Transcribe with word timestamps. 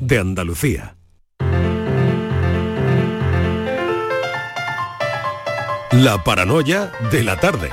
de 0.00 0.18
Andalucía. 0.18 0.96
La 5.92 6.22
paranoia 6.24 6.90
de 7.12 7.22
la 7.22 7.36
tarde. 7.38 7.70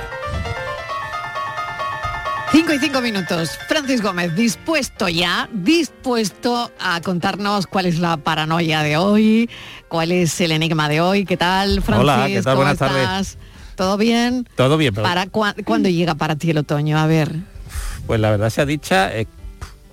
5 2.52 2.72
y 2.74 2.78
5 2.78 3.00
minutos. 3.00 3.58
Francis 3.66 4.02
Gómez, 4.02 4.34
dispuesto 4.36 5.08
ya, 5.08 5.48
dispuesto 5.52 6.70
a 6.78 7.00
contarnos 7.00 7.66
cuál 7.66 7.86
es 7.86 7.98
la 7.98 8.18
paranoia 8.18 8.82
de 8.82 8.96
hoy, 8.98 9.48
cuál 9.88 10.12
es 10.12 10.38
el 10.40 10.52
enigma 10.52 10.88
de 10.88 11.00
hoy. 11.00 11.24
¿Qué 11.24 11.36
tal, 11.36 11.82
Francis? 11.82 12.02
Hola, 12.02 12.24
¿qué 12.26 12.42
tal? 12.42 12.54
¿Cómo 12.54 12.56
Buenas 12.56 12.78
tardes. 12.78 13.02
estás? 13.02 13.38
¿Todo 13.74 13.96
bien? 13.96 14.46
Todo 14.54 14.76
bien, 14.76 14.94
pero 14.94 15.04
¿Para 15.06 15.26
cua- 15.26 15.54
cuándo 15.64 15.88
llega 15.88 16.14
para 16.14 16.36
ti 16.36 16.50
el 16.50 16.58
otoño? 16.58 16.98
A 16.98 17.06
ver. 17.06 17.34
pues 18.06 18.20
la 18.20 18.30
verdad 18.30 18.50
sea 18.50 18.66
dicha, 18.66 19.16
eh, 19.16 19.26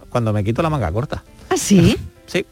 cuando 0.10 0.34
me 0.34 0.44
quito 0.44 0.62
la 0.62 0.70
manga 0.70 0.91
corta. 0.91 1.23
¿Ah, 1.50 1.57
sí? 1.57 1.97
Sí. 2.25 2.45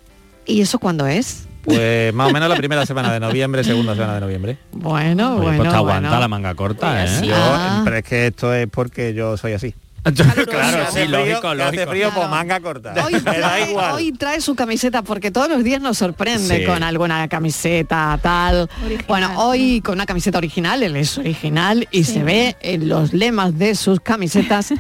¿Y 0.46 0.62
eso 0.62 0.80
cuándo 0.80 1.06
es? 1.08 1.48
Pues 1.64 2.14
más 2.14 2.30
o 2.30 2.34
menos 2.34 2.50
la 2.50 2.56
primera 2.58 2.86
semana 2.86 3.12
de 3.14 3.20
noviembre, 3.20 3.64
segunda 3.64 3.94
semana 3.94 4.16
de 4.16 4.22
noviembre. 4.22 4.58
Bueno, 4.72 5.34
Oye, 5.36 5.42
bueno, 5.44 5.58
pues 5.58 5.70
te 5.70 5.76
aguanta 5.76 6.08
bueno. 6.10 6.20
la 6.22 6.28
manga 6.28 6.56
corta, 6.56 7.04
¿eh? 7.04 7.08
Sí. 7.20 7.28
Yo, 7.28 7.36
Ah. 7.38 7.82
pero 7.84 7.98
es 7.98 8.04
que 8.04 8.28
esto 8.28 8.54
es 8.54 8.68
porque 8.72 9.14
yo 9.14 9.38
soy 9.38 9.54
así. 9.54 9.76
claro, 10.48 10.86
sí, 10.90 11.00
frío, 11.00 11.10
lógico, 11.10 11.42
que 11.42 11.56
lógico. 11.56 11.64
Hace 11.82 11.88
frío, 11.88 12.04
pues 12.06 12.14
Claro. 12.14 12.30
manga 12.30 12.60
corta. 12.62 12.94
Hoy 13.06 13.14
da 13.14 13.34
trae, 13.34 13.70
igual. 13.72 13.96
hoy 13.96 14.12
trae 14.14 14.40
su 14.40 14.56
camiseta 14.56 15.02
porque 15.02 15.32
todos 15.32 15.50
los 15.50 15.64
días 15.66 15.82
nos 15.82 15.98
sorprende 15.98 16.60
Sí. 16.60 16.66
con 16.66 16.82
alguna 16.82 17.28
camiseta 17.28 18.18
tal. 18.24 18.70
Bueno, 19.08 19.32
hoy 19.36 19.82
con 19.82 19.96
una 19.96 20.06
camiseta 20.06 20.38
original, 20.38 20.82
él 20.82 20.96
es 20.96 21.18
original 21.18 21.88
y 21.92 22.06
se 22.06 22.24
ve 22.24 22.56
en 22.62 22.88
los 22.88 23.12
lemas 23.14 23.58
de 23.60 23.76
sus 23.76 24.00
camisetas. 24.00 24.74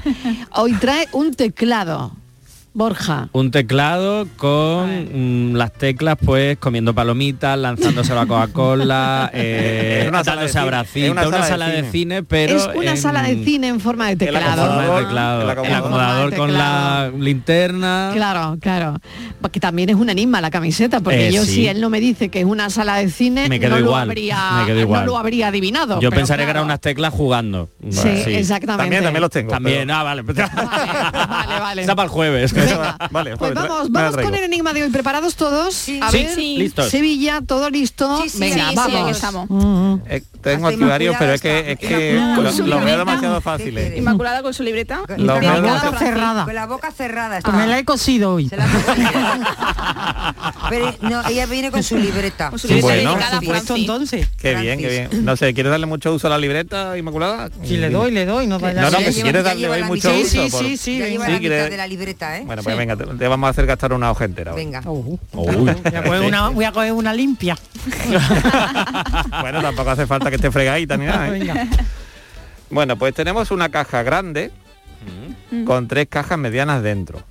Hoy 0.54 0.72
trae 0.74 1.08
un 1.12 1.34
teclado. 1.34 2.14
Borja. 2.82 3.30
Un 3.32 3.50
teclado 3.50 4.28
con 4.38 5.52
mm, 5.52 5.56
las 5.56 5.74
teclas 5.74 6.16
pues 6.24 6.60
comiendo 6.60 6.94
palomitas, 6.94 7.58
lanzándose 7.58 8.14
la 8.14 8.28
Coca-Cola, 8.28 9.32
eh, 9.34 10.02
Es 10.04 10.08
una 10.10 10.24
sala 10.24 10.42
dándose 10.42 10.44
de 10.44 10.50
cine, 10.50 10.62
abracitos, 10.62 11.12
una, 11.12 11.28
una 11.28 11.44
sala, 11.44 11.68
de 11.70 11.76
cine. 11.78 11.92
cine, 11.92 12.24
pero 12.24 12.56
es 12.56 12.70
una 12.76 12.92
en- 12.92 12.98
sala 12.98 13.24
de 13.24 13.44
cine 13.44 13.68
en 13.70 13.80
forma 13.80 14.10
de 14.10 14.16
teclado. 14.18 14.46
forma 14.46 14.84
de 14.84 14.84
acomodador, 14.84 15.04
teclado, 15.08 15.42
el 15.42 15.50
el 15.70 15.74
acomodador. 15.76 16.36
con 16.36 16.54
la 16.54 17.12
linterna. 17.18 18.12
Claro, 18.14 18.58
claro. 18.62 19.00
Porque 19.42 19.60
también 19.60 19.90
es 19.90 19.96
un 19.96 20.10
enigma 20.12 20.40
la 20.40 20.52
camiseta, 20.52 21.00
porque 21.00 21.30
Eh, 21.30 21.32
yo 21.32 21.44
sí. 21.46 21.52
si 21.56 21.68
él 21.68 21.82
no 21.82 21.90
me 21.90 22.00
dice 22.00 22.30
que 22.30 22.42
es 22.42 22.46
una 22.46 22.70
sala 22.70 22.98
de 22.98 23.10
cine, 23.10 23.50
Me 23.50 23.60
quedo 23.60 23.72
no, 23.72 23.80
igual, 23.80 24.06
Lo 24.06 24.12
habría, 24.12 24.52
me 24.60 24.66
quedo 24.68 24.80
igual. 24.82 25.02
no 25.06 25.12
lo 25.14 25.18
habría 25.18 25.48
adivinado. 25.48 26.00
Yo 26.00 26.12
pensaré 26.12 26.46
que 26.46 26.52
eran 26.52 26.64
unas 26.66 26.80
teclas 26.80 27.12
jugando. 27.12 27.70
Sí, 27.90 28.02
Bueno, 28.04 28.22
exactamente. 28.38 28.84
También, 28.84 29.04
también 29.04 29.22
los 29.22 29.32
tengo. 29.32 29.50
También, 29.50 29.88
pero- 29.88 29.96
ah, 29.96 30.04
vale. 30.04 30.22
Vale, 30.28 31.28
vale, 31.28 31.60
vale. 31.60 31.82
Está 31.82 31.96
para 31.96 32.06
el 32.06 32.12
jueves. 32.12 32.54
Venga, 32.68 32.98
Vale, 33.12 33.38
pues 33.38 33.54
vamos, 33.54 33.92
vamos 33.92 34.16
con 34.18 34.36
el 34.36 34.44
enigma 34.44 34.74
de 34.74 34.84
hoy. 34.84 34.90
¿Preparados 34.90 35.36
todos? 35.36 35.74
Sí. 35.74 36.00
A 36.02 36.12
ver, 36.12 36.34
sí. 36.34 36.58
listos. 36.58 36.90
Sevilla, 36.90 37.42
todo 37.46 37.70
listo. 37.70 38.22
Sí, 38.24 38.30
sí, 38.30 38.40
Venga, 38.40 38.66
sí, 38.70 38.72
sí, 38.72 38.76
vamos. 38.76 39.12
estamos. 39.12 39.50
Eh, 40.08 40.24
tengo 40.42 40.68
Hasta 40.68 40.78
aquí 40.78 40.86
varios, 40.90 41.16
Inmaculada 41.16 41.20
pero 41.20 41.34
es 41.34 41.42
que, 41.42 41.72
es 41.74 41.80
que 41.80 42.64
lo, 42.66 42.80
veo 42.86 42.98
demasiado 42.98 43.36
¿Qué 43.38 43.42
fáciles. 43.42 43.74
quieres? 43.84 43.98
Inmaculada 44.00 44.42
con 44.42 44.54
su 44.54 44.64
libreta. 44.64 45.02
Lo 45.18 45.34
Con 45.34 45.44
la 45.44 45.60
boca 45.60 45.98
cerrada. 46.00 46.46
Con 46.46 46.56
la 46.56 46.66
boca 46.68 46.92
cerrada. 46.92 47.38
está. 47.40 47.52
Me 47.52 47.68
la 47.68 47.80
he 47.80 47.86
cosido 47.86 48.34
hoy. 48.36 48.48
Se 48.50 48.56
la 48.58 48.68
Pero 50.70 50.94
no, 51.02 51.28
ella 51.28 51.46
viene 51.46 51.72
con 51.72 51.84
su 51.84 51.98
libreta. 51.98 52.50
Con 52.50 52.60
su 52.60 52.68
Sí, 52.68 52.76
libreta 52.76 52.94
bueno. 52.96 53.12
dedicada 53.12 53.38
a 53.38 53.42
Puesto 53.42 53.66
Francis. 53.68 53.78
entonces. 53.84 54.28
Qué 54.38 54.56
bien, 54.56 54.80
qué 54.80 54.88
bien. 55.10 55.26
No 55.26 55.36
sé, 55.38 55.54
¿quieres 55.54 55.72
darle 55.72 55.86
mucho 55.86 56.14
uso 56.14 56.28
a 56.28 56.30
la 56.30 56.38
libreta, 56.38 56.98
Inmaculada? 56.98 57.50
Si 57.64 57.78
le 57.78 57.90
doy, 57.90 58.12
le 58.12 58.26
doy, 58.26 58.48
no 58.48 58.60
No, 58.60 58.98
que 58.98 59.12
si 59.14 59.22
quieres 59.22 59.44
darle 59.44 59.84
mucho 59.84 60.10
uso. 60.10 60.26
sí, 60.30 60.50
sí, 60.50 60.78
sí, 60.78 60.98
Ya 60.98 61.06
venga. 61.06 61.12
lleva 61.12 61.26
Sí, 61.28 61.32
la 61.34 61.40
quiere- 61.40 61.56
mitad 61.58 61.70
de 61.72 61.78
la 61.78 61.88
libreta, 61.88 62.38
¿eh? 62.38 62.46
Bueno, 62.48 62.64
pues 62.64 62.78
venga, 62.78 62.96
te, 62.96 63.06
te 63.06 63.28
vamos 63.28 63.48
a 63.48 63.52
hacer 63.52 63.66
gastar 63.66 63.94
una 63.94 64.10
hojentera. 64.10 64.54
hoy. 64.54 64.64
Venga. 64.66 64.82
Uy. 64.90 65.20
Voy 65.34 65.70
a 65.70 66.04
coger 66.04 66.22
una, 66.26 66.50
voy 66.50 66.66
a 66.66 66.72
coger 66.72 66.94
una 66.94 67.14
limpia. 67.14 67.58
bueno, 69.42 69.62
tampoco 69.62 69.90
hace 69.92 70.08
falta 70.08 70.30
que 70.30 70.38
esté 70.38 70.50
fregadita 70.52 70.98
ni 70.98 71.06
nada. 71.06 71.28
¿eh? 71.28 71.32
Venga. 71.32 71.68
Bueno, 72.70 72.98
pues 72.98 73.14
tenemos 73.14 73.52
una 73.52 73.70
caja 73.70 74.04
grande 74.04 74.52
con 75.66 75.88
tres 75.88 76.08
cajas 76.10 76.38
medianas 76.38 76.84
dentro. 76.84 77.22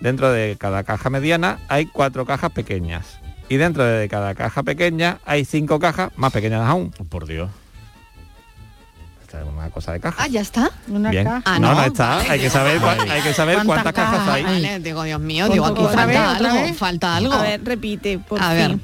Dentro 0.00 0.30
de 0.30 0.56
cada 0.58 0.84
caja 0.84 1.10
mediana 1.10 1.58
hay 1.68 1.86
cuatro 1.86 2.24
cajas 2.26 2.52
pequeñas. 2.52 3.18
Y 3.48 3.56
dentro 3.56 3.82
de 3.84 4.08
cada 4.08 4.34
caja 4.34 4.62
pequeña 4.62 5.18
hay 5.24 5.44
cinco 5.44 5.80
cajas 5.80 6.10
más 6.16 6.32
pequeñas 6.32 6.68
aún. 6.68 6.90
Por 7.08 7.26
Dios. 7.26 7.50
Esta 9.28 9.42
es 9.42 9.46
una 9.46 9.68
cosa 9.68 9.92
de 9.92 10.00
caja. 10.00 10.22
Ah, 10.24 10.26
ya 10.26 10.40
está. 10.40 10.70
Una 10.88 11.10
Bien. 11.10 11.24
caja. 11.24 11.42
Ah, 11.44 11.58
no, 11.58 11.68
no, 11.68 11.74
no 11.74 11.84
está. 11.84 12.16
vale, 12.16 12.30
hay 12.30 12.40
que 12.40 12.48
saber, 12.48 12.80
hay 12.82 13.20
que 13.20 13.34
saber 13.34 13.56
¿Cuántas 13.56 13.66
cuántas 13.84 13.92
cajas 13.92 14.18
cajas 14.20 14.34
hay. 14.34 14.42
Vale, 14.42 14.80
digo, 14.80 15.02
Dios 15.02 15.20
mío, 15.20 15.48
digo, 15.50 15.66
aquí 15.66 15.82
falta 15.82 16.06
vez, 16.06 16.16
algo, 16.16 16.74
falta 16.74 17.16
algo. 17.16 17.32
A 17.34 17.42
ver, 17.42 17.62
repite, 17.62 18.18
por 18.20 18.40
A 18.42 18.54
ver. 18.54 18.70
fin. 18.70 18.82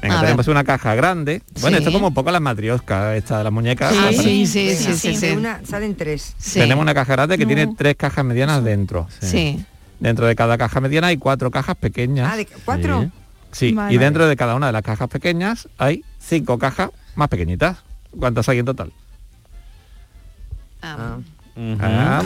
Venga, 0.00 0.18
A 0.18 0.22
tenemos 0.22 0.48
una 0.48 0.64
caja 0.64 0.94
grande. 0.94 1.42
Bueno, 1.60 1.76
Sí. 1.76 1.82
esto 1.82 1.90
es 1.90 1.94
como 1.96 2.08
un 2.08 2.14
poco 2.14 2.30
las 2.30 2.40
matrioscas, 2.40 3.14
esta 3.16 3.36
de 3.38 3.44
las 3.44 3.52
muñecas. 3.52 3.92
Sí, 3.92 4.46
sí, 4.46 4.66
Venga, 4.68 4.80
sí, 4.80 4.94
sí, 4.96 5.08
de 5.20 5.30
sí. 5.32 5.36
una 5.36 5.60
salen 5.66 5.94
tres. 5.96 6.34
Sí. 6.38 6.60
Tenemos 6.60 6.80
una 6.80 6.94
caja 6.94 7.12
grande 7.12 7.36
que 7.36 7.44
tiene 7.44 7.66
tres 7.76 7.94
cajas 7.96 8.24
medianas 8.24 8.64
dentro. 8.64 9.06
Sí. 9.20 9.62
Dentro 10.00 10.26
de 10.26 10.34
cada 10.34 10.56
caja 10.56 10.80
mediana 10.80 11.08
hay 11.08 11.18
cuatro 11.18 11.50
cajas 11.50 11.76
pequeñas. 11.76 12.30
Ah, 12.32 12.36
de 12.38 12.46
cuatro. 12.46 13.02
Sí. 13.52 13.68
Sí, 13.68 13.72
Vale. 13.72 13.94
y 13.94 13.98
dentro 13.98 14.26
de 14.26 14.34
cada 14.34 14.54
una 14.54 14.66
de 14.68 14.72
las 14.72 14.82
cajas 14.82 15.08
pequeñas 15.10 15.68
hay 15.76 16.02
cinco 16.20 16.58
cajas 16.58 16.88
más 17.16 17.28
pequeñitas. 17.28 17.76
¿Cuántas 18.18 18.48
hay 18.48 18.60
en 18.60 18.64
total? 18.64 18.90
Ah, 20.84 21.18
Ah. 21.56 22.20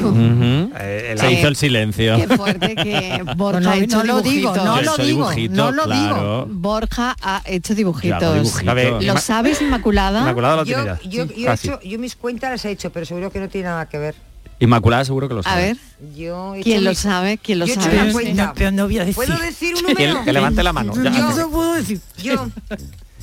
Eh, 0.80 1.08
el- 1.12 1.18
Se 1.18 1.32
hizo 1.32 1.48
el 1.48 1.56
silencio. 1.56 2.16
Qué 2.16 2.34
fuerte 2.34 2.74
que 2.74 3.22
Borja 3.36 3.60
No, 3.60 3.70
ha 3.70 3.76
hecho 3.76 3.98
no 3.98 4.04
lo 4.04 4.22
digo, 4.22 4.52
dibujitos. 4.54 4.64
no 4.64 4.80
lo 4.80 4.96
digo, 4.96 5.04
dibujito, 5.30 5.54
no 5.54 5.70
lo 5.72 5.82
digo. 5.84 6.08
claro. 6.14 6.46
Borja 6.50 7.14
ha 7.20 7.42
hecho 7.44 7.74
dibujitos. 7.74 8.22
A 8.66 8.74
¿Lo 9.02 9.16
sabes, 9.18 9.60
Inmaculada? 9.60 10.20
Inmaculada 10.20 10.56
lo 10.56 10.64
Yo, 10.64 10.82
ya. 10.82 10.98
yo, 11.02 11.26
Sí, 11.26 11.34
yo 11.36 11.42
he 11.42 11.44
casi. 11.44 11.68
hecho, 11.68 11.80
yo 11.82 11.98
mis 11.98 12.16
cuentas 12.16 12.50
las 12.52 12.64
he 12.64 12.70
hecho, 12.70 12.90
pero 12.90 13.04
seguro 13.04 13.30
que 13.30 13.38
no 13.40 13.48
tiene 13.50 13.68
nada 13.68 13.86
que 13.86 13.98
ver. 13.98 14.14
Inmaculada 14.60 15.04
seguro 15.04 15.28
que 15.28 15.34
lo 15.34 15.40
A 15.40 15.44
sabe. 15.44 15.62
ver, 15.62 15.76
Yo 16.16 16.54
he 16.54 16.62
¿quién 16.62 16.82
lo 16.84 16.90
mis- 16.90 16.98
sabe? 16.98 17.36
¿Quién 17.36 17.58
lo 17.58 17.66
yo 17.66 17.72
he 17.72 17.76
hecho 17.76 17.84
sabe? 17.84 18.02
una 18.02 18.12
cuenta. 18.12 18.46
No, 18.46 18.52
pero 18.54 18.70
no 18.72 18.84
voy 18.86 18.98
a 18.98 19.04
decir. 19.04 19.14
¿Puedo 19.14 19.38
decir 19.38 19.74
un 19.74 19.82
Que, 19.94 20.06
número? 20.06 20.24
que 20.24 20.32
levante 20.32 20.62
la 20.62 20.72
mano. 20.72 20.94
ya. 20.94 21.10
Yo- 21.12 21.36
No 21.36 21.50
puedo 21.50 21.74
decir. 21.74 22.00
Yo, 22.22 22.48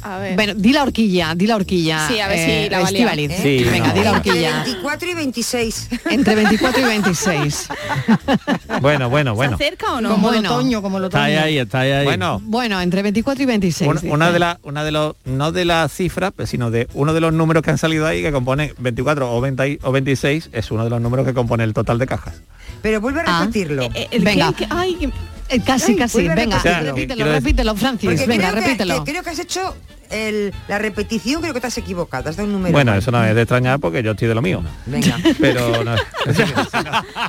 A 0.07 0.19
ver. 0.19 0.35
Bueno, 0.35 0.53
di 0.55 0.71
la 0.71 0.83
horquilla, 0.83 1.33
di 1.35 1.47
la 1.47 1.55
horquilla. 1.55 2.07
Sí, 2.07 2.19
a 2.19 2.27
ver 2.27 2.37
si 2.37 2.69
la 2.69 2.79
valía. 2.79 3.13
¿eh? 3.25 3.39
Sí, 3.41 3.63
Venga, 3.63 3.87
no. 3.87 3.93
di 3.95 4.03
la 4.03 4.09
entre 4.17 4.31
horquilla. 4.31 4.63
24 4.63 5.09
y 5.09 5.13
26. 5.15 5.89
Entre 6.11 6.35
24 6.35 6.79
y 6.81 6.83
26. 6.83 7.67
Bueno, 8.81 9.09
bueno, 9.09 9.33
bueno. 9.33 9.57
¿Se 9.57 9.63
acerca 9.65 9.93
o 9.93 10.01
no? 10.01 10.09
Como 10.11 10.29
el 10.29 10.35
Bueno. 10.35 10.53
otoño, 10.53 10.81
como 10.83 10.97
el 10.99 11.05
Está 11.05 11.21
otoño. 11.23 11.37
ahí, 11.39 11.43
ahí, 11.43 11.57
está 11.57 11.79
ahí. 11.79 12.03
Bueno, 12.03 12.39
Bueno, 12.43 12.79
entre 12.81 13.01
24 13.01 13.41
y 13.41 13.45
26. 13.47 13.87
un- 13.89 13.95
dice. 13.95 14.09
una 14.11 14.31
de 14.31 14.37
las, 14.39 14.57
una 14.61 14.83
de 14.83 14.91
los, 14.91 15.15
no 15.25 15.51
de 15.51 15.65
las 15.65 15.91
cifras, 15.91 16.31
pero 16.35 16.45
sino 16.45 16.69
de 16.69 16.87
uno 16.93 17.13
de 17.13 17.21
los 17.21 17.33
números 17.33 17.63
que 17.63 17.71
han 17.71 17.77
salido 17.79 18.05
ahí 18.05 18.21
que 18.21 18.31
compone 18.31 18.73
24 18.77 19.31
o 19.33 19.41
20 19.41 19.67
y- 19.69 19.79
o 19.81 19.91
26 19.91 20.49
es 20.53 20.69
uno 20.69 20.83
de 20.83 20.89
los 20.91 21.01
números 21.01 21.25
que 21.25 21.33
compone 21.33 21.63
el 21.63 21.73
total 21.73 21.97
de 21.97 22.05
cajas. 22.05 22.35
Pero 22.83 23.01
vuelve 23.01 23.21
a 23.21 23.23
Ah. 23.25 23.39
repetirlo. 23.41 23.81
Eh, 23.83 23.89
eh, 23.95 24.07
el 24.11 24.23
Venga. 24.23 24.53
que- 24.53 24.65
que- 24.65 24.67
ay, 24.69 24.95
que- 24.95 25.09
Eh, 25.49 25.61
casi, 25.63 25.91
Ay, 25.91 25.97
casi. 25.97 26.27
Venga, 26.27 26.57
repetirlo. 26.57 26.93
repítelo, 26.95 27.25
repítelo, 27.31 27.75
Francis. 27.75 28.09
Porque 28.09 28.25
Venga, 28.25 28.49
creo 28.51 28.55
que- 28.63 28.67
repítelo. 28.69 29.03
que 29.03 29.11
creo 29.11 29.23
que 29.23 29.29
has 29.29 29.39
hecho 29.39 29.75
el- 30.09 30.53
la 30.67 30.79
repetición, 30.79 31.41
creo 31.41 31.53
que 31.53 31.61
te 31.61 31.67
has 31.67 31.77
equivocado. 31.77 32.29
Has 32.29 32.35
dado 32.35 32.47
un 32.47 32.53
número. 32.53 32.71
Bueno, 32.73 32.91
mal. 32.93 32.99
eso 32.99 33.11
no 33.11 33.23
es 33.23 33.35
de 33.35 33.41
extrañar 33.43 33.79
porque 33.79 34.01
yo 34.01 34.11
estoy 34.11 34.27
de 34.27 34.33
lo 34.35 34.41
mío. 34.41 34.63
Venga. 34.87 35.17
Pero 35.39 35.83
no, 35.83 35.95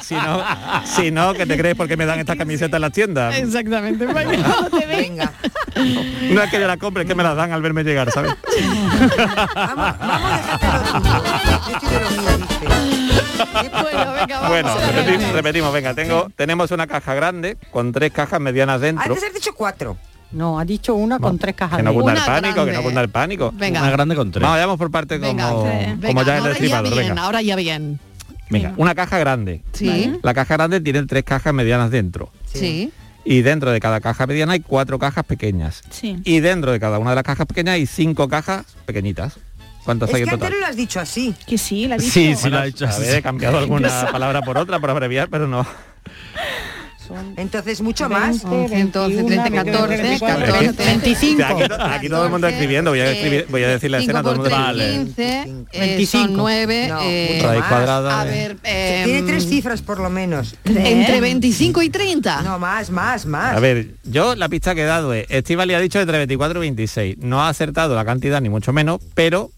si, 0.03 0.15
no, 0.15 0.43
si 0.87 1.11
no, 1.11 1.35
que 1.35 1.45
te 1.47 1.57
crees 1.59 1.75
porque 1.75 1.97
me 1.99 2.07
dan 2.07 2.19
estas 2.21 2.37
camisetas 2.37 2.75
en 2.79 2.81
las 2.83 2.93
tiendas. 2.93 3.37
Exactamente. 3.37 4.07
Venga. 4.07 4.69
Venga. 4.89 5.33
No 6.31 6.43
es 6.43 6.51
que 6.51 6.59
yo 6.59 6.67
la 6.67 6.79
compre, 6.79 7.03
es 7.03 7.09
que 7.09 7.15
me 7.15 7.23
las 7.23 7.37
dan 7.37 7.53
al 7.53 7.61
verme 7.61 7.85
llegar, 7.85 8.11
¿sabes? 8.11 8.33
Vamos, 9.55 9.99
vamos 9.99 10.33
a 10.33 10.37
dejarte 10.37 10.67
lo 10.73 11.01
tuyo. 11.03 11.33
Yo 11.69 11.75
estoy 11.75 11.89
de 11.91 12.01
lo 12.01 12.11
mío, 12.11 12.39
dice. 12.39 12.86
Bueno, 13.37 14.13
venga, 14.13 14.41
vamos. 14.41 14.49
Bueno, 14.49 14.69
a 14.71 14.93
repeti- 14.93 15.19
ver. 15.19 15.33
repetimos, 15.33 15.73
venga, 15.73 15.95
tengo, 15.95 16.29
tenemos 16.37 16.71
una 16.71 16.87
caja 16.87 17.15
grande 17.15 17.57
con 17.71 17.93
tres 17.93 18.13
cajas 18.13 18.41
medianas 18.41 18.81
dentro. 18.81 19.05
Antes 19.15 19.25
has 19.29 19.35
dicho 19.35 19.55
cuatro. 19.55 19.97
No, 20.33 20.59
ha 20.59 20.65
dicho 20.65 20.95
una 20.95 21.19
con 21.19 21.39
tres 21.39 21.55
cajas. 21.55 21.77
Que 21.79 21.83
no 21.83 21.95
cunda 21.95 22.13
el 22.13 22.19
pánico, 22.25 22.65
que 22.65 22.73
no 22.73 22.83
cunda 22.83 23.01
el 23.01 23.09
pánico. 23.09 23.53
Venga. 23.55 23.81
Una 23.83 23.91
grande 23.91 24.17
con 24.17 24.31
tres. 24.31 24.43
Vamos, 24.43 24.59
vamos 24.59 24.77
por 24.79 24.91
parte 24.91 25.19
como, 25.21 25.31
Venga, 25.33 25.51
como 25.51 25.65
Venga, 26.01 26.25
ya 26.25 26.39
el 26.39 26.45
destripador. 26.45 26.93
bien, 26.93 27.09
Venga. 27.11 27.23
ahora 27.23 27.43
ya 27.43 27.57
bien. 27.57 28.01
Venga, 28.51 28.75
una 28.77 28.95
caja 28.95 29.19
grande. 29.19 29.63
Sí, 29.73 30.13
La 30.23 30.35
caja 30.35 30.55
grande 30.57 30.81
tiene 30.81 31.05
tres 31.07 31.25
cajas 31.25 31.53
medianas 31.55 31.91
dentro. 31.91 32.31
sí. 32.53 32.93
Y 33.29 33.43
dentro 33.43 33.73
de 33.73 33.81
cada 33.81 34.01
caja 34.01 34.25
mediana 34.29 34.53
hay 34.53 34.61
cuatro 34.61 35.01
cajas 35.01 35.25
pequeñas. 35.25 35.83
Sí. 35.91 36.17
Y 36.23 36.39
dentro 36.39 36.71
de 36.71 36.79
cada 36.79 37.01
una 37.01 37.11
de 37.11 37.17
las 37.17 37.25
cajas 37.25 37.45
pequeñas 37.47 37.75
hay 37.75 37.85
cinco 37.87 38.29
cajas 38.29 38.65
pequeñitas. 38.85 39.39
¿Cuántas 39.87 40.09
Es 40.11 40.17
hay 40.17 40.23
que 40.23 40.25
en 40.25 40.35
antes 40.35 40.41
total? 40.41 40.53
no 40.53 40.61
lo 40.61 40.67
has 40.67 40.77
dicho 40.77 41.01
así. 41.01 41.35
Que 41.47 41.57
sí, 41.57 41.87
la 41.87 41.95
ha 41.95 41.99
dicho. 41.99 42.13
Sí, 42.13 42.35
sí, 42.35 42.43
Bueno, 42.43 42.57
lo 42.57 42.63
ha 42.63 42.67
dicho 42.67 42.87
a 42.87 42.99
ver, 42.99 43.15
he 43.15 43.23
cambiado 43.23 43.59
alguna 43.59 44.09
palabra 44.11 44.43
por 44.43 44.59
otra 44.59 44.81
por 44.81 44.91
abreviar, 44.91 45.29
pero 45.31 45.47
no. 45.47 45.65
Entonces, 47.37 47.81
mucho 47.81 48.09
más. 48.09 48.45
11, 48.45 48.85
12, 48.87 49.25
13, 49.25 49.51
14, 49.51 50.19
14, 50.21 50.85
25. 50.85 51.45
Aquí, 51.45 51.63
aquí 51.79 52.09
todo 52.09 52.25
el 52.25 52.31
mundo 52.31 52.49
escribiendo, 52.49 52.91
voy 52.91 53.01
a, 53.01 53.13
escribir, 53.13 53.47
voy 53.49 53.63
a 53.63 53.69
decir 53.69 53.91
la 53.91 53.99
escena, 53.99 54.23
todo 54.23 54.33
el 54.33 54.39
mundo 54.39 54.51
Vale. 54.51 54.93
15, 54.93 55.67
eh, 55.73 56.07
son 56.07 56.35
9. 56.35 56.89
No, 56.89 57.01
eh, 57.03 57.31
mucho 57.35 57.47
Raíz 57.47 57.65
cuadrada 57.65 58.21
a 58.21 58.25
ver, 58.25 58.57
eh, 58.65 59.03
Tiene 59.05 59.23
tres 59.23 59.47
cifras 59.49 59.83
por 59.83 60.01
lo 60.01 60.11
menos. 60.11 60.57
entre 60.65 61.21
25 61.21 61.83
y 61.83 61.91
30. 61.91 62.43
No, 62.43 62.59
más, 62.59 62.91
más, 62.91 63.27
más. 63.27 63.57
A 63.57 63.61
ver, 63.61 63.91
yo 64.05 64.35
la 64.35 64.49
pista 64.49 64.75
que 64.75 64.83
he 64.83 64.87
dado 64.87 65.15
es, 65.15 65.27
Estivali 65.29 65.75
ha 65.75 65.81
dicho 65.81 66.01
entre 66.01 66.19
24 66.19 66.59
y 66.59 66.67
26. 66.67 67.19
No 67.19 67.43
ha 67.43 67.49
acertado 67.49 67.95
la 67.95 68.05
cantidad 68.05 68.41
ni 68.41 68.49
mucho 68.49 68.73
menos, 68.73 69.01
pero 69.15 69.51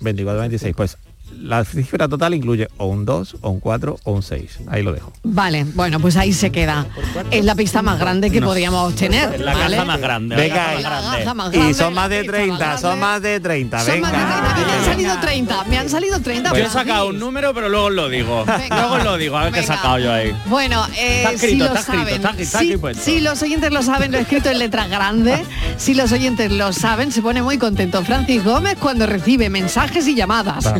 24 0.00 0.38
y 0.38 0.40
26. 0.40 0.74
Pues 0.76 0.98
la 1.40 1.64
cifra 1.64 2.08
total 2.08 2.34
incluye 2.34 2.68
o 2.76 2.86
un 2.86 3.04
2, 3.04 3.36
o 3.40 3.50
un 3.50 3.60
4, 3.60 3.98
o 4.04 4.12
un 4.12 4.22
6. 4.22 4.58
Ahí 4.68 4.82
lo 4.82 4.92
dejo. 4.92 5.12
Vale, 5.22 5.64
bueno, 5.74 6.00
pues 6.00 6.16
ahí 6.16 6.32
se 6.32 6.50
queda. 6.50 6.86
Es 7.30 7.44
la 7.44 7.54
pista 7.54 7.82
más 7.82 7.98
grande 7.98 8.30
que 8.30 8.40
podríamos 8.42 8.94
tener. 8.94 9.40
La 9.40 9.54
¿vale? 9.54 9.76
caja 9.76 9.86
más 9.86 10.00
grande. 10.00 10.36
la 10.36 10.42
Venga, 10.42 10.54
caja 10.56 10.72
y- 10.72 10.74
más 10.74 10.82
La 10.82 10.90
grande. 10.90 11.18
caja 11.24 11.34
más 11.34 11.48
Y 11.52 11.56
grande, 11.56 11.74
son 11.74 11.94
la 11.94 12.00
más 12.00 12.10
de 12.10 12.16
pista 12.20 12.32
más 12.32 12.40
30, 12.42 12.58
grande. 12.64 12.80
son 12.82 12.98
más 13.00 13.22
de 13.22 13.40
30. 13.40 13.80
Son 13.84 14.00
más 14.00 14.12
de 14.12 14.20
30. 14.20 14.42
Venga. 14.42 14.52
A 14.52 14.54
mí 14.58 14.64
me 14.66 14.72
han 14.72 14.84
salido 14.84 15.20
30. 15.20 15.64
Me 15.64 15.78
han 15.78 15.88
salido 15.88 16.20
30. 16.20 16.50
Yo 16.50 16.56
he 16.64 16.68
sacado 16.70 17.08
un 17.08 17.18
número, 17.18 17.54
pero 17.54 17.68
luego 17.68 17.86
os 17.86 17.92
lo 17.92 18.08
digo. 18.08 18.44
Venga. 18.44 18.76
Luego 18.80 18.94
os 18.94 19.04
lo 19.04 19.16
digo, 19.16 19.36
a 19.36 19.44
ver 19.44 19.52
qué 19.52 19.58
he 19.58 19.62
Venga. 19.62 19.74
sacado 19.76 19.98
yo 19.98 20.12
ahí. 20.12 20.34
Bueno, 20.46 20.86
eh, 20.98 21.16
Está 21.18 21.32
escrito, 21.32 21.52
si 21.52 21.56
lo 21.58 21.64
está 21.66 21.80
escrito, 21.80 21.98
saben, 21.98 22.14
está 22.14 22.28
aquí- 22.30 22.42
está 22.42 22.94
si, 22.94 23.00
si 23.16 23.20
los 23.20 23.42
oyentes 23.42 23.72
lo 23.72 23.82
saben, 23.82 24.12
lo 24.12 24.18
he 24.18 24.22
escrito 24.22 24.50
en 24.50 24.58
letras 24.58 24.88
grandes, 24.88 25.40
si 25.76 25.94
los 25.94 26.12
oyentes 26.12 26.50
lo 26.52 26.72
saben, 26.72 27.10
se 27.12 27.22
pone 27.22 27.42
muy 27.42 27.58
contento 27.58 28.02
Francis 28.04 28.44
Gómez 28.44 28.76
cuando 28.78 29.06
recibe 29.06 29.48
mensajes 29.50 30.06
y 30.08 30.14
llamadas. 30.14 30.66
Va, 30.66 30.74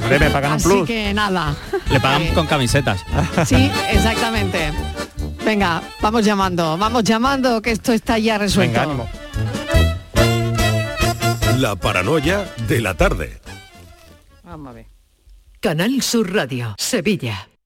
un 0.48 0.54
Así 0.54 0.68
plus. 0.68 0.86
que 0.86 1.12
nada. 1.14 1.54
Le 1.90 2.00
pagan 2.00 2.26
con 2.34 2.46
camisetas. 2.46 3.04
Sí, 3.46 3.70
exactamente. 3.90 4.72
Venga, 5.44 5.82
vamos 6.00 6.24
llamando, 6.24 6.76
vamos 6.78 7.02
llamando, 7.04 7.60
que 7.60 7.72
esto 7.72 7.92
está 7.92 8.18
ya 8.18 8.38
resuelto. 8.38 8.72
Venga, 8.80 8.82
ánimo. 8.84 9.08
La 11.58 11.76
paranoia 11.76 12.44
de 12.68 12.80
la 12.80 12.94
tarde. 12.94 13.40
Vamos 14.42 14.70
a 14.70 14.72
ver. 14.72 14.86
Canal 15.60 16.02
Sur 16.02 16.32
Radio, 16.34 16.74
Sevilla. 16.78 17.48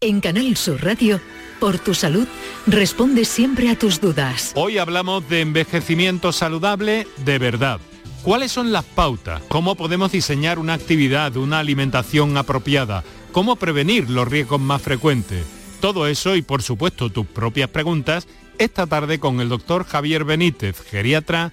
En 0.00 0.20
Canal 0.20 0.56
Sur 0.56 0.84
Radio, 0.84 1.20
por 1.58 1.80
tu 1.80 1.92
salud, 1.92 2.28
responde 2.68 3.24
siempre 3.24 3.68
a 3.68 3.76
tus 3.76 4.00
dudas. 4.00 4.52
Hoy 4.54 4.78
hablamos 4.78 5.28
de 5.28 5.40
envejecimiento 5.40 6.30
saludable 6.30 7.08
de 7.24 7.38
verdad. 7.40 7.80
¿Cuáles 8.22 8.52
son 8.52 8.70
las 8.70 8.84
pautas? 8.84 9.42
¿Cómo 9.48 9.74
podemos 9.74 10.12
diseñar 10.12 10.60
una 10.60 10.74
actividad, 10.74 11.36
una 11.36 11.58
alimentación 11.58 12.36
apropiada? 12.36 13.02
¿Cómo 13.32 13.56
prevenir 13.56 14.08
los 14.08 14.28
riesgos 14.28 14.60
más 14.60 14.82
frecuentes? 14.82 15.44
Todo 15.80 16.06
eso 16.06 16.36
y 16.36 16.42
por 16.42 16.62
supuesto 16.62 17.10
tus 17.10 17.26
propias 17.26 17.68
preguntas 17.68 18.28
esta 18.58 18.86
tarde 18.86 19.18
con 19.18 19.40
el 19.40 19.48
doctor 19.48 19.84
Javier 19.84 20.22
Benítez, 20.22 20.80
geriatra, 20.80 21.52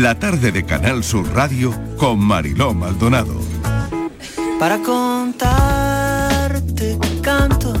La 0.00 0.14
tarde 0.14 0.52
de 0.52 0.64
Canal 0.64 1.02
Sur 1.02 1.28
Radio 1.34 1.74
con 1.96 2.20
Mariló 2.20 2.72
Maldonado. 2.72 3.34
Para 4.60 4.78
contarte 4.78 5.36
canto, 7.20 7.72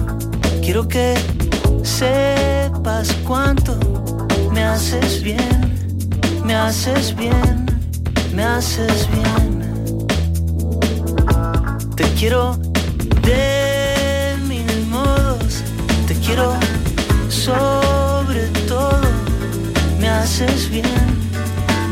quiero 0.60 0.88
que 0.88 1.14
sepas 1.84 3.12
cuánto 3.24 3.78
me 4.52 4.64
haces 4.64 5.22
bien, 5.22 5.72
me 6.44 6.56
haces 6.56 7.14
bien, 7.14 7.66
me 8.34 8.42
haces 8.42 9.08
bien. 9.12 9.62
Te 11.94 12.02
quiero 12.14 12.56
de 13.22 14.34
mil 14.48 14.86
modos, 14.88 15.62
te 16.08 16.14
quiero 16.16 16.56
sobre 17.28 18.48
todo, 18.66 19.02
me 20.00 20.08
haces 20.08 20.68
bien, 20.68 21.27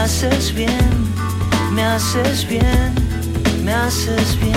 haces 0.00 0.54
bien, 0.54 1.14
me 1.74 1.82
haces 1.82 2.48
bien, 2.48 2.94
me 3.62 3.72
haces 3.72 4.40
bien. 4.40 4.54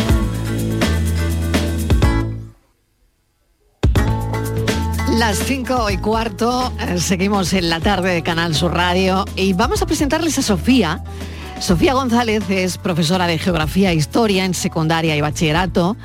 Las 5.18 5.38
5 5.40 5.90
y 5.90 5.98
cuarto, 5.98 6.72
eh, 6.80 6.98
seguimos 6.98 7.52
en 7.52 7.70
la 7.70 7.82
tarde 7.82 8.14
de 8.14 8.24
Canal 8.24 8.56
Sur 8.56 8.74
Radio 8.74 9.26
y 9.36 9.52
vamos 9.52 9.82
a 9.82 9.86
presentarles 9.86 10.40
a 10.40 10.42
Sofía. 10.42 11.04
Sofía 11.60 11.94
González 11.94 12.50
es 12.50 12.78
profesora 12.78 13.28
de 13.28 13.38
Geografía 13.38 13.92
e 13.92 13.96
Historia 13.96 14.46
en 14.46 14.54
secundaria 14.54 15.16
y 15.16 15.22
bachillerato 15.22 15.98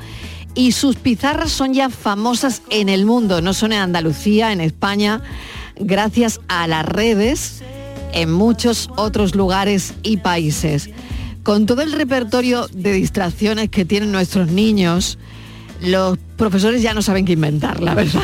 y 0.53 0.73
sus 0.73 0.97
pizarras 0.97 1.51
son 1.51 1.73
ya 1.73 1.89
famosas 1.89 2.61
en 2.69 2.89
el 2.89 3.05
mundo, 3.05 3.41
no 3.41 3.53
son 3.53 3.71
en 3.71 3.79
Andalucía, 3.79 4.51
en 4.51 4.59
España, 4.59 5.21
gracias 5.77 6.41
a 6.49 6.67
las 6.67 6.85
redes 6.85 7.63
en 8.13 8.31
muchos 8.31 8.89
otros 8.95 9.35
lugares 9.35 9.93
y 10.03 10.17
países. 10.17 10.89
Con 11.43 11.65
todo 11.65 11.81
el 11.81 11.91
repertorio 11.91 12.67
de 12.67 12.93
distracciones 12.93 13.69
que 13.69 13.85
tienen 13.85 14.11
nuestros 14.11 14.51
niños, 14.51 15.17
los 15.81 16.17
profesores 16.37 16.81
ya 16.81 16.93
no 16.93 17.01
saben 17.01 17.25
qué 17.25 17.33
inventar, 17.33 17.81
la 17.81 17.95
verdad. 17.95 18.23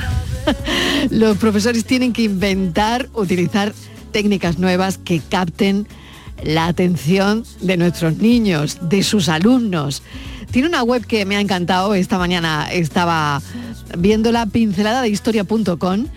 los 1.10 1.38
profesores 1.38 1.86
tienen 1.86 2.14
que 2.14 2.24
inventar, 2.24 3.10
utilizar 3.14 3.74
técnicas 4.12 4.60
nuevas 4.60 4.98
que 4.98 5.20
capten 5.20 5.88
la 6.44 6.68
atención 6.68 7.46
de 7.62 7.78
nuestros 7.78 8.18
niños, 8.18 8.78
de 8.82 9.04
sus 9.04 9.30
alumnos. 9.30 10.04
Tiene 10.52 10.68
una 10.68 10.84
web 10.84 11.06
que 11.06 11.26
me 11.26 11.36
ha 11.38 11.42
encantado, 11.42 11.94
esta 11.96 12.18
mañana 12.18 12.68
estaba 12.72 13.42
viendo 13.98 14.32
la 14.32 14.46
pincelada 14.46 15.02
de 15.02 15.10
historia.com, 15.10 16.08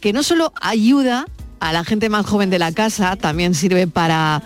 que 0.00 0.12
no 0.12 0.22
solo 0.22 0.52
ayuda 0.60 1.26
a 1.60 1.72
la 1.72 1.84
gente 1.84 2.08
más 2.08 2.26
joven 2.26 2.50
de 2.50 2.58
la 2.58 2.72
casa, 2.72 3.16
también 3.16 3.54
sirve 3.54 3.86
para 3.86 4.42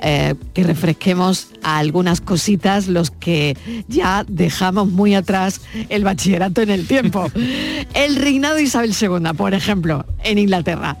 eh, 0.00 0.36
que 0.54 0.62
refresquemos 0.62 1.48
algunas 1.62 2.20
cositas 2.20 2.86
los 2.86 3.10
que 3.10 3.56
ya 3.88 4.24
dejamos 4.28 4.88
muy 4.88 5.16
atrás 5.16 5.60
el 5.88 6.04
bachillerato 6.04 6.62
en 6.62 6.70
el 6.70 6.86
tiempo. 6.86 7.30
El 7.94 8.16
reinado 8.16 8.56
de 8.56 8.62
Isabel 8.62 8.94
II, 9.00 9.32
por 9.36 9.54
ejemplo, 9.54 10.06
en 10.22 10.38
Inglaterra. 10.38 10.96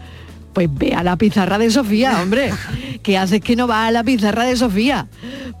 Pues 0.52 0.68
ve 0.72 0.94
a 0.94 1.04
la 1.04 1.16
pizarra 1.16 1.58
de 1.58 1.70
Sofía, 1.70 2.20
hombre. 2.20 2.52
¿Qué 3.02 3.16
haces 3.16 3.40
que 3.40 3.54
no 3.54 3.68
va 3.68 3.86
a 3.86 3.92
la 3.92 4.02
pizarra 4.02 4.44
de 4.44 4.56
Sofía? 4.56 5.06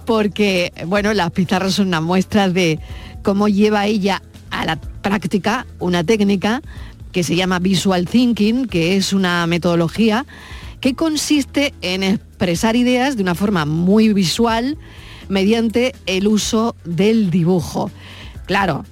Porque, 0.04 0.72
bueno, 0.86 1.14
las 1.14 1.30
pizarras 1.30 1.74
son 1.74 1.88
una 1.88 2.00
muestra 2.00 2.48
de 2.48 2.80
cómo 3.22 3.46
lleva 3.46 3.86
ella 3.86 4.20
a 4.50 4.64
la 4.64 4.76
práctica 4.76 5.66
una 5.78 6.02
técnica 6.02 6.62
que 7.12 7.22
se 7.22 7.36
llama 7.36 7.58
Visual 7.58 8.06
Thinking, 8.06 8.66
que 8.66 8.96
es 8.96 9.12
una 9.12 9.46
metodología 9.46 10.26
que 10.80 10.94
consiste 10.94 11.74
en 11.82 12.02
expresar 12.02 12.76
ideas 12.76 13.16
de 13.16 13.22
una 13.22 13.34
forma 13.34 13.64
muy 13.64 14.12
visual 14.12 14.78
mediante 15.28 15.94
el 16.06 16.26
uso 16.26 16.76
del 16.84 17.30
dibujo. 17.30 17.90
Claro, 18.46 18.84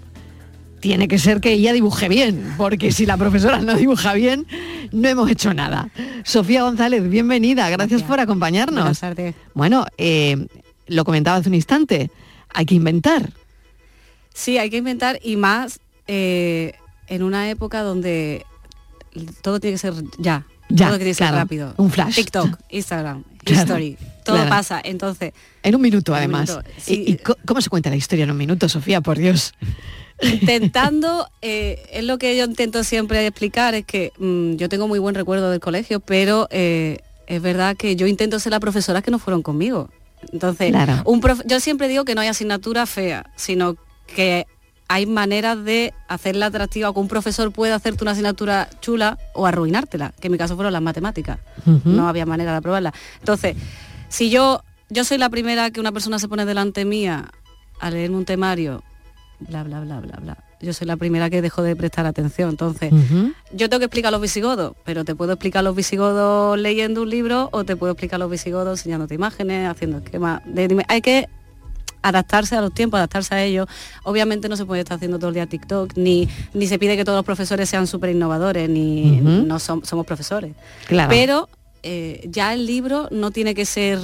tiene 0.80 1.08
que 1.08 1.18
ser 1.18 1.40
que 1.40 1.52
ella 1.52 1.72
dibuje 1.72 2.08
bien, 2.08 2.54
porque 2.56 2.92
si 2.92 3.06
la 3.06 3.16
profesora 3.16 3.60
no 3.60 3.74
dibuja 3.74 4.12
bien, 4.14 4.46
no 4.92 5.08
hemos 5.08 5.30
hecho 5.30 5.54
nada. 5.54 5.90
Sofía 6.24 6.62
González, 6.62 7.08
bienvenida, 7.08 7.68
gracias, 7.70 8.02
por 8.02 8.20
acompañarnos. 8.20 8.82
Buenas 8.82 9.00
tardes. 9.00 9.34
Bueno, 9.54 9.86
eh, 9.96 10.46
lo 10.86 11.04
comentaba 11.04 11.38
hace 11.38 11.48
un 11.48 11.54
instante, 11.54 12.10
hay 12.52 12.66
que 12.66 12.74
inventar. 12.74 13.32
Sí, 14.34 14.58
hay 14.58 14.68
que 14.68 14.76
inventar 14.76 15.18
y 15.22 15.36
más 15.36 15.80
eh, 16.06 16.74
en 17.08 17.22
una 17.22 17.48
época 17.50 17.82
donde 17.82 18.44
todo 19.42 19.60
tiene 19.60 19.74
que 19.74 19.78
ser 19.78 19.94
ya, 20.18 20.46
Ya, 20.68 20.86
todo 20.88 20.96
tiene 20.98 21.10
que 21.10 21.14
ser 21.14 21.26
claro, 21.28 21.36
rápido. 21.38 21.74
un 21.78 21.90
flash. 21.90 22.14
TikTok, 22.16 22.58
Instagram, 22.70 23.24
Claro, 23.44 23.60
History, 23.62 23.96
todo 24.24 24.36
claro. 24.36 24.50
pasa. 24.50 24.80
Entonces, 24.82 25.32
En 25.62 25.74
un 25.76 25.80
minuto, 25.80 26.12
En 26.12 26.16
un 26.16 26.18
además. 26.18 26.48
minuto, 26.50 26.68
¿Y- 26.76 26.80
sí. 26.80 27.04
¿Y, 27.06 27.16
co- 27.18 27.36
cómo 27.46 27.60
se 27.60 27.70
cuenta 27.70 27.90
la 27.90 27.96
historia 27.96 28.24
en 28.24 28.30
un 28.32 28.36
minuto, 28.36 28.68
Sofía? 28.68 29.00
Por 29.00 29.18
Dios. 29.18 29.54
intentando, 30.22 31.28
eh, 31.42 31.82
es 31.92 32.04
lo 32.04 32.18
que 32.18 32.36
yo 32.36 32.44
intento 32.44 32.82
siempre 32.84 33.26
explicar, 33.26 33.74
es 33.74 33.84
que 33.84 34.12
mm, 34.18 34.54
yo 34.56 34.68
tengo 34.68 34.88
muy 34.88 34.98
buen 34.98 35.14
recuerdo 35.14 35.50
del 35.50 35.60
colegio, 35.60 36.00
pero 36.00 36.48
eh, 36.50 36.98
es 37.26 37.40
verdad 37.42 37.76
que 37.76 37.96
yo 37.96 38.06
intento 38.06 38.38
ser 38.40 38.52
la 38.52 38.60
profesora 38.60 39.02
que 39.02 39.10
no 39.10 39.18
fueron 39.18 39.42
conmigo. 39.42 39.90
Entonces, 40.32 40.74
un 41.04 41.20
prof- 41.20 41.42
yo 41.46 41.60
siempre 41.60 41.88
digo 41.88 42.04
que 42.04 42.14
no 42.14 42.20
hay 42.20 42.28
asignatura 42.28 42.86
fea, 42.86 43.30
sino 43.36 43.76
que 44.14 44.46
hay 44.88 45.06
maneras 45.06 45.64
de 45.64 45.92
hacerla 46.08 46.46
atractiva, 46.46 46.92
que 46.92 47.00
un 47.00 47.08
profesor 47.08 47.50
puede 47.52 47.72
hacerte 47.72 48.04
una 48.04 48.12
asignatura 48.12 48.68
chula 48.80 49.18
o 49.34 49.46
arruinártela, 49.46 50.12
que 50.20 50.28
en 50.28 50.32
mi 50.32 50.38
caso 50.38 50.54
fueron 50.54 50.72
las 50.72 50.82
matemáticas. 50.82 51.38
No 51.84 52.08
había 52.08 52.24
manera 52.26 52.52
de 52.52 52.58
aprobarla. 52.58 52.92
Entonces, 53.18 53.56
si 54.08 54.30
yo, 54.30 54.62
yo 54.88 55.04
soy 55.04 55.18
la 55.18 55.28
primera 55.28 55.70
que 55.70 55.80
una 55.80 55.90
persona 55.92 56.18
se 56.18 56.28
pone 56.28 56.44
delante 56.44 56.84
mía 56.84 57.30
a 57.80 57.90
leerme 57.90 58.16
un 58.18 58.24
temario, 58.24 58.82
bla, 59.40 59.64
bla, 59.64 59.80
bla, 59.80 60.00
bla, 60.00 60.16
bla. 60.22 60.38
Yo 60.62 60.72
soy 60.72 60.86
la 60.86 60.96
primera 60.96 61.28
que 61.28 61.42
dejo 61.42 61.62
de 61.62 61.76
prestar 61.76 62.06
atención. 62.06 62.48
Entonces, 62.50 62.90
yo 63.52 63.68
tengo 63.68 63.80
que 63.80 63.84
explicar 63.86 64.10
los 64.12 64.22
visigodos, 64.22 64.74
pero 64.84 65.04
te 65.04 65.14
puedo 65.14 65.32
explicar 65.32 65.62
los 65.64 65.76
visigodos 65.76 66.58
leyendo 66.58 67.02
un 67.02 67.10
libro 67.10 67.48
o 67.52 67.64
te 67.64 67.76
puedo 67.76 67.92
explicar 67.92 68.18
los 68.20 68.30
visigodos 68.30 68.78
enseñándote 68.80 69.14
imágenes, 69.14 69.68
haciendo 69.68 69.98
esquemas. 69.98 70.40
de- 70.46 70.68
dime- 70.68 70.84
hay 70.88 71.02
que 71.02 71.28
adaptarse 72.08 72.56
a 72.56 72.60
los 72.60 72.72
tiempos, 72.72 72.98
adaptarse 72.98 73.34
a 73.34 73.42
ellos. 73.44 73.66
Obviamente 74.04 74.48
no 74.48 74.56
se 74.56 74.64
puede 74.64 74.82
estar 74.82 74.96
haciendo 74.96 75.18
todo 75.18 75.28
el 75.28 75.34
día 75.34 75.46
TikTok, 75.46 75.92
ni, 75.96 76.28
ni 76.54 76.66
se 76.66 76.78
pide 76.78 76.96
que 76.96 77.04
todos 77.04 77.16
los 77.18 77.24
profesores 77.24 77.68
sean 77.68 77.86
súper 77.86 78.10
innovadores, 78.10 78.68
ni 78.68 79.20
no 79.20 79.56
som- 79.56 79.84
somos 79.84 80.06
profesores. 80.06 80.52
Claro. 80.86 81.08
Pero 81.10 81.48
eh, 81.82 82.26
ya 82.30 82.52
el 82.54 82.66
libro 82.66 83.08
no 83.10 83.30
tiene 83.30 83.54
que 83.54 83.64
ser... 83.64 83.98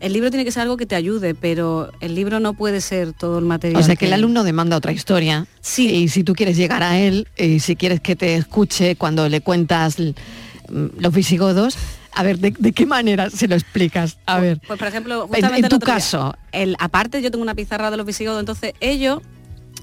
El 0.00 0.12
libro 0.12 0.28
tiene 0.28 0.44
que 0.44 0.52
ser 0.52 0.62
algo 0.62 0.76
que 0.76 0.84
te 0.86 0.96
ayude, 0.96 1.34
pero 1.34 1.90
el 2.00 2.14
libro 2.14 2.38
no 2.40 2.52
puede 2.52 2.80
ser 2.82 3.12
todo 3.14 3.38
el 3.38 3.44
material. 3.46 3.80
O 3.80 3.84
sea 3.84 3.96
que 3.96 4.06
el 4.06 4.12
alumno 4.12 4.44
demanda 4.44 4.76
otra 4.76 4.92
historia. 4.92 5.46
Sí. 5.62 5.88
Y 5.88 6.08
si 6.08 6.24
tú 6.24 6.34
quieres 6.34 6.56
llegar 6.58 6.82
a 6.82 6.98
él, 6.98 7.26
y 7.38 7.60
si 7.60 7.74
quieres 7.74 8.00
que 8.00 8.14
te 8.16 8.34
escuche 8.34 8.96
cuando 8.96 9.28
le 9.30 9.40
cuentas 9.40 9.96
mm, 9.98 10.98
los 10.98 11.14
visigodos, 11.14 11.78
a 12.14 12.22
ver, 12.22 12.38
¿de, 12.38 12.54
de 12.58 12.72
qué 12.72 12.86
manera 12.86 13.30
se 13.30 13.48
lo 13.48 13.54
explicas? 13.54 14.18
A 14.26 14.40
ver. 14.40 14.60
Pues 14.66 14.78
por 14.78 14.88
ejemplo, 14.88 15.22
En- 15.22 15.28
justamente 15.28 15.58
en 15.58 15.64
el 15.64 15.68
tu 15.70 15.76
otro 15.76 15.86
día, 15.86 15.94
caso. 15.96 16.34
el, 16.52 16.76
aparte 16.78 17.20
yo 17.22 17.30
tengo 17.30 17.42
una 17.42 17.54
pizarra 17.54 17.90
de 17.90 17.96
los 17.96 18.06
visigodos, 18.06 18.40
entonces 18.40 18.72
ellos, 18.80 19.20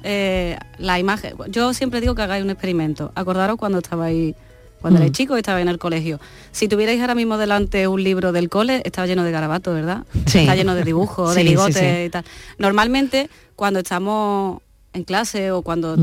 eh, 0.04 0.58
la 0.78 1.00
imagen, 1.00 1.34
yo 1.50 1.74
siempre 1.74 2.02
digo 2.02 2.16
que 2.16 2.22
hagáis 2.22 2.44
un 2.44 2.50
experimento. 2.50 3.12
Acordaros 3.16 3.58
cuando 3.58 3.80
estabais, 3.80 4.34
cuando 4.82 5.00
Mm. 5.00 5.04
erais 5.04 5.12
chicos 5.12 5.38
y 5.38 5.40
estabais 5.42 5.62
en 5.62 5.70
el 5.70 5.78
colegio. 5.78 6.20
Si 6.52 6.68
tuvierais 6.68 7.00
ahora 7.02 7.14
mismo 7.16 7.38
delante 7.38 7.88
un 7.88 8.04
libro 8.04 8.32
del 8.32 8.50
cole, 8.50 8.82
estaba 8.86 9.06
lleno 9.08 9.24
de 9.24 9.32
garabatos, 9.32 9.76
¿verdad? 9.76 10.06
Sí. 10.26 10.40
Está 10.40 10.56
lleno 10.56 10.74
de 10.74 10.84
dibujos, 10.84 11.36
de 11.36 11.42
Sí, 11.68 11.74
sí. 11.74 11.86
y 12.06 12.10
tal. 12.10 12.26
Normalmente, 12.58 13.30
cuando 13.56 13.80
estamos 13.80 14.62
en 14.94 15.04
clase 15.04 15.52
o 15.52 15.62
cuando 15.62 15.96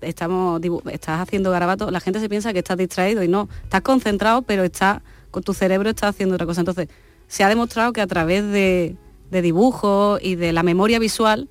estamos 0.00 0.60
estás 0.92 1.20
haciendo 1.20 1.50
garabatos, 1.50 1.90
la 1.92 2.00
gente 2.00 2.20
se 2.20 2.28
piensa 2.28 2.52
que 2.52 2.58
estás 2.58 2.76
distraído 2.76 3.22
y 3.22 3.28
no, 3.28 3.48
estás 3.62 3.80
concentrado, 3.82 4.42
pero 4.42 4.64
está 4.64 4.94
con 4.96 5.06
tu 5.44 5.54
cerebro 5.54 5.90
está 5.90 6.08
haciendo 6.08 6.34
otra 6.34 6.46
cosa. 6.46 6.60
Entonces, 6.60 6.88
se 7.28 7.44
ha 7.44 7.48
demostrado 7.48 7.92
que 7.92 8.00
a 8.00 8.06
través 8.06 8.44
de, 8.44 8.96
de 9.30 9.42
dibujos 9.42 10.20
y 10.22 10.36
de 10.36 10.52
la 10.52 10.62
memoria 10.62 10.98
visual 10.98 11.48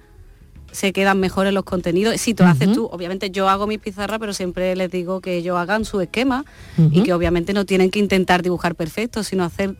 se 0.75 0.92
quedan 0.92 1.20
mejores 1.20 1.54
los 1.54 1.63
contenidos. 1.63 2.20
Si 2.20 2.34
tú 2.34 2.44
haces 2.44 2.74
tú, 2.74 2.89
obviamente 2.92 3.32
yo 3.32 3.48
hago 3.48 3.65
mi 3.65 3.77
pizarra, 3.77 4.20
pero 4.20 4.34
siempre 4.34 4.75
les 4.75 4.92
digo 4.92 5.22
que 5.22 5.38
ellos 5.38 5.58
hagan 5.58 5.86
su 5.86 6.01
esquema 6.01 6.46
y 6.92 7.01
que 7.04 7.13
obviamente 7.13 7.54
no 7.54 7.65
tienen 7.65 7.89
que 7.89 8.00
intentar 8.00 8.44
dibujar 8.44 8.75
perfecto, 8.75 9.24
sino 9.24 9.46
hacer 9.46 9.75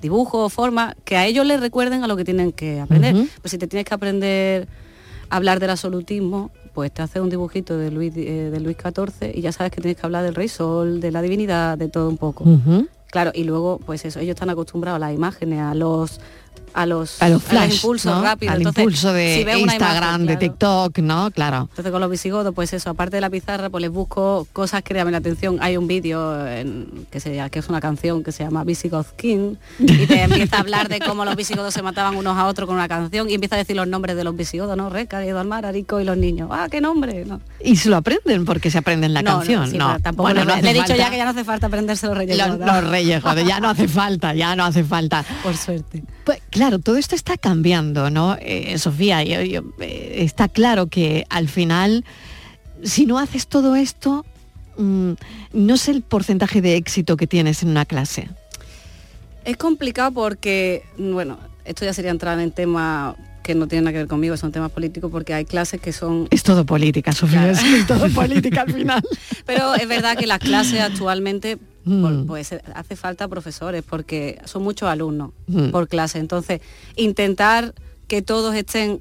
dibujos 0.00 0.46
o 0.46 0.48
formas 0.48 0.94
que 1.04 1.16
a 1.16 1.26
ellos 1.26 1.44
les 1.46 1.58
recuerden 1.58 2.04
a 2.04 2.06
lo 2.06 2.16
que 2.16 2.24
tienen 2.24 2.52
que 2.52 2.80
aprender. 2.80 3.14
Pues 3.42 3.50
si 3.50 3.58
te 3.58 3.66
tienes 3.66 3.86
que 3.86 3.94
aprender 3.94 4.68
a 5.28 5.36
hablar 5.36 5.58
del 5.58 5.70
absolutismo, 5.70 6.52
pues 6.74 6.92
te 6.92 7.02
haces 7.02 7.20
un 7.20 7.30
dibujito 7.30 7.76
de 7.76 7.90
Luis, 7.90 8.12
eh, 8.16 8.50
de 8.52 8.60
Luis 8.60 8.76
XIV 8.76 9.34
y 9.34 9.40
ya 9.40 9.50
sabes 9.50 9.72
que 9.72 9.80
tienes 9.80 9.98
que 9.98 10.06
hablar 10.06 10.22
del 10.22 10.34
rey 10.34 10.48
sol, 10.48 11.00
de 11.00 11.10
la 11.10 11.22
divinidad, 11.22 11.76
de 11.76 11.88
todo 11.88 12.08
un 12.08 12.18
poco. 12.18 12.44
Claro, 13.10 13.30
y 13.34 13.44
luego, 13.44 13.78
pues 13.78 14.04
eso, 14.04 14.18
ellos 14.20 14.34
están 14.34 14.50
acostumbrados 14.50 14.96
a 14.96 14.98
las 14.98 15.14
imágenes, 15.14 15.60
a 15.60 15.74
los 15.74 16.20
a 16.74 16.84
los, 16.84 17.22
A 17.22 17.28
los 17.30 17.42
flash, 17.42 17.76
impulsos 17.76 18.14
¿no? 18.14 18.22
rápidos. 18.22 18.52
Al 18.54 18.60
Entonces, 18.60 18.82
impulso 18.82 19.12
de 19.14 19.46
si 19.50 19.60
Instagram, 19.60 20.20
imagen, 20.22 20.26
de. 20.26 20.36
TikTok, 20.36 20.98
¿no? 20.98 21.30
Claro. 21.30 21.68
Entonces 21.70 21.90
con 21.90 22.00
los 22.02 22.10
visigodos, 22.10 22.54
pues 22.54 22.72
eso, 22.74 22.90
aparte 22.90 23.16
de 23.16 23.22
la 23.22 23.30
pizarra, 23.30 23.70
pues 23.70 23.80
les 23.80 23.90
busco 23.90 24.46
cosas 24.52 24.82
que 24.82 24.92
llamen 24.92 25.12
la 25.12 25.18
atención. 25.18 25.58
Hay 25.62 25.76
un 25.78 25.86
vídeo 25.86 26.46
en- 26.46 27.06
que, 27.10 27.18
se, 27.20 27.42
que 27.50 27.58
es 27.58 27.68
una 27.68 27.80
canción 27.80 28.22
que 28.22 28.30
se 28.32 28.44
llama 28.44 28.62
Visigoth 28.64 29.08
King 29.16 29.54
y 29.78 30.06
te 30.06 30.22
empieza 30.22 30.56
a 30.56 30.60
hablar 30.60 30.88
de 30.88 31.00
cómo 31.00 31.24
los 31.24 31.34
visigodos 31.36 31.72
se 31.72 31.80
mataban 31.82 32.14
unos 32.16 32.36
a 32.36 32.46
otros 32.46 32.66
con 32.66 32.76
una 32.76 32.88
canción 32.88 33.30
y 33.30 33.34
empieza 33.34 33.54
a 33.54 33.58
decir 33.58 33.74
los 33.76 33.88
nombres 33.88 34.14
de 34.16 34.24
los 34.24 34.36
visigodos, 34.36 34.76
¿no? 34.76 34.90
Reca, 34.90 35.18
Almar, 35.18 35.64
Arico 35.66 36.00
y 36.00 36.04
los 36.04 36.16
niños. 36.18 36.48
¡Ah, 36.52 36.68
qué 36.70 36.80
nombre! 36.80 37.24
No. 37.24 37.40
Y 37.62 37.76
se 37.76 37.88
lo 37.88 37.96
aprenden 37.96 38.44
porque 38.44 38.70
se 38.70 38.78
aprenden 38.78 39.14
la 39.14 39.22
No, 39.22 39.30
no, 39.32 39.36
canción. 39.38 39.70
sí, 39.70 39.78
No, 39.78 39.98
tampoco 40.00 40.24
Bueno, 40.28 40.40
le, 40.40 40.46
no 40.46 40.52
le 40.54 40.58
hace 40.60 40.70
he 40.70 40.74
dicho 40.74 40.86
falta. 40.88 41.04
ya 41.04 41.10
que 41.10 41.16
ya 41.16 41.24
no 41.24 41.30
hace 41.30 41.44
falta 41.44 41.66
aprenderse 41.68 42.06
los 42.06 42.16
reyes. 42.16 42.36
Los, 42.36 42.58
los 42.58 42.84
reyes, 42.90 43.22
joder, 43.22 43.46
ya 43.46 43.60
no 43.60 43.70
hace 43.70 43.88
falta, 43.88 44.34
ya 44.34 44.54
no 44.56 44.64
hace 44.64 44.84
falta. 44.84 45.24
Por 45.42 45.56
suerte. 45.56 46.02
Pues 46.24 46.40
claro, 46.50 46.78
todo 46.78 46.96
esto 46.96 47.14
está 47.14 47.36
cambiando, 47.36 48.10
¿no? 48.10 48.36
Eh, 48.40 48.78
Sofía, 48.78 49.22
yo- 49.22 49.42
yo, 49.42 49.62
eh, 49.80 50.16
está 50.18 50.48
claro 50.48 50.86
que 50.88 51.24
al 51.28 51.48
final, 51.48 52.04
si 52.82 53.06
no 53.06 53.18
haces 53.18 53.46
todo 53.46 53.76
esto, 53.76 54.24
mm, 54.78 55.12
no 55.52 55.76
sé 55.76 55.90
el 55.92 56.02
porcentaje 56.02 56.60
de 56.60 56.76
éxito 56.76 57.16
que 57.16 57.26
tienes 57.26 57.62
en 57.62 57.70
una 57.70 57.84
clase. 57.84 58.28
Es 59.44 59.56
complicado 59.56 60.10
porque, 60.12 60.84
bueno, 60.98 61.38
esto 61.64 61.84
ya 61.84 61.92
sería 61.92 62.10
entrar 62.10 62.38
en 62.40 62.50
temas 62.50 63.14
que 63.44 63.54
no 63.54 63.68
tienen 63.68 63.84
nada 63.84 63.92
que 63.92 63.98
ver 63.98 64.08
conmigo, 64.08 64.36
son 64.36 64.50
temas 64.50 64.72
políticos 64.72 65.08
porque 65.10 65.32
hay 65.32 65.44
clases 65.44 65.80
que 65.80 65.92
son... 65.92 66.26
Es 66.32 66.42
todo 66.42 66.66
política, 66.66 67.12
Sofía, 67.12 67.48
es 67.52 67.86
todo 67.86 68.08
política 68.10 68.62
al 68.62 68.72
final. 68.72 69.02
Pero 69.46 69.74
es 69.76 69.86
verdad 69.86 70.16
que 70.16 70.26
las 70.26 70.40
clases 70.40 70.80
actualmente 70.80 71.56
Mm. 71.86 72.26
pues 72.26 72.52
hace 72.74 72.96
falta 72.96 73.28
profesores 73.28 73.82
porque 73.88 74.40
son 74.44 74.62
muchos 74.64 74.88
alumnos 74.88 75.30
Mm. 75.46 75.70
por 75.70 75.86
clase. 75.88 76.18
Entonces, 76.18 76.60
intentar 76.96 77.74
que 78.08 78.22
todos 78.22 78.54
estén 78.54 79.00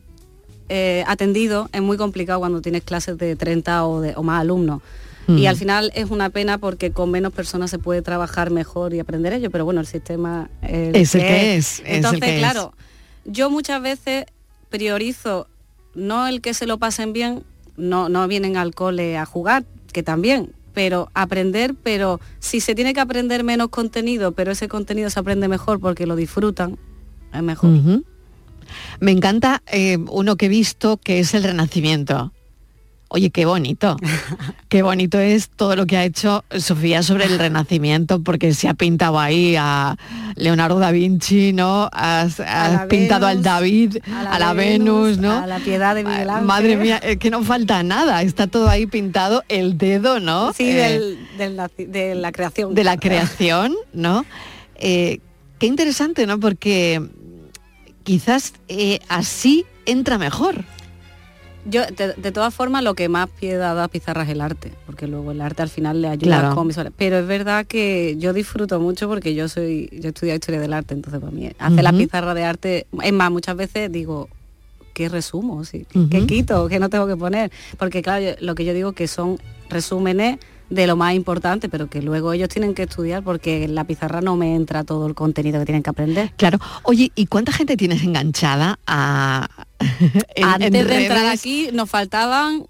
eh, 0.69 1.03
atendidos 1.07 1.67
es 1.73 1.81
muy 1.81 1.95
complicado 1.97 2.39
cuando 2.39 2.61
tienes 2.61 2.83
clases 2.83 3.17
de 3.17 3.35
30 3.35 3.85
o, 3.85 4.01
de- 4.01 4.13
o 4.15 4.23
más 4.23 4.41
alumnos. 4.41 4.81
Mm. 5.27 5.37
Y 5.37 5.47
al 5.47 5.55
final 5.57 5.91
es 5.95 6.09
una 6.11 6.29
pena 6.29 6.57
porque 6.59 6.91
con 6.91 7.09
menos 7.11 7.33
personas 7.33 7.69
se 7.71 7.77
puede 7.79 8.01
trabajar 8.01 8.49
mejor 8.51 8.93
y 8.93 8.99
aprender 8.99 9.33
ello, 9.33 9.49
pero 9.51 9.65
bueno, 9.65 9.79
el 9.81 9.87
sistema 9.87 10.49
eh, 10.63 10.91
Es 10.93 11.13
el 11.15 11.21
que 11.21 11.55
es, 11.55 11.79
es 11.79 11.85
el 11.85 11.95
Entonces, 11.97 12.29
es. 12.29 12.39
claro, 12.39 12.73
yo 13.25 13.49
muchas 13.49 13.81
veces 13.81 14.25
priorizo 14.69 15.47
no 15.95 16.27
el 16.27 16.41
que 16.41 16.53
se 16.53 16.65
lo 16.67 16.77
pasen 16.77 17.13
bien, 17.13 17.43
no, 17.77 18.09
no 18.09 18.27
vienen 18.27 18.57
al 18.57 18.73
cole 18.75 19.17
a 19.17 19.25
jugar, 19.25 19.65
que 19.93 20.03
también, 20.03 20.51
pero 20.75 21.09
aprender, 21.15 21.73
pero 21.81 22.19
si 22.39 22.59
se 22.59 22.75
tiene 22.75 22.93
que 22.93 22.99
aprender 22.99 23.43
menos 23.43 23.69
contenido, 23.69 24.33
pero 24.33 24.51
ese 24.51 24.67
contenido 24.67 25.09
se 25.09 25.19
aprende 25.19 25.47
mejor 25.47 25.79
porque 25.79 26.05
lo 26.05 26.15
disfrutan, 26.15 26.77
es 27.33 27.41
mejor. 27.41 27.71
Me 28.99 29.11
encanta 29.11 29.63
eh, 29.71 29.97
uno 30.11 30.35
que 30.35 30.45
he 30.45 30.49
visto 30.49 30.97
que 30.97 31.19
es 31.19 31.33
el 31.33 31.43
Renacimiento. 31.43 32.31
Oye, 33.07 33.29
qué 33.29 33.45
bonito. 33.45 33.95
qué 34.67 34.81
bonito 34.81 35.19
es 35.19 35.49
todo 35.49 35.75
lo 35.75 35.85
que 35.85 35.95
ha 35.95 36.03
hecho 36.03 36.43
Sofía 36.57 37.03
sobre 37.03 37.25
el 37.25 37.37
Renacimiento, 37.37 38.21
porque 38.21 38.53
se 38.53 38.67
ha 38.67 38.73
pintado 38.73 39.19
ahí 39.19 39.55
a 39.57 39.95
Leonardo 40.35 40.79
da 40.79 40.91
Vinci, 40.91 41.53
¿no? 41.53 41.87
Has, 41.93 42.41
pintado 42.89 43.27
al 43.27 43.43
David, 43.43 43.97
a 44.11 44.39
la, 44.39 44.53
Venus, 44.53 45.17
¿no? 45.19 45.31
A 45.39 45.45
la 45.47 45.59
piedad 45.59 45.93
de 45.95 46.03
Miguel 46.03 46.29
Ángel. 46.29 46.45
Madre 46.45 46.77
mía, 46.77 46.97
es 46.97 47.17
que 47.17 47.29
no 47.29 47.43
falta 47.43 47.83
nada, 47.83 48.21
está 48.23 48.47
todo 48.47 48.67
ahí 48.67 48.85
pintado, 48.87 49.43
el 49.49 49.77
dedo, 49.77 50.19
¿no? 50.19 50.51
Sí, 50.53 50.69
Eh, 50.69 50.73
del- 50.73 51.27
del 51.37 51.57
naci- 51.57 51.87
de 51.87 52.15
la 52.15 52.31
creación. 52.31 52.73
de 52.73 52.83
la 52.83 52.97
creación, 52.97 53.75
¿no? 53.93 54.25
Eh, 54.77 55.19
qué 55.59 55.67
interesante, 55.67 56.25
¿no? 56.27 56.39
Porque 56.39 57.01
quizás 58.03 58.53
eh, 58.67 58.99
así 59.09 59.65
entra 59.85 60.17
mejor. 60.17 60.65
Yo, 61.65 61.81
de, 61.87 62.13
de 62.13 62.31
todas 62.31 62.53
formas, 62.53 62.83
lo 62.83 62.93
que 62.93 63.09
más 63.09 63.27
pie 63.29 63.55
da 63.57 63.83
a 63.83 63.87
pizarra 63.87 64.23
es 64.23 64.29
el 64.29 64.41
arte, 64.41 64.71
porque 64.85 65.07
luego 65.07 65.31
el 65.31 65.41
arte 65.41 65.63
al 65.63 65.69
final 65.69 66.01
le 66.01 66.09
ayuda 66.09 66.39
Claro. 66.39 66.55
con 66.55 66.67
visuales. 66.67 66.93
Pero 66.95 67.17
es 67.17 67.27
verdad 67.27 67.65
que 67.65 68.15
yo 68.19 68.33
disfruto 68.33 68.79
mucho 68.79 69.07
porque 69.07 69.33
yo 69.33 69.47
soy, 69.49 69.89
yo 69.91 70.05
he 70.05 70.07
estudiado 70.09 70.35
historia 70.37 70.59
del 70.61 70.73
arte, 70.73 70.93
entonces 70.93 71.19
para 71.19 71.31
mí 71.31 71.49
hacer 71.57 71.83
la 71.83 71.89
Ujú. 71.89 71.97
pizarra 71.99 72.33
de 72.35 72.43
arte, 72.43 72.87
es 73.01 73.13
más, 73.13 73.31
muchas 73.31 73.55
veces 73.57 73.91
digo, 73.91 74.29
¿qué 74.93 75.09
resumo? 75.09 75.65
Sí, 75.65 75.85
¿Qué 76.11 76.25
quito? 76.27 76.67
¿Qué 76.69 76.79
no 76.79 76.89
tengo 76.89 77.07
que 77.07 77.17
poner? 77.17 77.51
Porque 77.77 78.01
claro, 78.01 78.23
yo- 78.23 78.35
lo 78.45 78.53
que 78.55 78.63
yo 78.63 78.73
digo 78.73 78.93
que 78.93 79.07
son 79.07 79.37
resúmenes 79.69 80.37
de 80.69 80.87
lo 80.87 80.95
más 80.95 81.13
importante, 81.13 81.69
pero 81.69 81.87
que 81.87 82.01
luego 82.01 82.33
ellos 82.33 82.49
tienen 82.49 82.73
que 82.73 82.83
estudiar 82.83 83.23
porque 83.23 83.65
en 83.65 83.75
la 83.75 83.83
pizarra 83.83 84.21
no 84.21 84.35
me 84.35 84.55
entra 84.55 84.83
todo 84.83 85.05
el 85.05 85.13
contenido 85.13 85.59
que 85.59 85.65
tienen 85.65 85.83
que 85.83 85.89
aprender. 85.91 86.31
Claro. 86.37 86.59
Oye, 86.83 87.11
¿y 87.15 87.25
cuánta 87.27 87.51
gente 87.51 87.77
tienes 87.77 88.01
enganchada 88.03 88.79
a 88.87 89.47
en- 90.35 90.43
Antes 90.45 90.67
en 90.73 90.87
de 90.87 91.01
entrar 91.05 91.25
aquí 91.27 91.69
nos 91.73 91.89
faltaban 91.89 92.65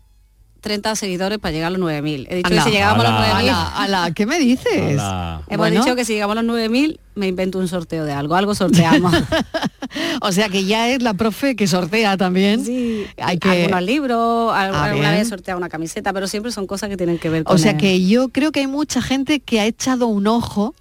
30 0.62 0.95
seguidores 0.95 1.38
para 1.38 1.51
llegar 1.51 1.67
a 1.67 1.77
los 1.77 1.79
9.000. 1.88 2.25
He 2.27 2.36
dicho 2.38 2.48
Ala, 2.48 2.63
que 2.63 2.69
si 2.69 2.75
llegábamos 2.75 3.05
a 3.05 3.10
los 3.12 3.19
ala, 3.19 3.29
9.000... 3.29 3.38
ala, 3.39 3.67
ala, 4.03 4.12
¿qué 4.15 4.25
me 4.25 4.39
dices? 4.39 5.00
Ala. 5.00 5.41
Hemos 5.48 5.57
Bueno. 5.57 5.84
dicho 5.84 5.95
que 5.95 6.05
si 6.05 6.13
llegamos 6.13 6.36
a 6.38 6.41
los 6.41 6.55
9.000 6.55 7.00
me 7.13 7.27
invento 7.27 7.60
un 7.60 7.67
sorteo 7.67 8.03
de 8.03 8.13
algo, 8.13 8.36
algo 8.36 8.55
sorteamos. 8.55 9.13
O 10.22 10.31
sea 10.34 10.50
que 10.50 10.65
ya 10.65 10.89
es 10.89 11.01
la 11.01 11.13
profe 11.13 11.55
que 11.55 11.67
sortea 11.67 12.17
también. 12.17 12.65
Sí, 12.65 13.05
Hay 13.17 13.38
que... 13.38 13.50
Algunos 13.63 13.81
libros, 13.84 14.51
Ah, 14.53 14.86
alguna 14.86 15.12
vez 15.12 15.29
sortea 15.29 15.55
una 15.55 15.69
camiseta, 15.69 16.12
pero 16.12 16.27
siempre 16.27 16.51
son 16.51 16.67
cosas 16.67 16.89
que 16.89 16.98
tienen 16.98 17.17
que 17.17 17.29
ver 17.29 17.43
con 17.45 17.55
O 17.55 17.57
sea 17.57 17.77
que 17.77 18.05
yo 18.05 18.27
creo 18.29 18.51
que 18.51 18.62
hay 18.62 18.67
mucha 18.67 19.01
gente 19.01 19.39
que 19.39 19.62
ha 19.62 19.65
echado 19.65 20.07
un 20.07 20.27
ojo 20.27 20.74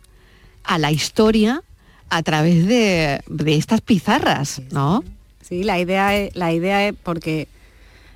a 0.64 0.78
la 0.78 0.90
historia 0.90 1.62
a 2.10 2.22
través 2.24 2.66
de, 2.66 3.20
de 3.28 3.56
estas 3.56 3.82
pizarras, 3.82 4.62
¿no? 4.72 5.04
Sí, 5.46 5.62
la 5.62 5.78
idea 5.78 6.16
es, 6.16 6.34
la 6.34 6.52
idea 6.52 6.86
es 6.88 6.94
porque 7.02 7.48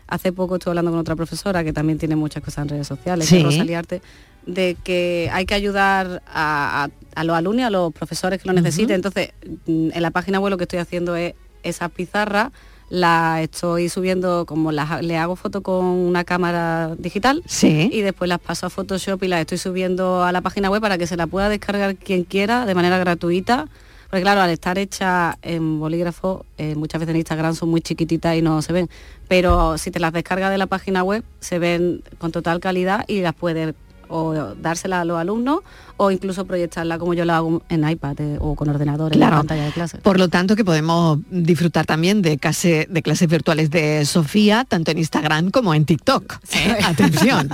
hace 0.06 0.32
poco 0.32 0.54
estuve 0.56 0.70
hablando 0.72 0.90
con 0.90 1.00
otra 1.00 1.14
profesora 1.16 1.62
que 1.64 1.72
también 1.72 1.98
tiene 1.98 2.16
muchas 2.16 2.42
cosas 2.42 2.62
en 2.62 2.68
redes 2.70 2.86
sociales, 2.86 3.26
Sí. 3.28 3.42
Rosalía 3.42 3.78
Arte, 3.80 4.00
de 4.46 4.76
que 4.82 5.28
hay 5.32 5.44
que 5.44 5.54
ayudar 5.54 6.22
a, 6.26 6.84
a- 6.84 6.90
a 7.20 7.24
los 7.24 7.36
alumnos 7.36 7.66
a 7.66 7.70
los 7.70 7.92
profesores 7.92 8.40
que 8.40 8.48
lo 8.48 8.54
necesiten. 8.54 8.94
Entonces, 8.96 9.30
mm, 9.66 9.90
en 9.92 10.02
la 10.02 10.10
página 10.10 10.40
web 10.40 10.50
lo 10.50 10.56
que 10.56 10.64
estoy 10.64 10.78
haciendo 10.78 11.16
es 11.16 11.34
esa 11.62 11.88
pizarra, 11.90 12.52
la 12.88 13.42
estoy 13.42 13.90
subiendo 13.90 14.46
como 14.46 14.72
las, 14.72 15.02
le 15.02 15.18
hago 15.18 15.36
foto 15.36 15.60
con 15.62 15.84
una 15.84 16.24
cámara 16.24 16.94
digital 16.96 17.42
Sí. 17.44 17.90
y 17.92 18.00
después 18.00 18.28
las 18.30 18.38
paso 18.38 18.64
a 18.66 18.70
Photoshop 18.70 19.22
y 19.24 19.28
las 19.28 19.40
estoy 19.40 19.58
subiendo 19.58 20.22
a 20.24 20.32
la 20.32 20.40
página 20.40 20.70
web 20.70 20.80
para 20.80 20.96
que 20.96 21.06
se 21.06 21.16
la 21.18 21.26
pueda 21.26 21.50
descargar 21.50 21.96
quien 21.96 22.24
quiera 22.24 22.64
de 22.64 22.74
manera 22.74 22.96
gratuita. 22.96 23.66
Porque 24.10 24.22
claro, 24.22 24.40
al 24.40 24.50
estar 24.50 24.78
hecha 24.78 25.38
en 25.42 25.78
bolígrafo, 25.78 26.46
eh, 26.56 26.74
muchas 26.74 27.00
veces 27.00 27.14
en 27.14 27.18
Instagram 27.18 27.54
son 27.54 27.68
muy 27.68 27.82
chiquititas 27.82 28.36
y 28.36 28.42
no 28.42 28.62
se 28.62 28.72
ven. 28.72 28.88
Pero 29.28 29.76
si 29.76 29.90
te 29.90 30.00
las 30.00 30.12
descargas 30.12 30.50
de 30.50 30.58
la 30.58 30.66
página 30.66 31.02
web, 31.02 31.24
se 31.40 31.58
ven 31.58 32.02
con 32.18 32.32
total 32.32 32.60
calidad 32.60 33.04
y 33.06 33.20
las 33.20 33.34
puedes 33.34 33.74
o 34.08 34.54
dárselas 34.60 35.02
a 35.02 35.04
los 35.04 35.18
alumnos 35.18 35.60
o 35.96 36.10
incluso 36.10 36.46
proyectarla 36.46 36.98
como 36.98 37.14
yo 37.14 37.24
lo 37.24 37.32
hago 37.34 37.62
en 37.68 37.88
iPad 37.88 38.20
eh, 38.20 38.38
o 38.40 38.54
con 38.54 38.68
ordenador 38.68 39.12
en 39.12 39.20
la 39.20 39.30
pantalla 39.30 39.64
de 39.64 39.72
clase. 39.72 39.98
Por 39.98 40.18
lo 40.18 40.28
tanto, 40.28 40.56
que 40.56 40.64
podemos 40.64 41.18
disfrutar 41.30 41.86
también 41.86 42.22
de, 42.22 42.38
clase, 42.38 42.86
de 42.88 43.02
clases 43.02 43.28
virtuales 43.28 43.70
de 43.70 44.04
Sofía, 44.06 44.64
tanto 44.66 44.90
en 44.90 44.98
Instagram 44.98 45.50
como 45.50 45.74
en 45.74 45.84
TikTok. 45.84 46.38
¿eh? 46.54 46.78
Atención. 46.84 47.50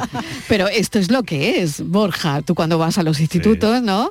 Pero 0.48 0.68
esto 0.68 0.98
es 0.98 1.10
lo 1.10 1.22
que 1.22 1.62
es, 1.62 1.84
Borja, 1.84 2.42
tú 2.42 2.54
cuando 2.54 2.78
vas 2.78 2.98
a 2.98 3.02
los 3.02 3.20
institutos, 3.20 3.82
¿no? 3.82 4.10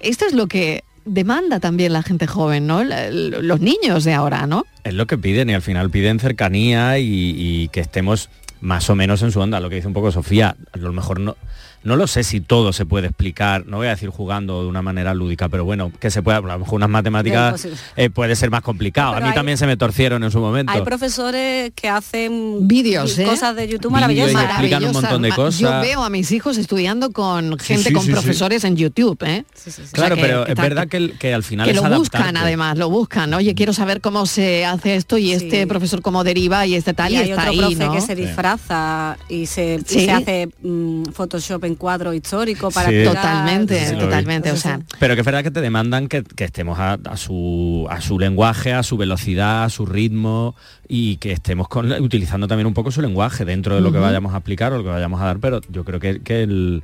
Esto 0.00 0.24
es 0.26 0.32
lo 0.32 0.46
que 0.46 0.84
demanda 1.04 1.60
también 1.60 1.92
la 1.92 2.02
gente 2.02 2.26
joven, 2.26 2.66
¿no? 2.66 2.82
Los 2.84 3.60
niños 3.60 4.04
de 4.04 4.14
ahora, 4.14 4.46
¿no? 4.46 4.66
Es 4.84 4.94
lo 4.94 5.06
que 5.06 5.18
piden 5.18 5.50
y 5.50 5.54
al 5.54 5.62
final 5.62 5.90
piden 5.90 6.18
cercanía 6.18 6.98
y, 6.98 7.34
y 7.36 7.68
que 7.68 7.80
estemos 7.80 8.28
más 8.60 8.88
o 8.90 8.94
menos 8.94 9.22
en 9.22 9.32
su 9.32 9.40
onda, 9.40 9.60
lo 9.60 9.68
que 9.68 9.76
dice 9.76 9.88
un 9.88 9.94
poco 9.94 10.12
Sofía. 10.12 10.56
A 10.72 10.78
lo 10.78 10.92
mejor 10.92 11.20
no, 11.20 11.36
no 11.84 11.96
lo 11.96 12.06
sé 12.06 12.22
si 12.24 12.40
todo 12.40 12.72
se 12.72 12.86
puede 12.86 13.08
explicar, 13.08 13.66
no 13.66 13.78
voy 13.78 13.86
a 13.88 13.90
decir 13.90 14.08
jugando 14.08 14.62
de 14.62 14.68
una 14.68 14.82
manera 14.82 15.14
lúdica, 15.14 15.48
pero 15.48 15.64
bueno, 15.64 15.90
que 16.00 16.10
se 16.10 16.22
pueda, 16.22 16.38
a 16.38 16.40
lo 16.40 16.58
mejor 16.58 16.74
unas 16.76 16.88
matemáticas 16.90 17.66
eh, 17.96 18.10
puede 18.10 18.36
ser 18.36 18.50
más 18.50 18.62
complicado. 18.62 19.14
A 19.14 19.20
mí 19.20 19.28
hay- 19.28 19.34
también 19.34 19.58
se 19.58 19.66
me 19.66 19.76
torcieron 19.76 20.22
en 20.24 20.30
su 20.30 20.38
momento. 20.40 20.72
Hay 20.72 20.82
profesores 20.82 21.72
que 21.74 21.88
hacen 21.88 22.66
Vídeos, 22.68 23.18
¿eh? 23.18 23.24
cosas 23.24 23.56
de 23.56 23.68
YouTube 23.68 23.90
y 23.90 23.94
maravillosas. 23.94 24.44
explican 24.44 24.84
un 24.84 24.92
montón 24.92 25.22
de 25.22 25.30
cosas. 25.30 25.60
Yo 25.60 25.70
veo 25.80 26.02
a 26.04 26.10
mis 26.10 26.30
hijos 26.32 26.56
estudiando 26.58 27.10
con 27.12 27.58
gente 27.58 27.88
sí, 27.88 27.92
con 27.92 28.02
sí, 28.02 28.08
sí. 28.08 28.12
profesores 28.12 28.64
en 28.64 28.76
YouTube, 28.76 29.18
¿eh? 29.24 29.44
O 29.66 29.70
sea 29.70 29.84
Claro, 29.92 30.16
que- 30.16 30.22
pero 30.22 30.44
que 30.44 30.52
es 30.52 30.58
verdad 30.58 30.88
que, 30.88 31.12
que 31.18 31.34
al 31.34 31.42
final 31.42 31.66
que 31.66 31.70
es 31.72 31.76
lo 31.76 31.82
buscan 31.98 32.22
adaptarte. 32.22 32.46
además, 32.46 32.78
lo 32.78 32.90
buscan. 32.90 33.32
Oye, 33.34 33.54
quiero 33.54 33.72
saber 33.72 34.00
cómo 34.00 34.26
se 34.26 34.64
hace 34.64 34.96
esto 34.96 35.18
y 35.18 35.32
este 35.32 35.66
profesor 35.66 36.02
cómo 36.02 36.24
deriva 36.24 36.66
y 36.66 36.74
este 36.74 36.94
tal 36.94 37.12
y, 37.12 37.14
y 37.14 37.18
hay 37.18 37.30
está 37.30 37.42
otro 37.50 37.52
ahí, 37.52 37.58
profe 37.76 37.86
¿no? 37.86 37.92
que 37.92 38.00
se 38.00 38.14
disfraza 38.14 39.16
y 39.28 39.46
se, 39.46 39.74
y 39.80 39.84
Sí. 39.86 40.04
se 40.04 40.10
hace 40.10 40.48
mm, 40.62 41.04
Photoshop 41.12 41.64
en 41.64 41.71
cuadro 41.74 42.12
histórico 42.14 42.70
para 42.70 42.88
Sí. 42.90 43.04
Totalmente, 43.04 43.78
Sí, 43.86 43.92
lo 43.92 43.98
vi. 43.98 44.04
totalmente. 44.04 44.50
O 44.52 44.56
sea, 44.56 44.80
Pero 44.98 45.14
que 45.14 45.20
es 45.20 45.24
verdad 45.26 45.42
que 45.42 45.50
te 45.50 45.60
demandan 45.60 46.08
que, 46.08 46.22
que 46.22 46.44
estemos 46.44 46.78
a, 46.78 46.98
a 47.04 47.16
su, 47.16 47.86
a 47.90 48.00
su 48.00 48.18
lenguaje, 48.18 48.72
a 48.72 48.82
su 48.82 48.96
velocidad, 48.96 49.64
a 49.64 49.68
su 49.70 49.86
ritmo 49.86 50.54
y 50.88 51.16
que 51.16 51.32
estemos 51.32 51.68
con- 51.68 51.90
utilizando 51.92 52.48
también 52.48 52.66
un 52.66 52.74
poco 52.74 52.90
su 52.90 53.02
lenguaje 53.02 53.44
dentro 53.44 53.74
de 53.74 53.80
lo 53.80 53.92
que 53.92 53.98
vayamos 53.98 54.32
a 54.34 54.36
aplicar 54.36 54.72
o 54.72 54.78
lo 54.78 54.84
que 54.84 54.90
vayamos 54.90 55.20
a 55.20 55.24
dar, 55.26 55.38
pero 55.38 55.60
yo 55.70 55.84
creo 55.84 56.00
que, 56.00 56.20
que 56.20 56.42
el 56.42 56.82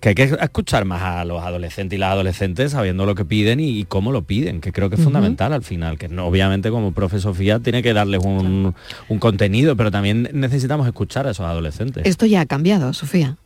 que 0.00 0.10
hay 0.10 0.14
que 0.14 0.24
escuchar 0.24 0.84
más 0.84 1.00
a 1.02 1.24
los 1.24 1.42
adolescentes 1.42 1.96
y 1.96 1.98
las 1.98 2.10
adolescentes 2.12 2.72
sabiendo 2.72 3.06
lo 3.06 3.14
que 3.14 3.24
piden 3.24 3.60
y, 3.60 3.78
y 3.78 3.84
cómo 3.84 4.12
lo 4.12 4.22
piden, 4.24 4.60
que 4.60 4.70
creo 4.70 4.90
que 4.90 4.96
es 4.96 5.00
fundamental 5.02 5.54
al 5.54 5.62
final, 5.62 5.96
que 5.96 6.08
no, 6.08 6.26
obviamente 6.26 6.70
como 6.70 6.92
profe 6.92 7.18
Sofía 7.18 7.60
tiene 7.60 7.82
que 7.82 7.94
darles 7.94 8.22
un, 8.22 8.74
un 9.08 9.18
contenido, 9.18 9.74
pero 9.74 9.90
también 9.90 10.28
necesitamos 10.34 10.86
escuchar 10.86 11.26
a 11.26 11.30
esos 11.30 11.46
adolescentes. 11.46 12.04
esto 12.04 12.26
ya 12.26 12.42
ha 12.42 12.46
cambiado, 12.46 12.92
Sofía. 12.92 13.38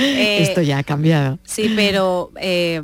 Eh, 0.00 0.42
esto 0.42 0.62
ya 0.62 0.78
ha 0.78 0.82
cambiado. 0.82 1.38
Sí, 1.44 1.72
pero 1.74 2.30
eh, 2.40 2.80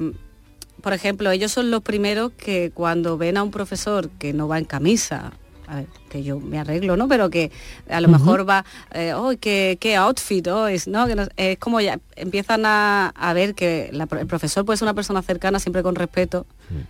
por 0.82 0.92
ejemplo, 0.92 1.30
ellos 1.30 1.52
son 1.52 1.70
los 1.70 1.82
primeros 1.82 2.32
que 2.32 2.70
cuando 2.72 3.16
ven 3.18 3.36
a 3.36 3.42
un 3.42 3.50
profesor 3.50 4.10
que 4.18 4.32
no 4.32 4.48
va 4.48 4.58
en 4.58 4.64
camisa, 4.64 5.32
a 5.66 5.76
ver, 5.76 5.86
que 6.10 6.22
yo 6.22 6.38
me 6.40 6.58
arreglo, 6.58 6.96
¿no? 6.96 7.08
Pero 7.08 7.30
que 7.30 7.50
a 7.88 8.00
lo 8.02 8.08
mejor 8.08 8.46
va, 8.48 8.64
eh, 8.92 9.14
oh, 9.14 9.32
qué, 9.40 9.78
qué 9.80 9.96
outfit, 9.96 10.46
oh, 10.48 10.66
es, 10.66 10.86
¿no? 10.86 11.06
Que 11.06 11.14
no- 11.16 11.26
es 11.36 11.58
como 11.58 11.80
ya 11.80 11.98
empiezan 12.16 12.66
a, 12.66 13.08
a 13.16 13.32
ver 13.32 13.54
que 13.54 13.88
la- 13.92 14.06
el 14.20 14.26
profesor 14.26 14.64
puede 14.66 14.76
ser 14.76 14.84
una 14.86 14.94
persona 14.94 15.22
cercana, 15.22 15.58
siempre 15.58 15.82
con 15.82 15.94
respeto, 15.94 16.46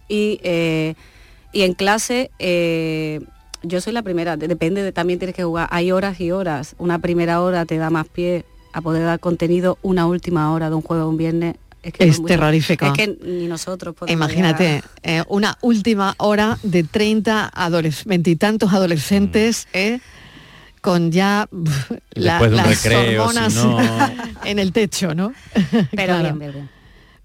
y, 0.08 0.40
eh, 0.42 0.94
y 1.52 1.62
en 1.62 1.74
clase... 1.74 2.30
eh, 2.38 3.20
yo 3.66 3.80
soy 3.80 3.94
la 3.94 4.02
primera, 4.02 4.36
de- 4.36 4.46
depende, 4.46 4.82
de, 4.82 4.92
también 4.92 5.18
tienes 5.18 5.34
que 5.34 5.42
jugar, 5.42 5.68
hay 5.70 5.90
horas 5.90 6.20
y 6.20 6.30
horas, 6.32 6.74
una 6.76 6.98
primera 6.98 7.40
hora 7.40 7.64
te 7.64 7.78
da 7.78 7.88
más 7.88 8.06
pie 8.06 8.44
a 8.74 8.80
poder 8.82 9.04
dar 9.04 9.20
contenido, 9.20 9.78
una 9.82 10.06
última 10.06 10.52
hora 10.52 10.68
de 10.68 10.74
un 10.74 10.82
juego 10.82 11.04
de 11.04 11.08
un 11.08 11.16
viernes 11.16 11.54
que 11.82 12.08
Es 12.08 12.22
terrorífico. 12.24 12.86
Es 12.86 12.92
que 12.92 13.18
ni 13.24 13.46
nosotros 13.46 13.94
podemos 13.94 14.18
Imagínate, 14.18 14.82
eh, 15.02 15.22
una 15.28 15.56
última 15.60 16.14
hora 16.18 16.58
de 16.62 16.82
30 16.82 17.50
adolescentes, 17.54 18.06
veintitantos 18.08 18.72
adolescentes, 18.72 19.68
eh, 19.72 20.00
con 20.80 21.12
ya 21.12 21.46
la- 22.14 22.40
de 22.40 22.50
las 22.50 22.66
recreo, 22.68 23.10
si 23.30 23.38
hormonas 23.38 23.54
no- 23.54 23.78
en 24.44 24.58
el 24.58 24.72
techo, 24.72 25.14
¿no? 25.14 25.32
Pero 25.52 25.90
Claro. 25.92 26.22
bien, 26.22 26.38
bien, 26.38 26.52
bien. 26.52 26.68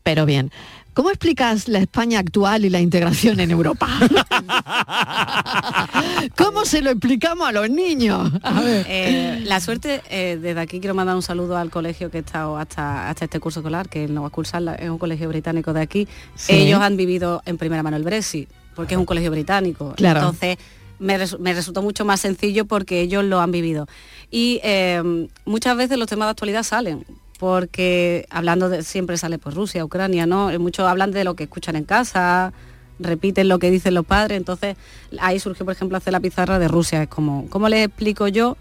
Pero 0.04 0.26
bien. 0.26 0.52
¿Cómo 1.00 1.12
explicas 1.12 1.70
la 1.70 1.80
España 1.80 2.20
actual 2.20 2.66
y 2.66 2.70
la 2.70 2.82
integración 2.82 3.40
en 3.40 3.52
Europa? 3.52 3.88
¿Cómo 6.38 6.66
se 6.66 6.82
lo 6.82 6.90
explicamos 6.90 7.48
a 7.48 7.54
los 7.54 7.70
niños? 7.70 8.30
A 8.44 8.60
ver. 8.60 8.86
Eh, 8.90 9.42
la 9.46 9.62
suerte, 9.62 10.02
eh, 10.10 10.38
desde 10.42 10.60
aquí 10.60 10.82
quiero 10.82 10.96
mandar 10.96 11.16
un 11.16 11.22
saludo 11.22 11.56
al 11.56 11.70
colegio 11.70 12.12
que 12.12 12.18
he 12.18 12.20
estado 12.20 12.58
hasta, 12.58 13.10
hasta 13.10 13.24
este 13.24 13.40
curso 13.40 13.62
escolar, 13.62 13.88
que 13.88 14.04
es 14.04 14.10
Nova 14.10 14.30
Cursal, 14.30 14.76
es 14.78 14.90
un 14.90 14.98
colegio 14.98 15.30
británico 15.30 15.72
de 15.72 15.80
aquí. 15.80 16.06
Sí. 16.36 16.52
Ellos 16.52 16.82
han 16.82 16.98
vivido 16.98 17.42
en 17.46 17.58
primera 17.58 17.82
mano 17.82 17.96
el 17.96 18.04
Brexit, 18.04 18.50
porque 18.76 18.96
es 18.96 19.00
un 19.00 19.06
colegio 19.06 19.32
británico. 19.32 19.94
Claro. 19.96 20.20
Entonces, 20.20 20.58
me, 21.00 21.18
me 21.40 21.54
resultó 21.54 21.82
mucho 21.82 22.04
más 22.04 22.20
sencillo 22.20 22.66
porque 22.66 23.00
ellos 23.00 23.24
lo 23.24 23.40
han 23.40 23.54
vivido. 23.54 23.88
Y 24.32 24.60
eh, 24.66 25.02
muchas 25.46 25.78
veces 25.78 25.98
los 25.98 26.10
temas 26.10 26.26
de 26.26 26.32
actualidad 26.32 26.64
salen, 26.64 27.06
porque 27.40 28.26
hablando 28.30 28.70
de, 28.70 28.84
siempre 28.84 29.18
sale 29.18 29.38
por 29.40 29.56
Rusia, 29.56 29.84
Ucrania, 29.86 30.26
¿no? 30.28 30.52
Eh, 30.52 30.60
Muchos 30.60 30.86
hablan 30.88 31.12
de 31.12 31.24
lo 31.24 31.34
que 31.36 31.44
escuchan 31.46 31.76
en 31.78 31.86
casa, 31.86 32.52
repiten 33.00 33.48
lo 33.48 33.60
que 33.60 33.72
dicen 33.72 33.94
los 33.94 34.06
padres, 34.06 34.38
entonces 34.38 34.76
ahí 35.20 35.40
surgió, 35.40 35.66
por 35.66 35.74
ejemplo, 35.74 35.98
hacer 35.98 36.12
la 36.12 36.20
pizarra 36.20 36.60
de 36.60 36.68
Rusia, 36.68 37.02
es 37.04 37.08
como, 37.10 37.48
¿cómo 37.50 37.70
les 37.70 37.86
explico 37.88 38.28
yo? 38.28 38.58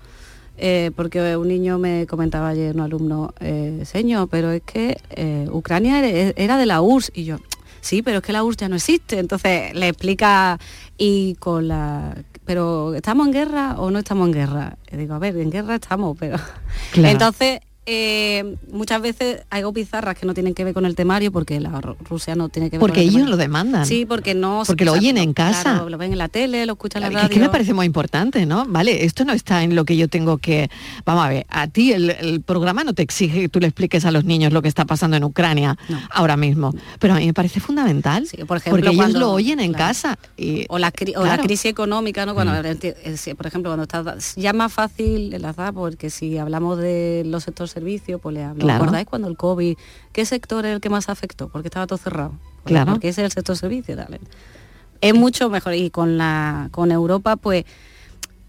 Eh, 0.57 0.93
porque 0.97 1.37
un 1.37 1.49
niño 1.49 1.79
me 1.79 2.07
comentaba 2.07 2.49
ayer, 2.49 2.75
un 2.75 2.81
alumno, 2.83 3.35
eh, 3.41 3.83
señor, 3.85 4.29
pero 4.31 4.51
es 4.53 4.63
que 4.63 4.97
eh, 5.11 5.49
Ucrania 5.51 5.99
era- 6.05 6.33
era 6.37 6.57
de 6.57 6.67
la 6.67 6.81
URSS 6.81 7.11
y 7.15 7.25
yo, 7.25 7.39
sí, 7.81 8.03
pero 8.03 8.19
es 8.19 8.23
que 8.23 8.33
la 8.33 8.45
URSS 8.45 8.57
ya 8.61 8.69
no 8.69 8.77
existe, 8.77 9.19
entonces 9.19 9.75
le 9.75 9.89
explica 9.89 10.59
y 10.97 11.35
con 11.41 11.67
la... 11.69 12.17
Pero 12.45 12.95
¿estamos 12.95 13.27
en 13.27 13.33
guerra 13.35 13.75
o 13.77 13.91
no 13.91 13.99
estamos 13.99 14.27
en 14.29 14.33
guerra? 14.33 14.77
Y 14.91 14.97
digo, 14.97 15.15
a 15.15 15.19
ver, 15.19 15.37
en 15.37 15.51
guerra 15.51 15.75
estamos, 15.75 16.17
pero... 16.19 16.39
Claro. 16.93 17.09
Entonces, 17.11 17.61
eh, 17.91 18.57
muchas 18.71 19.01
veces 19.01 19.41
hago 19.49 19.73
pizarras 19.73 20.15
que 20.19 20.27
no 20.27 20.35
tienen 20.35 20.53
que 20.53 20.63
ver 20.63 20.75
con 20.75 20.85
el 20.85 20.95
temario 20.95 21.33
porque 21.33 21.59
la 21.59 21.71
Ru- 21.81 21.97
Rusia 22.09 22.35
no 22.35 22.51
tiene 22.51 22.69
que 22.69 22.77
ver 22.77 22.81
Porque 22.81 22.97
con 22.97 23.01
el 23.03 23.05
ellos 23.05 23.15
temario. 23.15 23.31
lo 23.31 23.37
demandan. 23.39 23.87
Sí, 23.87 24.05
porque 24.05 24.35
no... 24.35 24.63
Porque 24.67 24.85
lo 24.85 24.93
oyen 24.93 25.17
en 25.17 25.33
casa. 25.33 25.63
claro, 25.63 25.89
lo 25.89 25.97
ven 25.97 26.13
en 26.13 26.19
la 26.19 26.29
tele, 26.29 26.67
lo 26.67 26.75
escuchan 26.75 27.03
en 27.03 27.13
la 27.15 27.19
Es 27.21 27.23
radio. 27.25 27.35
que 27.35 27.41
me 27.41 27.49
parece 27.49 27.73
muy 27.73 27.87
importante, 27.87 28.45
¿no? 28.45 28.67
Vale, 28.69 29.07
esto 29.07 29.25
no 29.25 29.33
está 29.33 29.63
en 29.63 29.75
lo 29.75 29.87
que 29.87 29.97
yo 29.97 30.09
tengo 30.09 30.37
que... 30.37 30.71
Vamos 31.07 31.25
a 31.25 31.29
ver, 31.31 31.47
a 31.49 31.67
ti 31.69 31.93
el, 31.93 32.11
el 32.11 32.43
programa 32.43 32.85
no 32.85 32.93
te 32.93 33.03
exige 33.03 33.41
que 33.41 33.49
tú 33.49 33.59
le 33.59 33.69
expliques 33.69 34.05
a 34.05 34.11
los 34.11 34.25
niños 34.25 34.53
lo 34.53 34.61
que 34.61 34.69
está 34.69 34.85
pasando 34.85 35.17
en 35.17 35.25
Ucrania 35.25 35.79
ahora 36.11 36.37
mismo, 36.37 36.75
pero 36.99 37.15
a 37.15 37.19
mí 37.19 37.27
me 37.27 37.33
parece 37.35 37.61
fundamental, 37.61 38.27
por 38.47 38.59
ejemplo, 38.59 38.83
porque 38.85 38.95
ellos 38.95 39.13
lo 39.15 39.33
oyen 39.33 39.61
en 39.61 39.73
claro. 39.73 39.89
casa. 39.89 40.19
Y, 40.37 40.67
o 40.69 40.79
la, 40.79 40.93
cri- 40.93 41.17
o 41.17 41.25
la 41.25 41.39
crisis 41.39 41.67
económica, 41.71 42.27
¿no? 42.27 42.35
Cuando, 42.35 42.53
Mm. 42.53 42.77
eh, 42.83 43.17
si, 43.17 43.35
por 43.35 43.47
ejemplo, 43.47 43.71
cuando 43.71 43.85
está 43.85 44.17
ya 44.37 44.51
es 44.51 44.55
más 44.57 44.73
fácil 44.73 45.33
enlazar, 45.33 45.73
porque 45.73 46.11
si 46.11 46.37
hablamos 46.39 46.77
de 46.79 47.23
los 47.25 47.45
sectores 47.45 47.77
servicios, 47.79 48.21
pues 48.21 48.35
le 48.35 48.45
hablo. 48.45 48.61
Claro. 48.61 48.83
¿Acordáis 48.83 49.07
cuando 49.07 49.29
el 49.29 49.37
COVID, 49.37 49.77
qué 50.13 50.25
sector 50.25 50.67
es 50.67 50.75
el 50.75 50.81
que 50.81 50.91
más 50.91 51.09
afectó? 51.09 51.49
Porque 51.49 51.69
estaba 51.69 51.87
todo 51.87 51.99
cerrado. 51.99 52.33
Pues 52.63 52.73
Claro. 52.73 52.93
Porque 52.93 53.09
ese 53.09 53.23
es 53.23 53.27
el 53.27 53.33
sector 53.33 53.57
servicio, 53.57 53.97
dale. 53.97 54.21
Es 55.01 55.15
mucho 55.15 55.49
mejor. 55.49 55.75
Y 55.75 55.91
con 55.91 56.19
la 56.19 56.69
con 56.71 56.91
Europa, 56.91 57.37
pues 57.37 57.65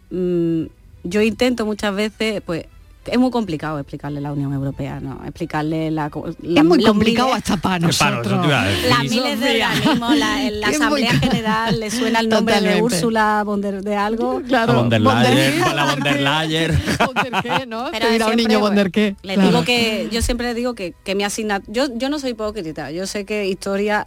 mm, 0.10 0.64
yo 1.04 1.22
intento 1.22 1.66
muchas 1.66 1.96
veces, 1.96 2.42
pues 2.46 2.66
es 3.12 3.18
muy 3.20 3.32
complicado 3.32 3.80
explicarle 3.80 4.22
la 4.22 4.32
Unión 4.32 4.54
Europea, 4.54 5.00
¿no? 5.00 5.20
Explicarle 5.24 5.92
la... 5.92 6.10
la- 6.42 6.60
es 6.62 6.66
muy 6.66 6.84
complicado 6.84 7.30
miles- 7.30 7.38
hasta 7.38 7.58
para 7.58 7.80
nosotros. 7.80 8.48
las 8.48 9.04
miles 9.04 9.40
de 9.40 9.64
organismos, 9.64 10.18
la, 10.18 10.44
en 10.48 10.60
la 10.62 10.68
Asamblea 10.70 11.14
General 11.14 11.80
le 11.80 11.92
suena 11.92 12.20
el 12.20 12.30
nombre 12.30 12.62
de. 12.62 12.82
Úrsula 12.82 13.44
von 13.46 13.62
der- 13.62 13.82
de 13.84 13.96
algo. 13.96 14.42
La 14.48 14.66
von 14.66 14.90
der 14.90 15.02
Leyen, 15.02 15.60
la 15.76 15.86
von 15.86 16.00
der 16.04 16.22
Leyen. 16.22 16.80
¿Qué, 17.44 17.66
no? 17.66 17.86
Pero 17.92 18.28
un 18.28 18.36
niño 18.36 18.60
Wonder 18.60 18.92
qué. 18.92 19.16
Le 19.24 19.34
Claro. 19.36 19.50
digo 19.50 19.64
que 19.64 20.10
yo 20.12 20.22
siempre 20.22 20.48
le 20.48 20.54
digo 20.54 20.76
que, 20.76 20.94
que 21.04 21.16
mi 21.16 21.24
asignatura, 21.24 21.72
yo, 21.74 21.88
yo 21.98 22.10
no 22.10 22.20
soy 22.20 22.32
hipócrita, 22.32 22.92
yo 22.92 23.06
sé 23.08 23.26
que 23.26 23.48
historia, 23.48 24.06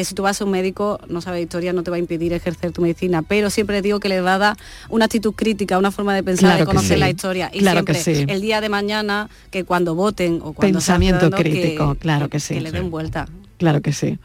que 0.00 0.04
si 0.06 0.14
tú 0.14 0.22
vas 0.22 0.40
a 0.40 0.46
un 0.46 0.50
médico, 0.50 0.98
no 1.08 1.20
sabes 1.20 1.42
historia, 1.42 1.74
no 1.74 1.82
te 1.82 1.90
va 1.90 1.96
a 1.96 1.98
impedir 1.98 2.32
ejercer 2.32 2.72
tu 2.72 2.80
medicina, 2.80 3.20
pero 3.20 3.50
siempre 3.50 3.82
digo 3.82 4.00
que 4.00 4.08
le 4.08 4.22
va 4.22 4.36
a 4.36 4.38
dar 4.38 4.56
una 4.88 5.04
actitud 5.04 5.34
crítica, 5.34 5.76
una 5.76 5.90
forma 5.90 6.14
de 6.14 6.22
pensar, 6.22 6.46
Claro 6.48 6.56
de 6.60 6.62
que 6.62 6.66
conocer 6.66 6.96
sí. 6.96 7.00
la 7.00 7.10
historia. 7.10 7.50
Y 7.52 7.58
Claro 7.58 7.84
que 7.84 7.92
siempre, 7.92 8.24
sí. 8.24 8.32
el 8.32 8.40
día 8.40 8.62
de 8.62 8.70
mañana, 8.70 9.28
que 9.50 9.64
cuando 9.64 9.94
voten 9.94 10.36
o 10.42 10.54
cuando 10.54 10.78
Pensamiento 10.78 11.30
crítico, 11.30 11.92
que- 11.92 11.98
claro 12.00 12.30
que 12.30 12.40
sí. 12.40 12.54
Que 12.54 12.62
le 12.62 12.72
den 12.72 12.90
vuelta. 12.90 13.26
Claro 13.58 13.82
que 13.82 13.92
sí. 13.92 14.18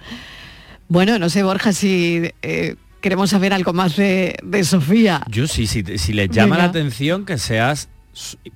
Bueno, 0.88 1.20
no 1.20 1.30
sé, 1.30 1.44
Borja, 1.44 1.74
si 1.74 2.22
eh, 2.42 2.76
queremos 3.02 3.30
saber 3.32 3.52
algo 3.52 3.74
más 3.74 3.98
de, 3.98 4.38
de 4.44 4.64
Sofía. 4.64 5.24
Yo 5.30 5.46
sí, 5.48 5.68
si, 5.68 5.84
si 5.98 6.14
les 6.14 6.30
llama 6.30 6.58
la 6.58 6.64
atención 6.66 7.26
que 7.26 7.38
seas 7.38 7.90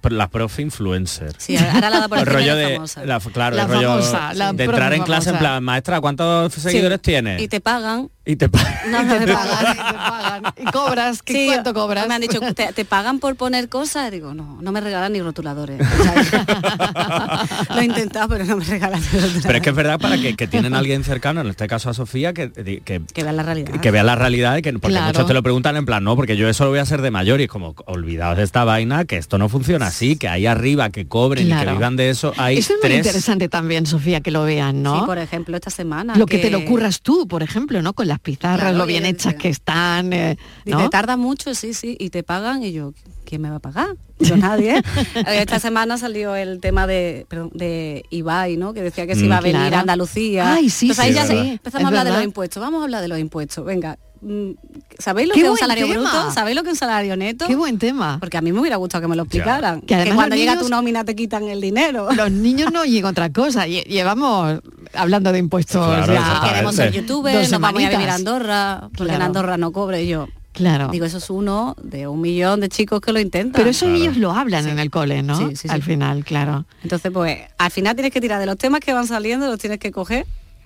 la 0.10 0.28
profe 0.30 0.62
influencer. 0.62 1.34
Sí, 1.38 1.58
ahora 1.58 1.90
la 1.90 2.00
da 2.02 2.08
por 2.08 2.18
el 2.20 2.28
el 2.28 2.34
rollo 2.34 2.56
de 2.56 2.74
famosa. 2.76 3.06
la, 3.06 3.20
claro, 3.20 3.56
La 3.56 3.64
el 3.64 3.70
rollo 3.70 3.90
famosa, 3.90 4.34
la 4.34 4.54
de 4.54 4.64
entrar 4.64 4.94
en 4.94 5.04
clase 5.04 5.30
en 5.30 5.36
famosa. 5.36 5.40
plan, 5.40 5.64
maestra, 5.64 6.02
¿cuántos 6.02 6.54
seguidores 6.54 6.98
Sí. 7.00 7.12
tienes? 7.12 7.42
Y 7.42 7.48
te 7.48 7.60
pagan. 7.62 8.10
Y 8.30 8.36
te 8.36 8.48
pa- 8.48 8.60
No, 8.92 9.04
no, 9.04 9.14
te 9.18 9.20
te 9.26 9.34
pagan, 9.34 9.78
pagan. 9.78 10.44
y 10.56 10.66
cobras, 10.72 11.24
¿qué 11.24 11.34
Sí, 11.34 11.46
cuánto 11.48 11.74
cobras? 11.74 12.08
Me 12.08 12.14
han 12.14 12.22
dicho, 12.22 12.40
¿te, 12.54 12.74
te 12.74 12.86
pagan 12.86 13.18
por 13.20 13.36
poner 13.36 13.70
cosas? 13.70 14.12
Digo, 14.12 14.36
no, 14.36 14.60
no 14.62 14.72
me 14.72 14.82
regalan 14.82 15.14
ni 15.14 15.22
rotuladores. 15.22 15.82
O 16.00 16.04
sea, 16.04 17.48
Lo 17.74 17.80
he 17.82 17.86
intentado, 17.86 18.30
pero 18.30 18.46
no 18.46 18.58
me 18.58 18.66
regalan 18.66 19.00
ni 19.02 19.06
rotuladores. 19.08 19.44
Pero 19.46 19.58
es 19.58 19.64
que 19.64 19.70
es 19.72 19.76
verdad 19.76 20.00
para 20.00 20.18
que, 20.18 20.36
que 20.36 20.48
tienen 20.48 20.76
a 20.76 20.78
alguien 20.80 21.04
cercano, 21.04 21.42
en 21.42 21.48
este 21.48 21.68
caso 21.68 21.90
a 21.90 21.94
Sofía, 21.96 22.34
que, 22.34 22.52
que, 22.52 23.02
que 23.14 23.24
vean 23.24 23.36
la 23.38 23.44
realidad. 23.44 23.72
que 23.82 23.92
vea 23.92 24.04
la 24.04 24.16
realidad 24.16 24.58
y 24.58 24.62
que 24.62 24.74
porque 24.74 24.90
Claro. 24.90 25.08
muchos 25.08 25.26
te 25.26 25.34
lo 25.34 25.42
preguntan 25.44 25.76
en 25.78 25.86
plan 25.86 26.04
no 26.04 26.16
porque 26.16 26.38
yo 26.38 26.48
eso 26.50 26.64
lo 26.66 26.70
voy 26.70 26.80
a 26.80 26.84
hacer 26.84 27.02
de 27.02 27.10
mayor 27.12 27.40
y 27.42 27.44
es 27.46 27.50
como 27.50 27.74
olvidaos 27.86 28.38
de 28.38 28.44
esta 28.44 28.64
vaina 28.64 29.06
que 29.06 29.18
esto 29.18 29.38
no 29.38 29.50
funciona 29.50 29.88
así 29.88 30.16
que 30.18 30.28
ahí 30.28 30.46
arriba 30.46 30.90
que 30.90 31.08
cobren 31.08 31.48
y 31.48 31.52
que 31.56 31.66
vivan 31.72 31.96
de 31.96 32.10
eso 32.12 32.34
hay 32.38 32.58
Eso 32.60 32.74
es 32.76 32.80
muy 32.88 32.96
interesante 32.98 33.50
también, 33.50 33.86
Sofía, 33.88 34.22
que 34.22 34.30
lo 34.32 34.44
vean, 34.44 34.84
¿no? 34.84 35.00
Sí, 35.00 35.06
por 35.06 35.18
ejemplo, 35.18 35.56
esta 35.58 35.70
semana. 35.72 36.16
lo 36.16 36.26
que, 36.28 36.38
te 36.40 36.50
lo 36.52 36.60
ocurras 36.60 37.02
tú, 37.02 37.28
por 37.28 37.42
ejemplo, 37.44 37.82
¿no? 37.82 37.94
Con 37.94 38.08
las 38.20 38.24
pizarras, 38.24 38.60
Claro, 38.60 38.78
lo 38.78 38.86
bien 38.86 39.06
hechas 39.06 39.36
que 39.36 39.50
están, 39.50 40.12
eh, 40.14 40.38
¿no? 40.66 40.90
Tarda 40.90 41.18
mucho, 41.18 41.56
sí, 41.56 41.74
sí, 41.74 41.96
y 42.00 42.10
te 42.10 42.24
pagan 42.24 42.64
y 42.64 42.72
yo, 42.72 42.94
¿quién 43.26 43.42
me 43.42 43.50
va 43.50 43.58
a 43.58 43.60
pagar? 43.60 43.96
Yo 44.20 44.36
nadie. 44.36 44.76
¿eh? 44.78 44.82
Esta 45.28 45.60
semana 45.60 45.98
salió 45.98 46.36
el 46.36 46.60
tema 46.60 46.86
de, 46.88 47.26
perdón, 47.30 47.52
de 47.54 48.04
Ibai, 48.10 48.58
¿no? 48.58 48.74
Que 48.74 48.82
decía 48.82 49.08
que 49.08 49.16
se 49.16 49.22
Mm, 49.22 49.26
iba 49.26 49.38
a 49.38 49.42
venir 49.42 49.62
claro. 49.62 49.78
a 49.78 49.80
Andalucía. 49.80 50.54
Ay, 50.56 50.70
sí, 50.70 50.88
Entonces 50.88 51.06
ahí 51.06 51.12
sí, 51.12 51.16
ya 51.16 51.26
se- 51.26 51.52
empezamos 51.54 51.80
Es 51.80 51.86
a 51.86 51.88
hablar 51.88 52.06
de 52.06 52.12
los 52.12 52.24
impuestos. 52.26 52.62
Vamos 52.62 52.82
a 52.82 52.84
hablar 52.84 53.02
de 53.02 53.08
los 53.08 53.18
impuestos. 53.18 53.64
Venga. 53.64 53.98
Mm, 54.22 54.52
¿Sabéis 55.00 55.28
lo 55.30 55.34
Qué 55.34 55.42
que 55.42 55.46
es 55.48 55.52
un 55.52 55.58
salario 55.58 55.88
tema. 55.88 56.02
bruto? 56.12 56.32
¿Sabéis 56.32 56.56
lo 56.56 56.64
que 56.64 56.70
es 56.70 56.74
un 56.74 56.80
salario 56.80 57.16
neto? 57.18 57.46
Qué 57.48 57.56
buen 57.56 57.78
tema. 57.80 58.18
Porque 58.20 58.38
a 58.38 58.42
mí 58.42 58.52
me 58.52 58.60
hubiera 58.60 58.76
gustado 58.78 59.02
que 59.02 59.08
me 59.08 59.16
lo 59.16 59.24
explicaran. 59.24 59.82
Que 59.82 59.88
Que, 59.88 59.96
además 59.96 60.16
cuando 60.16 60.36
llega 60.36 60.54
niños- 60.56 60.66
tu 60.66 60.70
nómina 60.70 61.04
te 61.06 61.16
quitan 61.16 61.44
el 61.48 61.62
dinero. 61.62 62.08
Los 62.16 62.32
niños 62.32 62.72
no 62.72 62.82
oyen 62.82 63.06
otra 63.06 63.32
cosa. 63.32 63.66
Lle- 63.68 63.86
Llevamos 63.86 64.60
hablando 64.94 65.32
de 65.32 65.40
impuestos 65.40 65.86
Claro, 65.86 66.14
ya 66.14 66.20
exactamente. 66.20 66.50
Queremos 66.50 66.76
ser 66.76 66.92
youtubers, 66.94 67.52
nos 67.52 67.62
vamos 67.62 67.80
a 67.80 67.84
ir 67.84 67.88
a 67.88 67.92
vivir 67.92 68.10
a. 68.10 68.16
Andorra, 68.16 68.80
porque 68.96 69.04
en 69.04 69.08
Claro. 69.08 69.24
Andorra 69.26 69.58
no 69.58 69.72
cobre 69.72 70.06
yo. 70.08 70.28
Claro. 70.52 70.90
Digo, 70.92 71.06
eso 71.06 71.20
es 71.20 71.30
uno 71.30 71.76
de 71.82 72.08
un 72.08 72.20
millón 72.20 72.60
de 72.60 72.68
chicos 72.68 73.00
que 73.00 73.14
lo 73.14 73.20
intentan. 73.22 73.54
Pero 73.60 73.70
eso 73.70 73.88
ellos 73.88 74.18
lo 74.18 74.32
hablan 74.34 74.68
en 74.68 74.80
el 74.80 74.90
cole, 74.90 75.22
¿no? 75.24 75.38
Sí, 75.38 75.46
sí, 75.52 75.56
sí. 75.56 75.70
Al 75.70 75.82
final, 75.84 76.26
claro. 76.26 76.66
Entonces, 76.84 77.12
pues, 77.14 77.38
al 77.58 77.72
final 77.72 77.96
tienes 77.96 78.12
que 78.12 78.20
tirar 78.20 78.40
de 78.42 78.46
los 78.46 78.58
temas 78.58 78.82
que 78.82 78.92
van 78.92 79.08
saliendo, 79.08 79.48
los 79.48 79.60
tienes 79.60 79.80
que 79.80 79.92
coger 79.92 80.26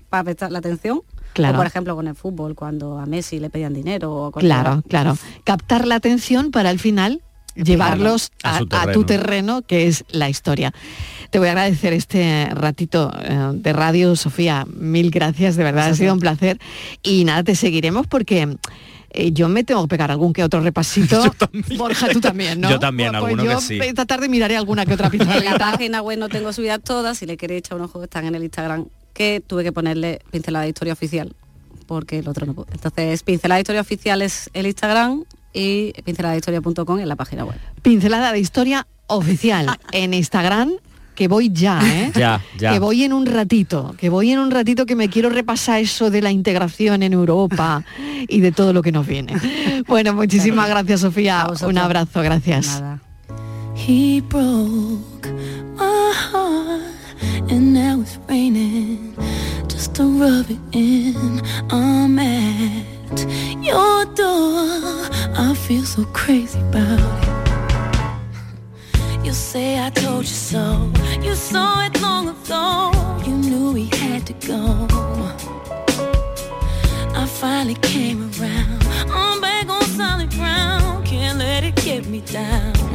para 0.09 0.23
prestar 0.23 0.51
la 0.51 0.59
atención. 0.59 1.01
Claro. 1.33 1.55
O, 1.55 1.57
por 1.57 1.67
ejemplo, 1.67 1.95
con 1.95 2.07
el 2.07 2.15
fútbol, 2.15 2.55
cuando 2.55 2.99
a 2.99 3.05
Messi 3.05 3.39
le 3.39 3.49
pedían 3.49 3.73
dinero. 3.73 4.11
O 4.11 4.31
Claro, 4.31 4.83
claro. 4.87 5.17
Captar 5.43 5.87
la 5.87 5.95
atención 5.95 6.51
para 6.51 6.69
al 6.69 6.79
final 6.79 7.21
llevarlos 7.55 8.31
A 8.43 8.57
a, 8.57 8.59
su 8.59 8.67
a 8.71 8.91
tu 8.91 9.03
terreno. 9.03 9.61
que 9.61 9.87
es 9.87 10.05
la 10.09 10.29
historia. 10.29 10.73
Te 11.29 11.39
voy 11.39 11.47
a 11.47 11.51
agradecer 11.51 11.93
este 11.93 12.49
ratito 12.53 13.11
eh, 13.23 13.51
de 13.53 13.73
radio, 13.73 14.15
Sofía. 14.15 14.65
Mil 14.71 15.09
gracias, 15.09 15.55
de 15.55 15.63
verdad, 15.63 15.87
ha 15.89 15.95
sido 15.95 16.13
un 16.13 16.19
placer. 16.19 16.59
Y 17.01 17.25
nada, 17.25 17.43
te 17.43 17.55
seguiremos 17.55 18.05
porque 18.05 18.57
eh, 19.09 19.31
yo 19.31 19.49
me 19.49 19.63
tengo 19.63 19.81
que 19.83 19.87
pegar 19.87 20.11
algún 20.11 20.33
que 20.33 20.43
otro 20.43 20.61
repasito. 20.61 21.23
Borja, 21.77 22.09
tú 22.09 22.19
también, 22.19 22.61
¿no? 22.61 22.69
Yo 22.69 22.79
también, 22.79 23.11
Pues 23.11 23.23
alguno 23.23 23.43
yo 23.43 23.55
que 23.57 23.61
sí. 23.63 23.79
Esta 23.81 24.05
tarde 24.05 24.29
miraré 24.29 24.57
alguna 24.57 24.85
que 24.85 24.93
otra 24.93 25.09
En 25.13 25.45
la 25.45 25.57
página 25.57 26.01
web 26.01 26.17
no 26.19 26.29
tengo 26.29 26.53
subidas 26.53 26.81
todas, 26.83 27.17
si 27.17 27.25
le 27.25 27.37
queréis 27.37 27.59
echar 27.59 27.77
un 27.77 27.85
ojo, 27.85 28.03
están 28.03 28.25
en 28.25 28.35
el 28.35 28.43
Instagram, 28.43 28.85
que 29.13 29.41
tuve 29.45 29.63
que 29.63 29.71
ponerle 29.71 30.21
pincelada 30.31 30.63
de 30.63 30.69
historia 30.69 30.93
oficial, 30.93 31.35
porque 31.85 32.19
el 32.19 32.27
otro 32.27 32.45
no 32.45 32.53
puedo. 32.53 32.67
Entonces, 32.71 33.23
pincelada 33.23 33.57
de 33.57 33.61
historia 33.61 33.81
oficial 33.81 34.21
es 34.21 34.49
el 34.53 34.65
Instagram 34.65 35.23
y 35.53 35.93
pincelada 36.03 36.33
de 36.33 36.39
historia.com 36.39 36.99
en 36.99 37.07
la 37.07 37.15
página 37.15 37.45
web. 37.45 37.57
Pincelada 37.81 38.31
de 38.31 38.39
historia 38.39 38.87
oficial 39.07 39.67
en 39.91 40.13
Instagram, 40.13 40.71
que 41.15 41.27
voy 41.27 41.51
ya, 41.53 41.79
¿eh? 41.83 42.11
ya 42.15 42.41
ya 42.57 42.73
Que 42.73 42.79
voy 42.79 43.03
en 43.03 43.13
un 43.13 43.25
ratito, 43.25 43.95
que 43.97 44.09
voy 44.09 44.31
en 44.31 44.39
un 44.39 44.51
ratito 44.51 44.85
que 44.85 44.95
me 44.95 45.09
quiero 45.09 45.29
repasar 45.29 45.79
eso 45.79 46.09
de 46.09 46.21
la 46.21 46.31
integración 46.31 47.03
en 47.03 47.13
Europa 47.13 47.85
y 48.27 48.41
de 48.41 48.51
todo 48.51 48.73
lo 48.73 48.81
que 48.81 48.91
nos 48.91 49.05
viene. 49.05 49.33
Bueno, 49.85 50.13
muchísimas 50.13 50.69
gracias 50.69 51.01
Sofía. 51.01 51.45
Un 51.61 51.77
abrazo, 51.77 52.21
gracias. 52.21 52.81
He 53.75 54.21
broke 54.21 55.27
my 55.75 56.13
heart 56.13 57.02
and 57.49 57.73
now 57.73 57.99
it's 58.01 58.17
raining 58.29 59.15
just 59.67 59.95
to 59.95 60.03
rub 60.03 60.49
it 60.49 60.59
in. 60.71 61.41
I'm 61.69 62.19
at 62.19 63.19
your 63.61 64.05
door. 64.15 65.07
I 65.35 65.55
feel 65.55 65.83
so 65.83 66.05
crazy 66.05 66.59
about 66.59 66.99
it. 66.99 67.43
You 69.25 69.33
say 69.33 69.79
I 69.83 69.89
told 69.89 70.23
you 70.23 70.37
so. 70.51 70.91
You 71.21 71.35
saw 71.35 71.85
it 71.85 72.01
long 72.01 72.29
ago. 72.29 72.91
You 73.25 73.35
knew 73.37 73.71
we 73.73 73.85
had 73.85 74.27
to 74.27 74.33
go. 74.47 74.87
I 77.15 77.25
finally 77.25 77.75
came 77.75 78.21
around. 78.23 78.83
I'm 79.11 79.39
back 79.41 79.69
on 79.69 79.83
solid 79.83 80.29
ground. 80.31 81.05
Can't 81.05 81.37
let 81.39 81.63
it 81.63 81.75
get 81.77 82.05
me 82.05 82.21
down. 82.21 82.92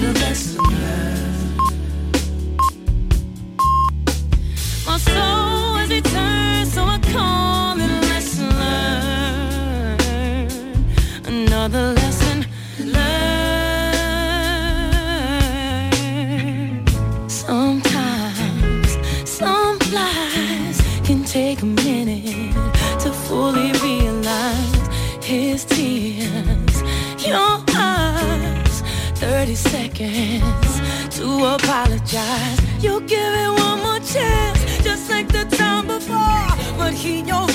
A 0.00 0.12
lesson. 0.12 0.62
My 4.86 4.98
soul 4.98 5.74
has 5.78 5.90
returned, 5.90 6.68
so 6.68 6.84
I 6.84 6.98
call 7.12 7.80
it 7.80 7.90
lesson 8.10 8.48
learned. 8.60 10.02
Another 11.26 12.01
30 29.42 29.54
seconds 29.56 31.16
to 31.18 31.26
apologize. 31.54 32.60
You 32.80 33.00
give 33.00 33.34
it 33.44 33.50
one 33.50 33.78
more 33.80 33.98
chance, 33.98 34.84
just 34.84 35.10
like 35.10 35.26
the 35.26 35.44
time 35.56 35.88
before. 35.88 36.46
But 36.78 36.94
he 36.94 37.22
already 37.28 37.51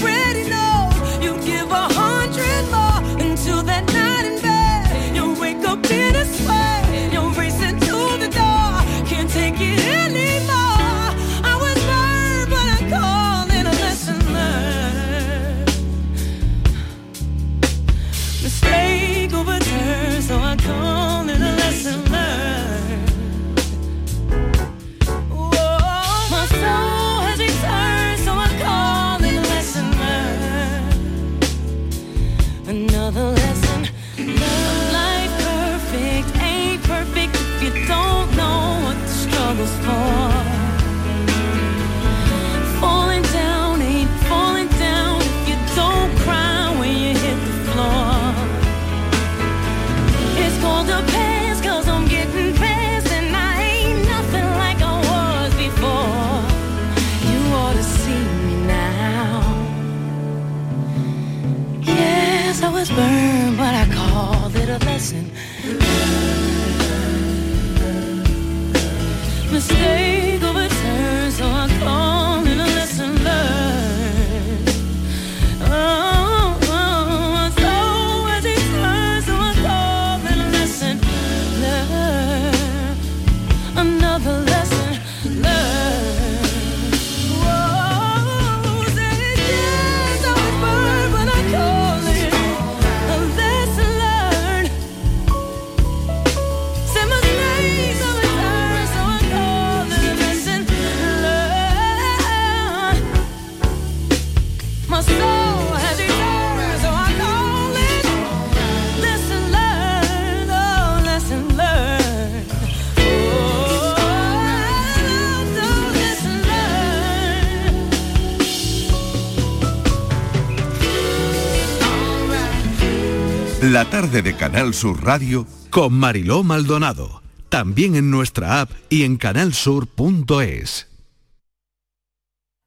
La 123.78 123.86
tarde 123.86 124.24
de 124.24 124.36
Canal 124.36 124.74
Sur 124.74 125.04
Radio 125.04 125.46
con 125.70 125.94
Mariló 125.94 126.42
Maldonado. 126.42 127.22
También 127.48 127.96
en 127.96 128.10
nuestra 128.10 128.60
app 128.62 128.72
y 128.90 129.04
en 129.04 129.18
canalsur.es. 129.18 130.88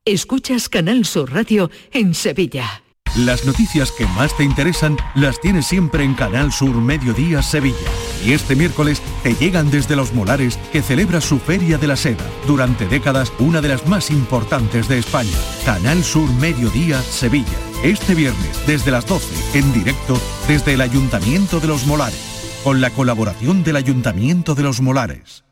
Escuchas 0.05 0.68
Canal 0.68 1.05
Sur 1.05 1.33
Radio 1.33 1.68
en 1.90 2.14
Sevilla. 2.14 2.85
Las 3.16 3.44
noticias 3.44 3.90
que 3.90 4.07
más 4.07 4.37
te 4.37 4.44
interesan 4.44 4.96
las 5.16 5.40
tienes 5.40 5.66
siempre 5.66 6.05
en 6.05 6.14
Canal 6.14 6.53
Sur 6.53 6.77
Mediodía 6.77 7.42
Sevilla. 7.42 7.90
Y 8.25 8.33
este 8.33 8.55
miércoles 8.55 9.03
te 9.25 9.35
llegan 9.35 9.68
desde 9.73 9.96
Los 9.96 10.12
Molares, 10.12 10.59
que 10.70 10.81
celebra 10.81 11.20
su 11.20 11.40
Feria 11.40 11.77
de 11.77 11.88
la 11.88 11.96
Seda. 11.96 12.25
Durante 12.46 12.87
décadas, 12.87 13.33
una 13.40 13.61
de 13.61 13.66
las 13.66 13.85
más 13.88 14.12
importantes 14.12 14.87
de 14.87 14.99
España. 14.99 15.37
Canal 15.64 16.05
Sur 16.05 16.31
Mediodía 16.35 17.03
Sevilla. 17.03 17.69
Este 17.83 18.14
viernes, 18.14 18.66
desde 18.66 18.90
las 18.90 19.07
12, 19.07 19.59
en 19.59 19.73
directo, 19.73 20.21
desde 20.47 20.75
el 20.75 20.83
Ayuntamiento 20.83 21.61
de 21.61 21.69
Los 21.69 21.87
Molares. 21.87 22.61
Con 22.62 22.83
la 22.83 22.90
colaboración 22.90 23.64
del 23.64 23.77
Ayuntamiento 23.77 24.55
de 24.55 24.62
Los 24.64 24.83
Molares. 24.83 25.45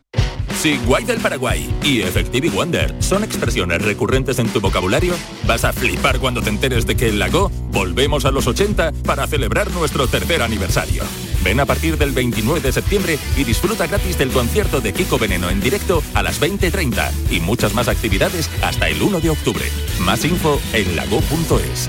Si 0.60 0.76
Guay 0.76 1.04
del 1.04 1.20
Paraguay 1.20 1.74
y 1.82 2.02
Effective 2.02 2.50
Wonder 2.50 2.94
son 2.98 3.24
expresiones 3.24 3.80
recurrentes 3.80 4.38
en 4.40 4.48
tu 4.48 4.60
vocabulario, 4.60 5.14
vas 5.46 5.64
a 5.64 5.72
flipar 5.72 6.18
cuando 6.18 6.42
te 6.42 6.50
enteres 6.50 6.84
de 6.84 6.96
que 6.96 7.08
en 7.08 7.18
Lago 7.18 7.50
volvemos 7.70 8.26
a 8.26 8.30
los 8.30 8.46
80 8.46 8.92
para 9.06 9.26
celebrar 9.26 9.70
nuestro 9.70 10.06
tercer 10.06 10.42
aniversario. 10.42 11.04
Ven 11.42 11.60
a 11.60 11.66
partir 11.66 11.96
del 11.96 12.12
29 12.12 12.60
de 12.60 12.72
septiembre 12.72 13.18
y 13.38 13.44
disfruta 13.44 13.86
gratis 13.86 14.18
del 14.18 14.32
concierto 14.32 14.82
de 14.82 14.92
Kiko 14.92 15.18
Veneno 15.18 15.48
en 15.48 15.62
directo 15.62 16.02
a 16.12 16.22
las 16.22 16.42
20.30 16.42 17.10
y 17.30 17.40
muchas 17.40 17.72
más 17.72 17.88
actividades 17.88 18.50
hasta 18.60 18.90
el 18.90 19.00
1 19.00 19.20
de 19.20 19.30
octubre. 19.30 19.64
Más 20.00 20.26
info 20.26 20.60
en 20.74 20.94
lago.es. 20.94 21.88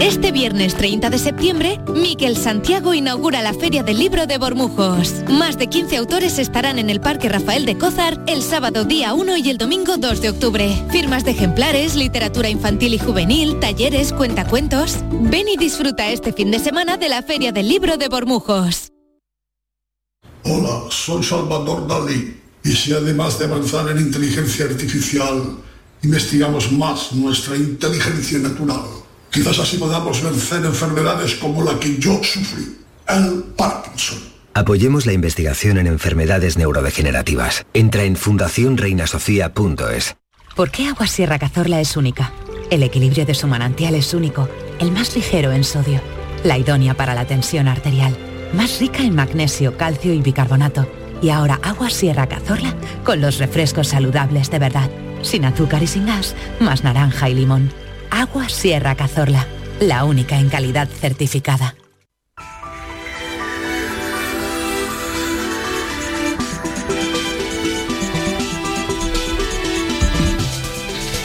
Este 0.00 0.30
viernes 0.30 0.76
30 0.76 1.10
de 1.10 1.18
septiembre, 1.18 1.80
Miquel 1.92 2.36
Santiago 2.36 2.94
inaugura 2.94 3.42
la 3.42 3.52
Feria 3.52 3.82
del 3.82 3.98
Libro 3.98 4.26
de 4.26 4.38
Bormujos. 4.38 5.24
Más 5.28 5.58
de 5.58 5.66
15 5.66 5.96
autores 5.96 6.38
estarán 6.38 6.78
en 6.78 6.88
el 6.88 7.00
Parque 7.00 7.28
Rafael 7.28 7.66
de 7.66 7.76
Cózar 7.76 8.22
el 8.28 8.42
sábado 8.42 8.84
día 8.84 9.12
1 9.12 9.36
y 9.38 9.50
el 9.50 9.58
domingo 9.58 9.96
2 9.96 10.20
de 10.22 10.30
octubre. 10.30 10.86
Firmas 10.90 11.24
de 11.24 11.32
ejemplares, 11.32 11.96
literatura 11.96 12.48
infantil 12.48 12.94
y 12.94 12.98
juvenil, 12.98 13.58
talleres, 13.58 14.12
cuentacuentos. 14.12 14.98
Ven 15.10 15.48
y 15.48 15.56
disfruta 15.56 16.08
este 16.10 16.32
fin 16.32 16.52
de 16.52 16.60
semana 16.60 16.96
de 16.96 17.08
la 17.08 17.22
Feria 17.22 17.50
del 17.50 17.68
Libro 17.68 17.96
de 17.96 18.08
Bormujos. 18.08 18.92
Hola, 20.44 20.84
soy 20.90 21.24
Salvador 21.24 21.88
Dalí. 21.88 22.40
Y 22.62 22.70
si 22.72 22.92
además 22.92 23.38
de 23.38 23.46
avanzar 23.46 23.90
en 23.90 23.98
inteligencia 23.98 24.66
artificial, 24.66 25.58
investigamos 26.02 26.70
más 26.70 27.12
nuestra 27.12 27.56
inteligencia 27.56 28.38
natural, 28.38 28.84
quizás 29.30 29.58
así 29.58 29.76
podamos 29.76 30.22
vencer 30.22 30.64
enfermedades 30.64 31.34
como 31.36 31.62
la 31.62 31.78
que 31.78 31.98
yo 31.98 32.20
sufrí, 32.22 32.78
el 33.08 33.44
Parkinson. 33.56 34.18
Apoyemos 34.54 35.06
la 35.06 35.12
investigación 35.12 35.78
en 35.78 35.86
enfermedades 35.86 36.58
neurodegenerativas. 36.58 37.64
Entra 37.74 38.02
en 38.02 38.16
fundacionreinasofía.es. 38.16 40.16
¿Por 40.56 40.72
qué 40.72 40.88
Agua 40.88 41.06
Sierra 41.06 41.38
Cazorla 41.38 41.80
es 41.80 41.96
única? 41.96 42.32
El 42.70 42.82
equilibrio 42.82 43.24
de 43.24 43.34
su 43.34 43.46
manantial 43.46 43.94
es 43.94 44.14
único, 44.14 44.48
el 44.80 44.90
más 44.90 45.14
ligero 45.14 45.52
en 45.52 45.62
sodio, 45.62 46.00
la 46.42 46.58
idónea 46.58 46.94
para 46.94 47.14
la 47.14 47.24
tensión 47.24 47.68
arterial, 47.68 48.16
más 48.52 48.80
rica 48.80 49.04
en 49.04 49.14
magnesio, 49.14 49.76
calcio 49.76 50.12
y 50.12 50.20
bicarbonato. 50.20 50.90
Y 51.22 51.30
ahora 51.30 51.60
Agua 51.62 51.90
Sierra 51.90 52.26
Cazorla 52.26 52.74
con 53.04 53.20
los 53.20 53.38
refrescos 53.38 53.86
saludables 53.86 54.50
de 54.50 54.58
verdad, 54.58 54.90
sin 55.22 55.44
azúcar 55.44 55.84
y 55.84 55.86
sin 55.86 56.06
gas, 56.06 56.34
más 56.58 56.82
naranja 56.82 57.28
y 57.28 57.34
limón. 57.34 57.70
Agua 58.18 58.48
Sierra 58.48 58.96
Cazorla, 58.96 59.46
la 59.78 60.02
única 60.02 60.40
en 60.40 60.48
calidad 60.48 60.88
certificada. 60.88 61.76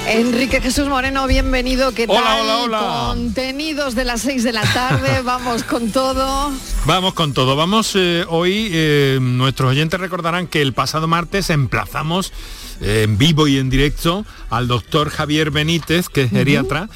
Enrique 0.07 0.61
Jesús 0.61 0.87
Moreno, 0.87 1.25
bienvenido. 1.25 1.95
¿Qué 1.95 2.05
Hola, 2.07 2.21
tal? 2.21 2.41
hola, 2.41 2.57
hola. 2.59 3.07
Contenidos 3.07 3.95
de 3.95 4.05
las 4.05 4.21
6 4.21 4.43
de 4.43 4.53
la 4.53 4.61
tarde, 4.61 5.21
vamos 5.23 5.63
con 5.63 5.89
todo. 5.89 6.51
Vamos 6.85 7.15
con 7.15 7.33
todo. 7.33 7.55
Vamos 7.55 7.93
eh, 7.95 8.23
hoy, 8.29 8.69
eh, 8.71 9.17
nuestros 9.19 9.71
oyentes 9.71 9.99
recordarán 9.99 10.45
que 10.45 10.61
el 10.61 10.73
pasado 10.73 11.07
martes 11.07 11.49
emplazamos 11.49 12.31
en 12.81 13.17
vivo 13.17 13.47
y 13.47 13.57
en 13.57 13.69
directo 13.69 14.25
al 14.49 14.67
doctor 14.67 15.09
Javier 15.09 15.51
Benítez, 15.51 16.09
que 16.09 16.23
es 16.23 16.31
geriatra, 16.31 16.89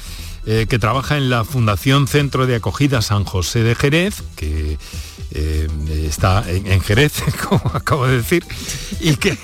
eh, 0.50 0.64
que 0.66 0.78
trabaja 0.78 1.18
en 1.18 1.28
la 1.28 1.44
Fundación 1.44 2.08
Centro 2.08 2.46
de 2.46 2.56
Acogida 2.56 3.02
San 3.02 3.24
José 3.24 3.62
de 3.62 3.74
Jerez, 3.74 4.22
que 4.34 4.78
eh, 5.32 5.68
está 6.06 6.42
en, 6.48 6.66
en 6.66 6.80
Jerez, 6.80 7.12
como 7.48 7.70
acabo 7.74 8.06
de 8.06 8.16
decir, 8.16 8.44
y 9.00 9.16
que, 9.16 9.36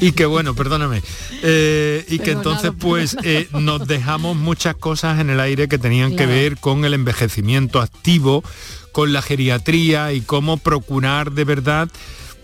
y 0.00 0.12
que 0.12 0.24
bueno, 0.24 0.54
perdóname, 0.54 1.02
eh, 1.42 2.06
y 2.08 2.18
que 2.18 2.30
entonces 2.30 2.72
pues 2.78 3.14
nos 3.52 3.86
dejamos 3.86 4.36
muchas 4.36 4.74
cosas 4.74 5.20
en 5.20 5.28
el 5.28 5.38
aire 5.38 5.68
que 5.68 5.76
tenían 5.76 6.16
que 6.16 6.24
ver 6.24 6.56
con 6.56 6.86
el 6.86 6.94
envejecimiento 6.94 7.78
activo, 7.78 8.42
con 8.92 9.12
la 9.12 9.20
geriatría 9.20 10.14
y 10.14 10.22
cómo 10.22 10.56
procurar 10.56 11.32
de 11.32 11.44
verdad 11.44 11.90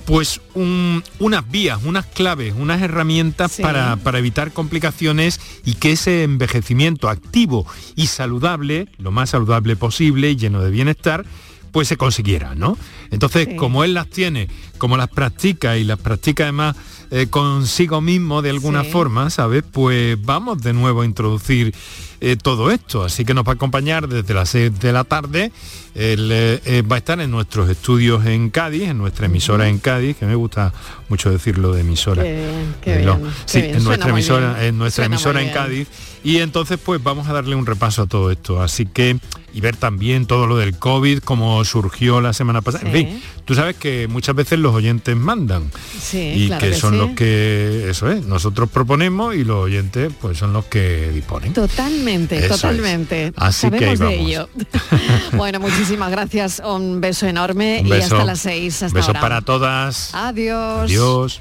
pues 0.07 0.41
un- 0.55 1.03
unas 1.19 1.51
vías, 1.51 1.81
unas 1.85 2.07
claves, 2.07 2.55
unas 2.57 2.81
herramientas 2.81 3.53
Sí. 3.53 3.63
para, 3.63 3.97
para 3.97 4.19
evitar 4.19 4.53
complicaciones 4.53 5.41
y 5.65 5.75
que 5.75 5.93
ese 5.93 6.23
envejecimiento 6.23 7.09
activo 7.09 7.67
y 7.97 8.07
saludable, 8.07 8.89
lo 8.99 9.11
más 9.11 9.31
saludable 9.31 9.77
posible 9.77 10.31
y 10.31 10.37
lleno 10.37 10.61
de 10.63 10.71
bienestar, 10.71 11.25
pues 11.73 11.89
se 11.89 11.97
consiguiera, 11.99 12.55
¿no? 12.55 12.79
Entonces, 13.11 13.49
Sí. 13.51 13.57
como 13.57 13.85
él 13.85 13.93
las 13.93 14.09
tiene, 14.09 14.49
como 14.79 14.97
las 14.97 15.09
practica 15.09 15.77
y 15.77 15.85
las 15.85 15.99
practica 15.99 16.45
además 16.45 16.77
eh, 17.13 17.29
consigo 17.29 18.01
mismo 18.01 18.43
de 18.43 18.51
alguna 18.51 18.83
Sí. 18.83 18.91
forma, 18.91 19.31
¿sabes? 19.31 19.63
Pues 19.71 20.21
vamos 20.21 20.61
de 20.63 20.73
nuevo 20.73 21.03
a 21.03 21.05
introducir 21.05 21.73
eh, 22.21 22.37
todo 22.37 22.71
esto. 22.71 23.05
Así 23.05 23.25
que 23.25 23.35
nos 23.35 23.45
va 23.45 23.53
a 23.53 23.55
acompañar 23.55 24.09
desde 24.09 24.35
las 24.35 24.49
6 24.51 24.79
de 24.81 24.93
la 24.93 25.05
tarde. 25.05 25.53
Él 25.95 26.29
eh, 26.31 26.61
eh, 26.67 26.83
va 26.83 26.97
a 26.97 26.99
estar 26.99 27.21
en 27.21 27.31
nuestros 27.31 27.71
estudios 27.71 28.27
en 28.27 28.51
Cádiz, 28.51 28.83
en 28.83 28.99
nuestra 28.99 29.27
emisora 29.27 29.69
en 29.69 29.79
Cádiz, 29.79 30.17
que 30.17 30.27
me 30.27 30.35
gusta 30.35 30.73
mucho 31.09 31.31
decirlo 31.31 31.73
de 31.73 31.81
emisora. 31.81 32.23
Qué 32.23 32.35
bien, 32.35 32.75
qué 32.83 32.93
qué 32.93 33.31
sí, 33.47 33.63
bien. 33.63 33.77
en 33.77 33.85
nuestra 33.85 34.11
emisora, 34.11 34.67
en 34.67 34.77
nuestra 34.77 35.05
Suena 35.05 35.15
emisora 35.15 35.43
en. 35.43 35.51
Cádiz. 35.51 35.89
Y 36.23 36.39
entonces 36.39 36.79
pues 36.85 37.03
vamos 37.03 37.29
a 37.29 37.33
darle 37.33 37.55
un 37.55 37.65
repaso 37.65 38.03
a 38.03 38.07
todo 38.07 38.31
esto. 38.31 38.61
Así 38.61 38.85
que, 38.85 39.17
y 39.55 39.61
ver 39.61 39.77
también 39.77 40.27
todo 40.27 40.47
lo 40.47 40.57
del 40.57 40.77
COVID, 40.77 41.21
cómo 41.21 41.65
surgió 41.65 42.21
la 42.21 42.33
semana 42.33 42.63
pasada. 42.63 42.85
En 42.85 42.93
fin, 42.93 43.23
tú 43.45 43.55
sabes 43.55 43.77
que 43.77 44.09
muchas 44.09 44.35
veces 44.35 44.59
los 44.59 44.75
oyentes 44.75 45.17
mandan. 45.17 45.71
Sí, 45.99 46.33
y 46.35 46.47
claro 46.49 46.61
que, 46.61 46.71
que 46.71 46.77
son 46.77 46.93
sí. 46.95 46.99
los 46.99 47.11
que, 47.13 47.87
eso 47.89 48.11
es, 48.11 48.27
nosotros 48.27 48.69
proponemos 48.69 49.35
y 49.35 49.45
los 49.45 49.65
oyentes 49.65 50.13
pues 50.21 50.37
son 50.37 50.53
los 50.53 50.65
que 50.65 51.11
disponen. 51.15 51.53
Totalmente, 51.53 52.06
Eso 52.09 52.55
es. 52.55 52.61
totalmente. 52.61 53.33
Así 53.37 53.71
que 53.71 53.85
ahí 53.85 53.97
Sabemos 53.97 53.99
de 53.99 54.05
vamos. 54.17 54.29
ello. 54.31 54.49
bueno, 55.37 55.61
muchísimas 55.61 56.11
gracias. 56.11 56.63
Un 56.65 57.01
beso 57.01 57.27
enorme 57.27 57.79
Un 57.81 57.87
y 57.87 57.91
beso. 57.91 58.15
hasta 58.17 58.25
las 58.27 58.41
6. 58.41 58.83
Hasta 58.85 58.95
Beso 58.99 59.09
ahora. 59.09 59.21
para 59.21 59.41
todas. 59.43 60.11
Adiós. 60.15 60.83
Adiós. 60.91 61.41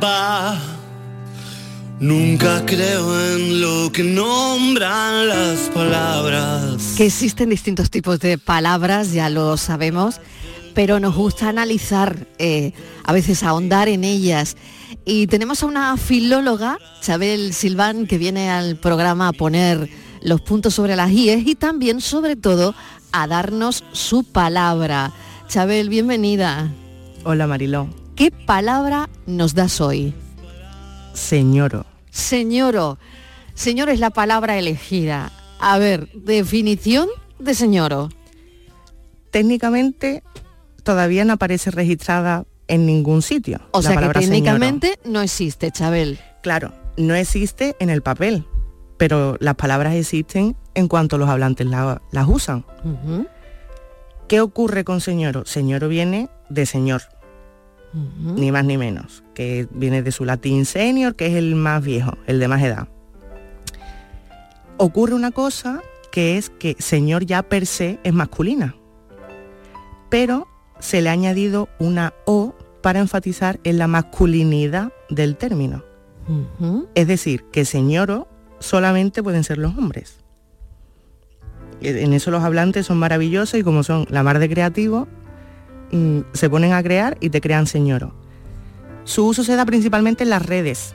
Trampa. 0.00 0.58
Nunca 1.98 2.64
creo 2.66 3.34
en 3.34 3.60
lo 3.60 3.90
que 3.90 4.04
nombran 4.04 5.28
las 5.28 5.70
palabras. 5.74 6.94
Que 6.96 7.06
existen 7.06 7.48
distintos 7.48 7.90
tipos 7.90 8.20
de 8.20 8.36
palabras, 8.36 9.12
ya 9.12 9.30
lo 9.30 9.56
sabemos, 9.56 10.20
pero 10.74 11.00
nos 11.00 11.14
gusta 11.14 11.48
analizar, 11.48 12.26
eh, 12.38 12.72
a 13.04 13.12
veces 13.12 13.42
ahondar 13.42 13.88
en 13.88 14.04
ellas. 14.04 14.56
Y 15.06 15.26
tenemos 15.26 15.62
a 15.62 15.66
una 15.66 15.96
filóloga, 15.96 16.78
Chabel 17.00 17.54
Silván, 17.54 18.06
que 18.06 18.18
viene 18.18 18.50
al 18.50 18.76
programa 18.76 19.28
a 19.28 19.32
poner 19.32 19.88
los 20.20 20.42
puntos 20.42 20.74
sobre 20.74 20.96
las 20.96 21.10
IES 21.10 21.46
y 21.46 21.54
también, 21.54 22.02
sobre 22.02 22.36
todo, 22.36 22.74
a 23.12 23.26
darnos 23.26 23.84
su 23.92 24.24
palabra. 24.24 25.12
Chabel, 25.48 25.88
bienvenida. 25.88 26.70
Hola 27.24 27.46
Mariló. 27.46 28.05
¿Qué 28.16 28.30
palabra 28.30 29.08
nos 29.26 29.54
das 29.54 29.80
hoy? 29.80 30.14
Señoro. 31.12 31.84
Señoro. 32.10 32.98
Señor 33.54 33.88
es 33.88 34.00
la 34.00 34.10
palabra 34.10 34.58
elegida. 34.58 35.30
A 35.60 35.78
ver, 35.78 36.08
definición 36.12 37.08
de 37.38 37.54
señoro. 37.54 38.08
Técnicamente 39.30 40.22
todavía 40.82 41.24
no 41.24 41.34
aparece 41.34 41.70
registrada 41.70 42.44
en 42.68 42.86
ningún 42.86 43.22
sitio. 43.22 43.60
O 43.72 43.80
la 43.80 43.82
sea 43.82 43.96
que 43.96 44.02
señoro. 44.06 44.20
técnicamente 44.20 44.98
no 45.04 45.20
existe, 45.20 45.70
Chabel. 45.70 46.18
Claro, 46.42 46.72
no 46.96 47.14
existe 47.14 47.76
en 47.80 47.90
el 47.90 48.02
papel, 48.02 48.44
pero 48.96 49.36
las 49.40 49.56
palabras 49.56 49.94
existen 49.94 50.56
en 50.74 50.88
cuanto 50.88 51.18
los 51.18 51.28
hablantes 51.28 51.66
la- 51.66 52.00
las 52.12 52.28
usan. 52.28 52.64
¿Qué 54.28 54.40
ocurre 54.40 54.84
con 54.84 55.00
señoro? 55.00 55.44
Señoro 55.44 55.88
viene 55.88 56.28
de 56.48 56.66
señor, 56.66 57.02
ni 58.20 58.52
más 58.52 58.64
ni 58.64 58.76
menos, 58.76 59.24
que 59.34 59.66
viene 59.70 60.02
de 60.02 60.12
su 60.12 60.24
latín 60.24 60.66
senior, 60.66 61.16
que 61.16 61.26
es 61.26 61.34
el 61.34 61.54
más 61.54 61.82
viejo, 61.82 62.16
el 62.26 62.38
de 62.38 62.48
más 62.48 62.62
edad. 62.62 62.88
Ocurre 64.76 65.14
una 65.14 65.30
cosa 65.30 65.80
que 66.12 66.36
es 66.36 66.50
que 66.50 66.76
señor 66.78 67.24
ya 67.24 67.42
per 67.42 67.66
se 67.66 67.98
es 68.04 68.12
masculina, 68.12 68.76
pero 70.10 70.46
se 70.78 71.00
le 71.00 71.08
ha 71.08 71.12
añadido 71.12 71.68
una 71.78 72.12
O 72.26 72.54
para 72.82 73.00
enfatizar 73.00 73.58
en 73.64 73.78
la 73.78 73.86
masculinidad 73.86 74.92
del 75.10 75.36
término. 75.36 75.82
Es 76.94 77.06
decir, 77.06 77.44
que 77.52 77.64
señoro 77.64 78.28
solamente 78.58 79.22
pueden 79.22 79.44
ser 79.44 79.58
los 79.58 79.76
hombres. 79.76 80.18
En 81.80 82.12
eso 82.12 82.30
los 82.30 82.42
hablantes 82.42 82.86
son 82.86 82.98
maravillosos 82.98 83.58
y 83.58 83.62
como 83.62 83.82
son 83.82 84.06
la 84.08 84.22
mar 84.22 84.38
de 84.38 84.48
creativos, 84.48 85.08
mm, 85.92 86.20
se 86.32 86.50
ponen 86.50 86.72
a 86.72 86.82
crear 86.82 87.16
y 87.20 87.30
te 87.30 87.40
crean 87.40 87.66
señoro. 87.66 88.12
Su 89.04 89.26
uso 89.26 89.44
se 89.44 89.56
da 89.56 89.64
principalmente 89.64 90.24
en 90.24 90.30
las 90.30 90.44
redes. 90.44 90.94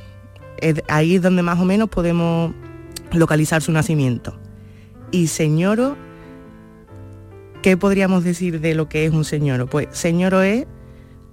Es 0.57 0.83
ahí 0.89 1.15
es 1.15 1.21
donde 1.21 1.43
más 1.43 1.59
o 1.59 1.65
menos 1.65 1.89
podemos 1.89 2.53
localizar 3.11 3.61
su 3.61 3.71
nacimiento. 3.71 4.37
Y 5.11 5.27
señoro, 5.27 5.97
¿qué 7.61 7.77
podríamos 7.77 8.23
decir 8.23 8.59
de 8.59 8.75
lo 8.75 8.89
que 8.89 9.05
es 9.05 9.13
un 9.13 9.25
señoro? 9.25 9.67
Pues 9.67 9.87
señoro 9.91 10.41
es 10.41 10.65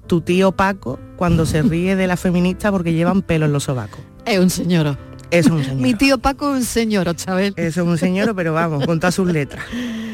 tu 0.06 0.20
tío 0.20 0.52
Paco 0.52 0.98
cuando 1.16 1.46
se 1.46 1.62
ríe 1.62 1.96
de 1.96 2.06
la 2.06 2.16
feminista 2.16 2.70
porque 2.70 2.92
llevan 2.92 3.22
pelo 3.22 3.46
en 3.46 3.52
los 3.52 3.64
sobacos. 3.64 4.00
Es 4.24 4.38
un 4.38 4.50
señoro. 4.50 4.96
Es 5.30 5.46
un 5.46 5.64
señor. 5.64 5.82
Mi 5.82 5.94
tío 5.94 6.18
Paco 6.18 6.54
es 6.54 6.60
un 6.60 6.64
señor, 6.64 7.14
Chabel. 7.14 7.54
Es 7.56 7.76
un 7.76 7.98
señor, 7.98 8.34
pero 8.34 8.52
vamos, 8.52 8.86
con 8.86 9.00
todas 9.00 9.14
sus 9.14 9.30
letras. 9.30 9.64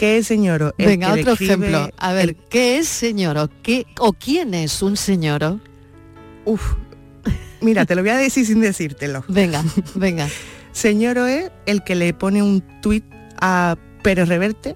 ¿Qué 0.00 0.16
es 0.16 0.28
señoro? 0.28 0.72
El 0.78 0.86
Venga, 0.86 1.12
otro 1.12 1.32
ejemplo. 1.34 1.90
A 1.98 2.12
ver, 2.14 2.30
el- 2.30 2.36
¿qué 2.48 2.78
es 2.78 2.88
señoro? 2.88 3.50
¿Qué, 3.62 3.84
¿O 3.98 4.14
quién 4.14 4.54
es 4.54 4.80
un 4.80 4.96
señoro? 4.96 5.60
Uf, 6.46 6.72
mira, 7.60 7.84
te 7.84 7.94
lo 7.94 8.00
voy 8.00 8.08
a 8.08 8.16
decir 8.16 8.46
sin 8.46 8.62
decírtelo. 8.62 9.22
Venga, 9.28 9.62
venga. 9.94 10.26
Señoro 10.72 11.26
es 11.26 11.50
el 11.66 11.84
que 11.84 11.96
le 11.96 12.14
pone 12.14 12.42
un 12.42 12.62
tuit 12.80 13.04
a 13.42 13.76
Pérez 14.02 14.26
Reverte 14.26 14.74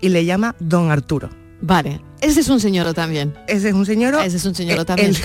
y 0.00 0.08
le 0.08 0.24
llama 0.24 0.56
Don 0.58 0.90
Arturo. 0.90 1.30
Vale, 1.60 2.00
ese 2.20 2.40
es 2.40 2.48
un 2.48 2.58
señoro 2.58 2.94
también. 2.94 3.34
Ese 3.46 3.68
es 3.68 3.74
un 3.74 3.86
señoro. 3.86 4.18
Ese 4.20 4.38
es 4.38 4.44
un 4.44 4.56
señoro 4.56 4.82
eh, 4.82 4.86
también. 4.86 5.10
El, 5.10 5.16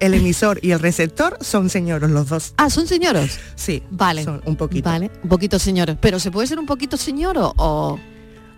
el 0.00 0.14
emisor 0.14 0.60
y 0.62 0.70
el 0.70 0.78
receptor 0.78 1.36
son 1.42 1.68
señoros 1.68 2.08
los 2.10 2.30
dos. 2.30 2.54
Ah, 2.56 2.70
¿son 2.70 2.86
señoros? 2.86 3.38
Sí. 3.54 3.82
Vale. 3.90 4.24
Son 4.24 4.40
un 4.46 4.56
poquito. 4.56 4.88
Vale, 4.88 5.10
un 5.22 5.28
poquito 5.28 5.58
señor. 5.58 5.98
Pero 6.00 6.18
¿se 6.18 6.30
puede 6.30 6.46
ser 6.46 6.58
un 6.58 6.64
poquito 6.64 6.96
señoro 6.96 7.52
o 7.58 7.98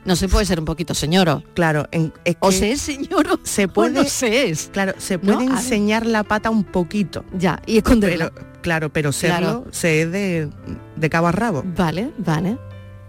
no 0.05 0.17
se 0.17 0.29
puede 0.29 0.47
ser 0.47 0.59
un 0.59 0.65
poquito 0.65 0.95
señoro? 0.95 1.43
Claro, 1.55 1.87
en- 1.93 2.13
es 2.25 2.37
O 2.41 2.51
se 2.53 2.73
es 2.73 2.81
señoro 2.81 3.39
se 3.43 3.65
o 3.67 3.69
puede, 3.73 3.91
no 3.95 4.05
se 4.05 4.49
es. 4.51 4.71
claro, 4.73 4.95
se 4.99 5.19
puede 5.19 5.45
enseñar 5.45 6.07
la 6.07 6.25
pata 6.25 6.51
un 6.51 6.65
poquito. 6.65 7.25
Ya, 7.39 7.61
y 7.67 7.79
esconderla. 7.79 8.31
Pero, 8.35 8.47
claro, 8.63 8.91
pero 8.93 9.13
serlo 9.13 9.37
Claro. 9.39 9.65
se 9.71 10.03
es 10.03 10.13
de, 10.13 10.49
de 10.97 11.11
cabo 11.11 11.27
a 11.29 11.33
rabo. 11.33 11.63
Vale, 11.77 12.11
vale. 12.19 12.59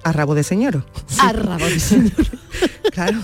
A 0.04 0.12
rabo 0.12 0.34
de 0.36 0.44
señoro. 0.44 0.84
A 1.22 1.32
rabo 1.34 1.66
de 1.66 1.80
señor. 1.80 2.12
Claro. 2.92 3.20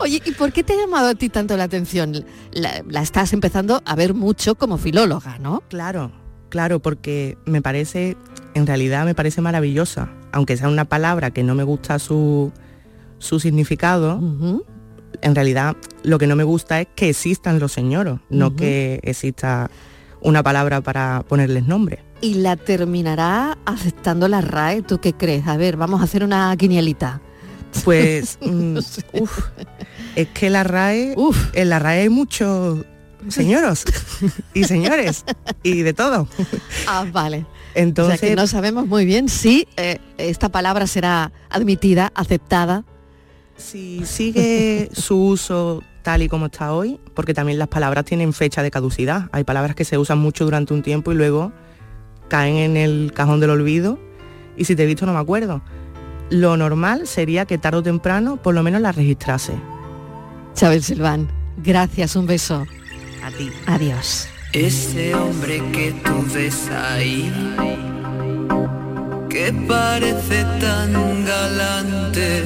Oye, 0.00 0.20
¿y 0.22 0.32
por 0.32 0.52
qué 0.52 0.62
te 0.62 0.74
ha 0.74 0.76
llamado 0.76 1.08
a 1.08 1.14
ti 1.14 1.30
tanto 1.30 1.56
la 1.56 1.64
atención? 1.64 2.26
La, 2.52 2.82
la 2.86 3.00
estás 3.00 3.32
empezando 3.32 3.80
a 3.86 3.94
ver 3.96 4.12
mucho 4.12 4.54
como 4.54 4.76
filóloga, 4.76 5.38
¿no? 5.38 5.62
Claro, 5.68 6.12
claro, 6.50 6.80
porque 6.80 7.38
me 7.46 7.62
parece, 7.62 8.18
en 8.52 8.66
realidad 8.66 9.06
me 9.06 9.14
parece 9.14 9.40
maravillosa. 9.40 10.10
Aunque 10.30 10.58
sea 10.58 10.68
una 10.68 10.84
palabra 10.84 11.30
que 11.30 11.42
no 11.42 11.54
me 11.54 11.62
gusta 11.62 11.98
su, 11.98 12.52
su 13.22 13.38
significado, 13.38 14.20
en 15.20 15.34
realidad 15.34 15.76
lo 16.02 16.18
que 16.18 16.26
no 16.26 16.34
me 16.34 16.42
gusta 16.42 16.80
es 16.80 16.88
que 16.94 17.10
existan 17.10 17.60
los 17.60 17.72
señoros, 17.72 18.18
no 18.30 18.56
que 18.56 18.98
exista 19.04 19.70
una 20.20 20.42
palabra 20.42 20.80
para 20.80 21.24
ponerles 21.28 21.66
nombre. 21.66 22.02
Y 22.20 22.34
la 22.34 22.56
terminará 22.56 23.58
aceptando 23.64 24.26
la 24.26 24.40
RAE, 24.40 24.82
¿tú 24.82 24.98
qué 24.98 25.12
crees? 25.12 25.46
A 25.46 25.56
ver, 25.56 25.76
vamos 25.76 26.00
a 26.00 26.04
hacer 26.04 26.24
una 26.24 26.56
quinielita. 26.56 27.20
Pues, 27.84 28.38
mm, 28.44 28.78
uf, 29.12 29.38
es 30.16 30.28
que 30.28 30.50
la 30.50 30.64
RAE, 30.64 31.14
en 31.52 31.68
la 31.68 31.78
RAE 31.78 32.02
hay 32.02 32.08
muchos 32.08 32.84
señoros 33.28 33.84
y 34.52 34.64
señores 34.64 35.24
y 35.62 35.82
de 35.82 35.92
todo. 35.92 36.26
Ah, 36.88 37.06
vale. 37.12 37.46
Entonces, 37.74 38.16
o 38.16 38.18
sea 38.18 38.28
que 38.28 38.36
no 38.36 38.46
sabemos 38.48 38.86
muy 38.86 39.04
bien 39.04 39.28
si 39.28 39.68
eh, 39.76 39.98
esta 40.18 40.48
palabra 40.48 40.88
será 40.88 41.30
admitida, 41.50 42.10
aceptada. 42.16 42.84
Si 43.62 44.04
sigue 44.04 44.90
su 44.92 45.16
uso 45.16 45.82
tal 46.02 46.22
y 46.22 46.28
como 46.28 46.46
está 46.46 46.72
hoy, 46.72 46.98
porque 47.14 47.34
también 47.34 47.58
las 47.58 47.68
palabras 47.68 48.04
tienen 48.04 48.32
fecha 48.32 48.62
de 48.62 48.70
caducidad. 48.70 49.28
Hay 49.32 49.44
palabras 49.44 49.74
que 49.74 49.84
se 49.84 49.98
usan 49.98 50.18
mucho 50.18 50.44
durante 50.44 50.74
un 50.74 50.82
tiempo 50.82 51.12
y 51.12 51.14
luego 51.14 51.52
caen 52.28 52.56
en 52.56 52.76
el 52.76 53.12
cajón 53.14 53.40
del 53.40 53.50
olvido 53.50 53.98
y 54.56 54.64
si 54.64 54.76
te 54.76 54.82
he 54.82 54.86
visto 54.86 55.06
no 55.06 55.12
me 55.12 55.20
acuerdo. 55.20 55.62
Lo 56.30 56.56
normal 56.56 57.06
sería 57.06 57.44
que 57.44 57.58
tarde 57.58 57.78
o 57.78 57.82
temprano 57.82 58.36
por 58.36 58.54
lo 58.54 58.62
menos 58.62 58.80
la 58.80 58.92
registrase. 58.92 59.54
Chabel 60.54 60.82
Silván, 60.82 61.28
gracias, 61.58 62.16
un 62.16 62.26
beso. 62.26 62.64
A 63.22 63.30
ti. 63.30 63.50
Adiós. 63.66 64.28
Ese 64.52 65.14
hombre 65.14 65.62
que 65.72 65.92
tú 66.04 66.26
ves 66.34 66.68
ahí, 66.70 67.32
que 69.30 69.52
parece 69.66 70.44
tan 70.60 71.24
galante, 71.24 72.44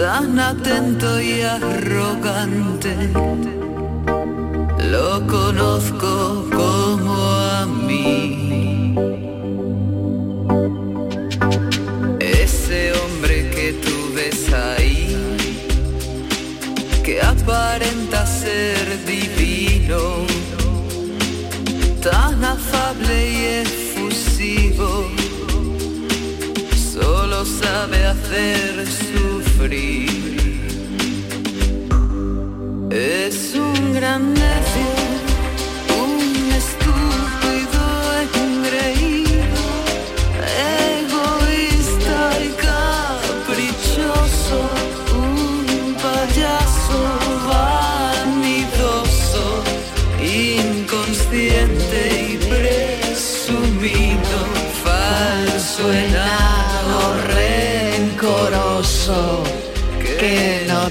tan 0.00 0.38
atento 0.38 1.20
y 1.20 1.42
arrogante, 1.42 2.96
lo 4.90 5.26
conozco 5.26 6.46
como 6.50 7.14
a 7.58 7.66
mí. 7.66 8.94
Ese 12.18 12.92
hombre 12.98 13.50
que 13.50 13.74
tú 13.84 13.96
ves 14.14 14.50
ahí, 14.54 15.14
que 17.04 17.20
aparenta 17.20 18.26
ser 18.26 19.04
divino, 19.04 20.24
tan 22.02 22.42
afable 22.42 23.16
y 23.38 23.44
efusivo, 23.66 25.10
solo 26.90 27.44
sabe 27.44 28.06
hacer 28.06 28.86
Es 32.90 33.54
un 33.54 33.92
gran 33.92 34.32
necio, 34.32 34.99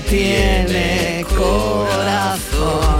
tiene 0.09 1.23
corazón. 1.37 2.99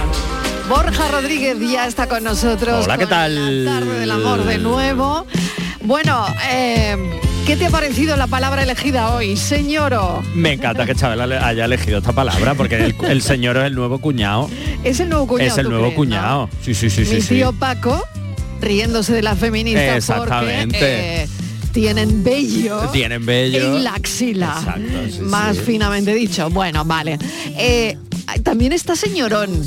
Borja 0.68 1.08
Rodríguez 1.08 1.56
ya 1.58 1.86
está 1.86 2.06
con 2.06 2.22
nosotros. 2.22 2.84
Hola, 2.84 2.96
¿qué 2.98 3.06
tal? 3.06 3.64
La 3.64 3.80
tarde 3.80 3.98
del 4.00 4.10
amor 4.10 4.44
de 4.44 4.58
nuevo. 4.58 5.26
Bueno, 5.82 6.24
eh, 6.48 6.96
¿qué 7.46 7.56
te 7.56 7.66
ha 7.66 7.70
parecido 7.70 8.16
la 8.16 8.28
palabra 8.28 8.62
elegida 8.62 9.12
hoy, 9.14 9.36
señoro? 9.36 10.22
Me 10.34 10.52
encanta 10.52 10.86
que 10.86 10.94
Chabela 10.94 11.44
haya 11.46 11.64
elegido 11.64 11.98
esta 11.98 12.12
palabra 12.12 12.54
porque 12.54 12.76
el, 12.76 12.94
el 13.08 13.22
señor 13.22 13.56
es 13.56 13.64
el 13.64 13.74
nuevo 13.74 13.98
cuñado. 13.98 14.48
Es 14.84 15.00
el 15.00 15.08
nuevo 15.08 15.26
cuñado. 15.26 15.50
es 15.50 15.58
el 15.58 15.64
¿tú 15.64 15.70
nuevo 15.70 15.86
crees, 15.86 15.96
cuñado. 15.96 16.48
Sí, 16.62 16.74
sí, 16.74 16.90
sí, 16.90 17.00
no? 17.00 17.06
sí. 17.08 17.14
Mi 17.16 17.20
sí. 17.22 17.34
tío 17.34 17.52
Paco, 17.52 18.06
riéndose 18.60 19.12
de 19.12 19.22
las 19.22 19.36
feministas 19.38 19.96
Exactamente. 19.96 20.78
porque 20.78 21.22
eh, 21.24 21.28
tienen 21.72 22.22
vello. 22.24 22.88
Tienen 22.92 23.24
vello. 23.24 23.76
En 23.76 23.84
la 23.84 23.94
axila. 23.94 24.56
Exacto, 24.58 25.10
sí, 25.10 25.20
Más 25.22 25.56
sí. 25.56 25.62
finamente 25.64 26.14
dicho. 26.14 26.50
Bueno, 26.50 26.84
vale. 26.84 27.18
Eh, 27.56 27.96
también 28.42 28.72
está 28.72 28.96
señorón. 28.96 29.62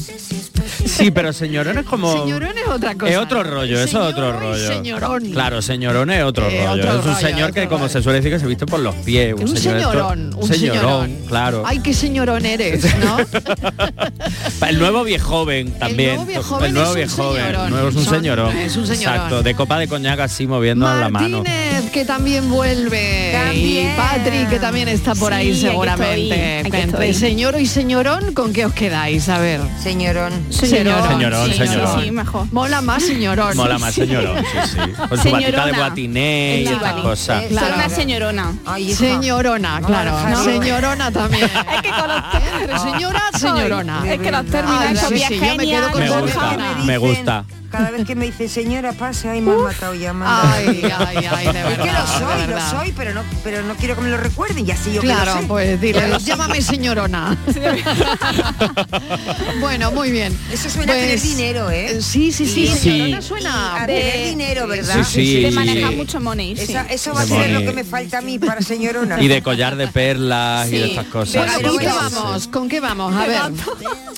Sí, 0.85 1.11
pero 1.11 1.33
señorón 1.33 1.77
es 1.79 1.85
como... 1.85 2.11
Señorón 2.13 2.51
es 2.57 2.67
otra 2.69 2.95
cosa. 2.95 3.11
Es 3.11 3.17
otro 3.17 3.43
rollo, 3.43 3.79
eso 3.81 4.03
es 4.03 4.13
otro 4.13 4.39
rollo. 4.39 4.67
señorón. 4.67 5.23
Claro, 5.31 5.61
señorón 5.61 6.11
es 6.11 6.23
otro 6.23 6.47
Eh, 6.49 6.65
rollo. 6.65 6.71
otro 6.81 6.89
es 6.99 7.05
un 7.05 7.13
rollo, 7.13 7.27
señor 7.27 7.53
que, 7.53 7.67
como 7.67 7.89
se 7.89 8.01
suele 8.01 8.19
decir, 8.19 8.31
que 8.33 8.39
se 8.39 8.47
viste 8.47 8.65
por 8.65 8.79
los 8.79 8.95
pies. 8.95 9.33
Un, 9.33 9.41
Un 9.43 9.57
señor 9.57 9.77
esto- 9.77 9.91
señorón, 9.91 10.33
un 10.35 10.47
señorón, 10.47 10.79
señorón. 11.07 11.15
claro. 11.27 11.63
Ay, 11.65 11.79
qué 11.79 11.93
señorón 11.93 12.45
eres, 12.45 12.85
¿no? 12.99 13.17
El 14.67 14.79
nuevo 14.79 15.03
viejoven 15.03 15.71
también. 15.77 16.15
nuevo 16.15 16.59
El 16.65 16.73
nuevo 16.73 16.89
es 16.89 16.89
un 16.89 16.95
viejoven. 16.95 17.41
señorón. 17.45 17.69
Nuevo 17.69 17.89
es 17.89 17.95
un 17.95 18.03
Son- 18.05 18.15
señorón. 18.15 18.57
es 18.57 18.75
un 18.75 18.87
señorón. 18.87 19.13
Exacto, 19.15 19.43
de 19.43 19.55
copa 19.55 19.77
de 19.79 19.87
coñac 19.87 20.19
así 20.19 20.47
moviendo 20.47 20.85
la 20.85 21.09
mano. 21.09 21.43
Martínez, 21.43 21.91
que 21.91 22.05
también 22.05 22.49
vuelve. 22.49 23.31
También. 23.33 23.93
Y 23.93 23.97
Patrick, 23.97 24.49
que 24.49 24.59
también 24.59 24.87
está 24.87 25.15
por 25.15 25.31
Sí, 25.33 25.39
ahí 25.39 25.59
seguramente. 25.59 26.59
estoy, 26.61 26.79
Entre 26.81 27.13
señor 27.13 27.59
y 27.59 27.65
señorón, 27.65 28.33
¿con 28.33 28.53
qué 28.53 28.65
os 28.65 28.73
quedáis? 28.73 29.29
A 29.29 29.39
ver. 29.39 29.59
Señorón. 29.81 30.31
Señorón. 30.49 30.72
Señorón, 30.77 31.51
sí, 31.51 31.57
señorón. 31.57 32.01
sí, 32.03 32.11
mejor. 32.11 32.47
Mola 32.51 32.81
más 32.81 33.03
señorón. 33.03 33.55
Mola 33.57 33.77
más 33.77 33.93
señorón, 33.93 34.37
sí, 34.43 34.57
sí. 34.71 34.77
Con 35.09 35.17
su 35.17 35.29
batita 35.31 35.31
de 35.31 35.41
Señorona. 35.41 35.77
guatiné 35.77 36.57
y 36.61 36.63
Claro. 36.65 36.77
estas 36.85 37.01
cosas. 37.01 37.43
Soy 37.49 37.71
una 37.75 37.89
señorona. 37.89 38.53
Señorona, 38.95 39.79
No, 39.79 39.87
claro. 39.87 40.11
claro. 40.25 40.43
Señorona 40.43 41.11
también. 41.11 41.43
es 41.75 41.81
que 41.81 41.89
con 41.89 42.07
los 42.07 42.23
entre 42.61 42.79
señora, 42.79 43.21
señorona. 43.37 44.13
Es 44.13 44.19
que 44.19 44.31
los 44.31 44.45
términos 44.45 44.81
Ay, 44.87 44.93
esos 44.95 45.09
sí, 45.09 45.23
sí, 45.27 45.39
yo 45.39 45.55
me 45.55 45.65
quedo 45.65 45.91
con 45.91 45.99
Me 46.01 46.07
señorona. 46.07 46.21
gusta, 46.21 46.83
me 46.85 46.97
gusta. 46.97 47.45
Cada 47.73 47.89
vez 47.89 48.05
que 48.05 48.13
me 48.13 48.25
dice 48.27 48.47
señora 48.47 48.93
pase, 48.93 49.29
ay 49.29 49.41
me 49.41 49.51
han 49.51 49.63
matado 49.63 49.95
llamando. 49.95 50.47
Ay, 50.47 50.83
ay, 50.95 51.25
ay, 51.25 51.45
de 51.51 51.61
Es 51.73 51.79
que 51.79 51.91
lo 51.91 52.05
soy, 52.07 52.41
de 52.41 52.47
lo 52.53 52.61
soy, 52.69 52.93
pero 52.95 53.13
no, 53.15 53.23
pero 53.43 53.63
no 53.63 53.73
quiero 53.75 53.95
que 53.95 54.01
me 54.01 54.09
lo 54.11 54.17
recuerden, 54.17 54.67
y 54.67 54.71
así 54.71 54.93
yo 54.93 55.01
que 55.01 55.07
lo 55.07 55.13
Claro, 55.15 55.39
sé. 55.41 55.47
pues 55.47 55.81
dile, 55.81 56.07
lo 56.07 56.19
llámame 56.19 56.61
señorona. 56.61 57.35
bueno, 59.59 59.91
muy 59.91 60.11
bien. 60.11 60.37
Eso 60.51 60.69
suena 60.69 60.93
a 60.93 60.97
tener 60.97 61.19
dinero, 61.19 61.71
¿eh? 61.71 61.99
Sí, 62.01 62.31
sí, 62.31 62.45
sí, 62.45 62.67
Sí. 62.67 62.77
señorona 62.77 63.21
suena 63.23 63.81
a 63.83 63.85
tener 63.87 64.27
dinero, 64.29 64.67
¿verdad? 64.67 65.03
Sí, 65.03 65.25
sí, 65.25 65.41
de 65.41 65.49
sí. 65.49 65.55
manejar 65.55 65.95
mucho 65.95 66.19
money. 66.19 66.55
sí. 66.55 66.63
Esa- 66.63 66.85
eso 66.85 67.13
va 67.13 67.21
a 67.21 67.25
De 67.25 67.29
ser 67.29 67.47
lo 67.49 67.53
money. 67.61 67.65
que 67.67 67.73
me 67.73 67.83
falta 67.83 68.19
a 68.19 68.21
mí 68.21 68.37
para 68.39 68.61
señorona. 68.61 69.19
Y 69.21 69.27
de 69.27 69.41
collar 69.41 69.75
de 69.75 69.87
perlas 69.87 70.67
y 70.67 70.77
de 70.77 70.85
estas 70.89 71.07
cosas. 71.07 71.51
Bueno, 71.59 71.69
¿con 71.69 71.77
qué 71.79 71.87
vamos? 71.87 72.47
¿Con 72.49 72.69
qué 72.69 72.79
vamos? 72.79 73.15
A 73.15 73.25
ver. 73.25 73.41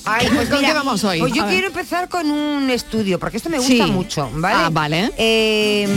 Ay, 0.07 0.27
pues 0.33 0.49
¿Con 0.49 0.57
mira, 0.59 0.69
qué 0.69 0.73
vamos 0.75 1.03
hoy? 1.03 1.19
Pues 1.19 1.33
yo 1.33 1.43
A 1.43 1.45
ver. 1.45 1.53
quiero 1.55 1.67
empezar 1.67 2.09
con 2.09 2.29
un 2.29 2.69
estudio, 2.69 3.19
porque 3.19 3.37
esto 3.45 3.49
me 3.49 3.57
gusta 3.57 3.85
Sí. 3.85 3.91
mucho, 3.91 4.29
¿vale? 4.33 4.55
Ah, 4.57 4.69
vale. 4.71 5.11
Eh, 5.17 5.87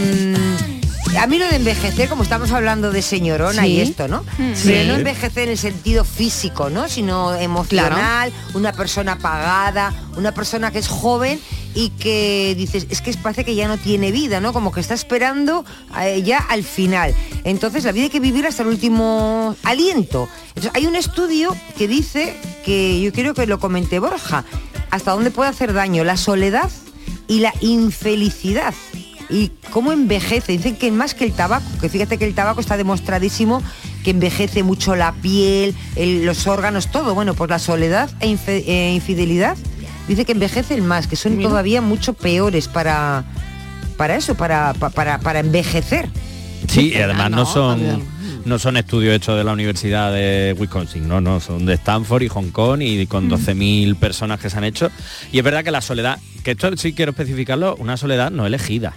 a 1.18 1.26
mí 1.26 1.38
lo 1.38 1.49
de 1.49 1.57
envejecer, 1.57 2.09
como 2.09 2.22
estamos 2.22 2.53
hablando 2.53 2.90
de 2.92 3.01
señorona 3.01 3.62
Sí. 3.62 3.68
y 3.68 3.80
esto, 3.80 4.09
¿no? 4.09 4.22
Mm. 4.22 4.53
Pero 4.64 4.82
Sí. 4.82 4.88
no 4.88 4.94
envejecer 4.94 5.44
en 5.44 5.51
el 5.51 5.59
sentido 5.59 6.05
físico, 6.05 6.68
¿no? 6.68 6.88
Sino 6.88 7.34
emocional, 7.34 8.32
una 8.55 8.72
persona 8.72 9.12
apagada, 9.12 9.94
una 10.16 10.32
persona 10.32 10.70
que 10.70 10.78
es 10.78 10.88
joven 10.88 11.40
y 11.74 11.90
que 11.90 12.55
dices, 12.59 12.86
es 12.90 13.01
que 13.01 13.12
parece 13.14 13.44
que 13.44 13.55
ya 13.55 13.68
no 13.68 13.78
tiene 13.78 14.12
vida, 14.12 14.40
¿no? 14.40 14.53
Como 14.53 14.70
que 14.70 14.80
está 14.80 14.94
esperando 14.94 15.64
eh, 16.01 16.22
ya 16.22 16.38
al 16.38 16.62
final. 16.62 17.14
Entonces 17.44 17.84
la 17.84 17.92
vida 17.92 18.05
hay 18.05 18.11
que 18.11 18.20
vivir 18.20 18.46
hasta 18.46 18.62
el 18.62 18.68
último 18.68 19.57
aliento. 19.64 20.28
Entonces, 20.49 20.72
hay 20.74 20.86
un 20.86 20.96
estudio 20.96 21.57
que 21.78 21.88
dice 21.88 22.36
que 22.64 23.01
yo 23.01 23.12
quiero 23.12 23.32
que 23.32 23.46
lo 23.46 23.59
comente 23.59 23.99
Borja, 23.99 24.44
hasta 24.90 25.12
dónde 25.12 25.30
puede 25.30 25.51
hacer 25.51 25.72
daño 25.72 26.05
la 26.05 26.16
soledad 26.16 26.70
y 27.28 27.40
la 27.40 27.52
infelicidad. 27.60 28.74
Y 29.30 29.50
cómo 29.70 29.92
envejece. 29.92 30.52
Dicen 30.52 30.76
que 30.76 30.90
más 30.90 31.14
que 31.14 31.24
el 31.24 31.32
tabaco, 31.32 31.66
que 31.80 31.88
fíjate 31.90 32.16
que 32.18 32.24
el 32.24 32.34
tabaco 32.34 32.60
está 32.60 32.76
demostradísimo 32.78 33.62
que 34.02 34.10
envejece 34.12 34.62
mucho 34.62 34.96
la 34.96 35.12
piel, 35.12 35.74
el- 35.96 36.24
los 36.24 36.46
órganos, 36.46 36.90
todo. 36.90 37.14
Bueno, 37.14 37.34
pues 37.34 37.50
la 37.50 37.58
soledad 37.58 38.08
e 38.20 38.28
infe- 38.28 38.64
e 38.66 38.94
infidelidad 38.94 39.56
dice 40.08 40.24
que 40.24 40.32
envejecen 40.32 40.86
más, 40.86 41.06
que 41.06 41.16
son 41.16 41.38
todavía 41.42 41.82
mucho 41.82 42.14
peores 42.14 42.68
para, 42.68 43.24
para 43.98 44.16
eso, 44.16 44.34
para, 44.34 44.72
pa- 44.74 44.88
para, 44.90 45.18
para 45.20 45.40
envejecer. 45.40 46.08
Sí, 46.68 46.92
y 46.94 46.96
además 46.96 47.30
no 47.30 47.36
¿no? 47.38 47.46
son 47.46 48.18
no 48.44 48.58
son 48.58 48.78
estudios 48.78 49.14
hechos 49.14 49.36
de 49.36 49.44
la 49.44 49.52
Universidad 49.52 50.10
de 50.12 50.56
Wisconsin, 50.58 51.06
no, 51.06 51.20
no, 51.20 51.38
son 51.38 51.66
de 51.66 51.74
Stanford 51.74 52.22
y 52.22 52.28
Hong 52.28 52.50
Kong 52.50 52.80
y 52.80 53.04
Mm. 53.04 53.06
con 53.08 53.28
12.000 53.28 53.94
personas 53.96 54.40
que 54.40 54.48
se 54.48 54.56
han 54.56 54.64
hecho. 54.64 54.90
Y 55.32 55.38
es 55.38 55.44
verdad 55.44 55.62
que 55.64 55.70
la 55.70 55.82
soledad, 55.82 56.18
que 56.49 56.53
esto 56.66 56.74
sí 56.78 56.94
quiero 56.94 57.11
especificarlo, 57.11 57.76
una 57.76 57.99
soledad 57.99 58.30
no 58.30 58.46
elegida. 58.46 58.94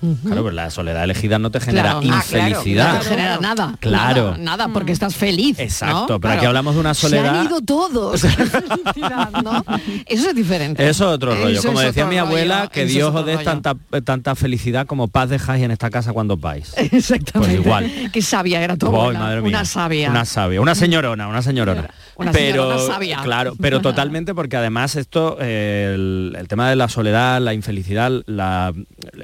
Claro, 0.00 0.44
pero 0.44 0.50
la 0.52 0.70
soledad 0.70 1.04
elegida 1.04 1.38
no 1.38 1.50
te 1.50 1.60
genera 1.60 2.00
Claro. 2.00 2.16
Ah, 2.16 2.24
claro. 2.26 2.48
infelicidad. 2.48 2.94
No 2.94 3.00
te 3.00 3.08
genera 3.10 3.38
nada. 3.38 3.74
Claro. 3.80 4.24
Nada, 4.30 4.38
nada, 4.38 4.68
porque 4.72 4.92
estás 4.92 5.14
feliz. 5.14 5.58
Exacto, 5.58 6.06
¿no? 6.14 6.20
pero 6.20 6.34
aquí 6.34 6.46
hablamos 6.46 6.72
de 6.74 6.80
una 6.80 6.94
Se 6.94 7.06
han 7.06 7.10
soledad- 7.12 7.44
ido 7.44 7.60
todos. 7.60 8.24
¿no? 9.44 9.62
Eso 10.06 10.30
es 10.30 10.34
diferente. 10.34 10.88
Eso 10.88 11.08
es 11.10 11.14
otro 11.16 11.34
rollo. 11.34 11.58
Eso 11.58 11.68
Como 11.68 11.80
decía 11.80 12.06
mi 12.06 12.16
abuela, 12.16 12.60
rollo, 12.60 12.70
que 12.70 12.84
eso 12.84 12.92
Dios 12.94 13.14
os 13.14 13.26
dé 13.26 13.36
tanta, 13.38 13.74
tanta 14.02 14.34
felicidad 14.34 14.86
como 14.86 15.08
paz 15.08 15.28
dejáis 15.28 15.62
en 15.64 15.70
esta 15.70 15.90
casa 15.90 16.14
cuando 16.14 16.38
vais. 16.38 16.72
Exactamente. 16.78 17.56
Pues 17.58 17.66
igual. 17.66 18.10
Qué 18.10 18.22
sabia 18.22 18.62
era 18.62 18.78
tu 18.78 18.90
madre 18.90 19.42
mía. 19.42 19.50
Una 19.50 19.64
sabia. 19.66 20.08
Una 20.10 20.24
sabia, 20.24 20.62
una 20.62 20.74
señorona, 20.74 21.28
una 21.28 21.42
señorona. 21.42 21.90
Una 22.20 22.32
pero 22.32 22.86
sabia. 22.86 23.20
claro, 23.22 23.54
pero 23.60 23.80
totalmente 23.82 24.34
porque 24.34 24.56
además 24.56 24.96
esto, 24.96 25.36
eh, 25.40 25.92
el, 25.94 26.36
el 26.38 26.48
tema 26.48 26.68
de 26.70 26.76
la 26.76 26.88
soledad, 26.88 27.40
la 27.40 27.54
infelicidad, 27.54 28.10
la, 28.26 28.72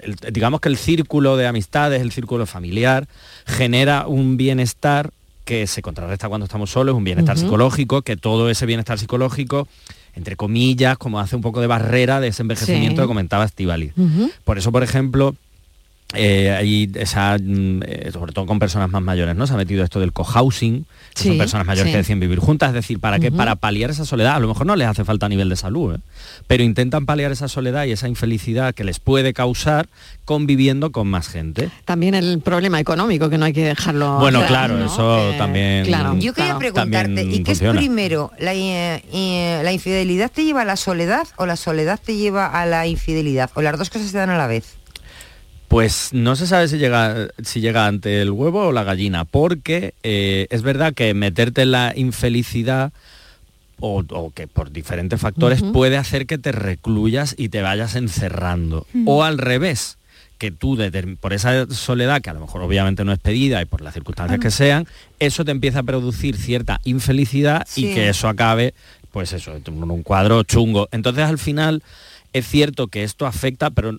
el- 0.02 0.16
digamos 0.32 0.60
que 0.60 0.68
el 0.68 0.76
círculo 0.76 1.36
de 1.36 1.46
amistades, 1.46 2.00
el 2.02 2.12
círculo 2.12 2.46
familiar, 2.46 3.06
genera 3.46 4.06
un 4.06 4.36
bienestar 4.36 5.10
que 5.44 5.66
se 5.68 5.80
contrarresta 5.82 6.28
cuando 6.28 6.44
estamos 6.46 6.70
solos, 6.70 6.96
un 6.96 7.04
bienestar 7.04 7.38
psicológico, 7.38 8.02
que 8.02 8.16
todo 8.16 8.50
ese 8.50 8.66
bienestar 8.66 8.98
psicológico, 8.98 9.68
entre 10.16 10.34
comillas, 10.34 10.98
como 10.98 11.20
hace 11.20 11.36
un 11.36 11.42
poco 11.42 11.60
de 11.60 11.68
barrera 11.68 12.20
de 12.20 12.28
ese 12.28 12.42
envejecimiento 12.42 13.02
Sí. 13.02 13.04
que 13.04 13.06
comentaba 13.06 13.44
Estivali. 13.44 13.92
Por 14.44 14.58
eso, 14.58 14.72
por 14.72 14.82
ejemplo, 14.82 15.36
eh, 16.14 16.50
hay 16.56 16.90
esa, 16.94 17.36
mm, 17.36 17.82
eh, 17.84 18.10
sobre 18.12 18.32
todo 18.32 18.46
con 18.46 18.58
personas 18.60 18.88
más 18.90 19.02
mayores, 19.02 19.34
¿no? 19.34 19.46
Se 19.46 19.54
ha 19.54 19.56
metido 19.56 19.82
esto 19.82 19.98
del 19.98 20.12
cohousing, 20.12 20.84
que 21.14 21.22
Sí, 21.22 21.28
son 21.30 21.38
personas 21.38 21.66
mayores 21.66 21.88
sí. 21.88 21.92
que 21.92 21.96
deciden 21.98 22.20
vivir 22.20 22.38
juntas, 22.38 22.68
es 22.68 22.74
decir, 22.74 23.00
¿para 23.00 23.18
qué? 23.18 23.28
Ujú. 23.28 23.36
Para 23.36 23.56
paliar 23.56 23.90
esa 23.90 24.04
soledad, 24.04 24.36
a 24.36 24.38
lo 24.40 24.46
mejor 24.48 24.66
no 24.66 24.76
les 24.76 24.86
hace 24.86 25.04
falta 25.04 25.26
a 25.26 25.28
nivel 25.28 25.48
de 25.48 25.56
salud, 25.56 25.96
¿eh? 25.96 25.98
pero 26.46 26.62
intentan 26.62 27.06
paliar 27.06 27.32
esa 27.32 27.48
soledad 27.48 27.84
y 27.86 27.92
esa 27.92 28.06
infelicidad 28.08 28.72
que 28.74 28.84
les 28.84 29.00
puede 29.00 29.32
causar 29.34 29.88
conviviendo 30.24 30.92
con 30.92 31.08
más 31.08 31.28
gente. 31.28 31.70
También 31.84 32.14
el 32.14 32.40
problema 32.40 32.78
económico, 32.80 33.28
que 33.28 33.38
no 33.38 33.44
hay 33.46 33.52
que 33.52 33.64
dejarlo. 33.64 34.18
Bueno, 34.18 34.38
atrás, 34.38 34.50
claro, 34.50 34.78
¿no? 34.78 34.86
eso 34.86 35.30
Que- 35.32 35.38
también- 35.38 35.86
Claro, 35.86 36.14
Yo 36.18 36.32
quería 36.32 36.56
claro. 36.56 36.58
preguntarte, 36.58 37.22
¿y 37.24 37.42
qué 37.42 37.52
es 37.52 37.60
primero? 37.60 38.30
La, 38.38 38.54
eh, 38.54 39.02
eh, 39.12 39.60
¿La 39.64 39.72
infidelidad 39.72 40.30
te 40.32 40.44
lleva 40.44 40.62
a 40.62 40.64
la 40.64 40.76
soledad 40.76 41.26
o 41.36 41.46
la 41.46 41.56
soledad 41.56 41.98
te 42.04 42.16
lleva 42.16 42.46
a 42.46 42.64
la 42.66 42.86
infidelidad? 42.86 43.50
¿O 43.54 43.62
las 43.62 43.76
dos 43.78 43.90
cosas 43.90 44.10
se 44.10 44.18
dan 44.18 44.30
a 44.30 44.38
la 44.38 44.46
vez? 44.46 44.76
Pues 45.68 46.10
no 46.12 46.36
se 46.36 46.46
sabe 46.46 46.68
si 46.68 46.78
llega, 46.78 47.28
si 47.42 47.60
llega 47.60 47.86
ante 47.86 48.22
el 48.22 48.30
huevo 48.30 48.68
o 48.68 48.72
la 48.72 48.84
gallina, 48.84 49.24
porque 49.24 49.94
eh, 50.02 50.46
es 50.50 50.62
verdad 50.62 50.94
que 50.94 51.12
meterte 51.14 51.62
en 51.62 51.72
la 51.72 51.92
infelicidad 51.96 52.92
o, 53.80 54.04
o 54.08 54.30
que 54.30 54.46
por 54.46 54.70
diferentes 54.70 55.20
factores 55.20 55.62
puede 55.62 55.96
hacer 55.96 56.26
que 56.26 56.38
te 56.38 56.52
recluyas 56.52 57.34
y 57.36 57.48
te 57.48 57.62
vayas 57.62 57.94
encerrando. 57.96 58.86
O 59.06 59.24
al 59.24 59.38
revés, 59.38 59.98
que 60.38 60.50
tú 60.50 60.78
por 61.20 61.32
esa 61.32 61.66
soledad, 61.70 62.22
que 62.22 62.30
a 62.30 62.34
lo 62.34 62.40
mejor 62.40 62.62
obviamente 62.62 63.04
no 63.04 63.12
es 63.12 63.18
pedida 63.18 63.60
y 63.60 63.64
por 63.64 63.80
las 63.80 63.94
circunstancias 63.94 64.38
que 64.40 64.50
sean, 64.50 64.86
eso 65.18 65.44
te 65.44 65.50
empieza 65.50 65.80
a 65.80 65.82
producir 65.82 66.36
cierta 66.36 66.80
infelicidad 66.84 67.64
Sí. 67.66 67.86
y 67.88 67.94
que 67.94 68.08
eso 68.08 68.28
acabe, 68.28 68.72
pues 69.12 69.32
eso, 69.32 69.54
en 69.56 69.90
un 69.90 70.02
cuadro 70.02 70.42
chungo. 70.44 70.88
Entonces 70.92 71.24
al 71.24 71.38
final 71.38 71.82
es 72.32 72.46
cierto 72.46 72.88
que 72.88 73.02
esto 73.02 73.26
afecta, 73.26 73.70
pero 73.70 73.98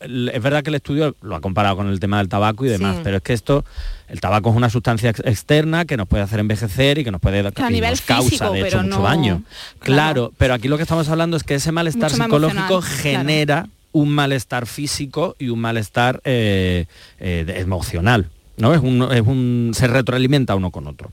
es 0.00 0.42
verdad 0.42 0.62
que 0.62 0.70
el 0.70 0.76
estudio 0.76 1.14
lo 1.22 1.36
ha 1.36 1.40
comparado 1.40 1.76
con 1.76 1.88
el 1.88 2.00
tema 2.00 2.18
del 2.18 2.28
tabaco 2.28 2.64
y 2.64 2.68
demás, 2.68 2.96
Sí. 2.96 3.00
pero 3.04 3.18
es 3.18 3.22
que 3.22 3.32
esto, 3.32 3.64
el 4.08 4.20
tabaco 4.20 4.50
es 4.50 4.56
una 4.56 4.70
sustancia 4.70 5.10
ex- 5.10 5.20
externa 5.24 5.84
que 5.84 5.96
nos 5.96 6.08
puede 6.08 6.22
hacer 6.22 6.40
envejecer 6.40 6.98
y 6.98 7.04
que 7.04 7.10
nos 7.10 7.20
puede 7.20 7.42
dar 7.42 7.52
causa 7.52 8.22
físico, 8.22 8.50
de 8.52 8.66
hecho 8.68 8.82
mucho 8.82 8.96
no- 8.98 9.02
daño. 9.02 9.42
Claro. 9.80 10.32
pero 10.38 10.54
aquí 10.54 10.68
lo 10.68 10.76
que 10.76 10.82
estamos 10.82 11.08
hablando 11.08 11.36
es 11.36 11.42
que 11.44 11.54
ese 11.56 11.72
malestar 11.72 12.10
Mucho 12.12 12.24
psicológico 12.24 12.82
genera 12.82 13.68
un 13.92 14.08
malestar 14.10 14.66
físico 14.66 15.36
y 15.38 15.50
un 15.50 15.60
malestar 15.60 16.20
eh, 16.24 16.86
eh, 17.20 17.54
emocional. 17.58 18.28
¿no? 18.56 18.72
Es 18.72 18.80
un, 18.80 19.02
es 19.12 19.20
un, 19.22 19.72
se 19.74 19.86
retroalimenta 19.88 20.54
uno 20.54 20.70
con 20.70 20.86
otro. 20.86 21.10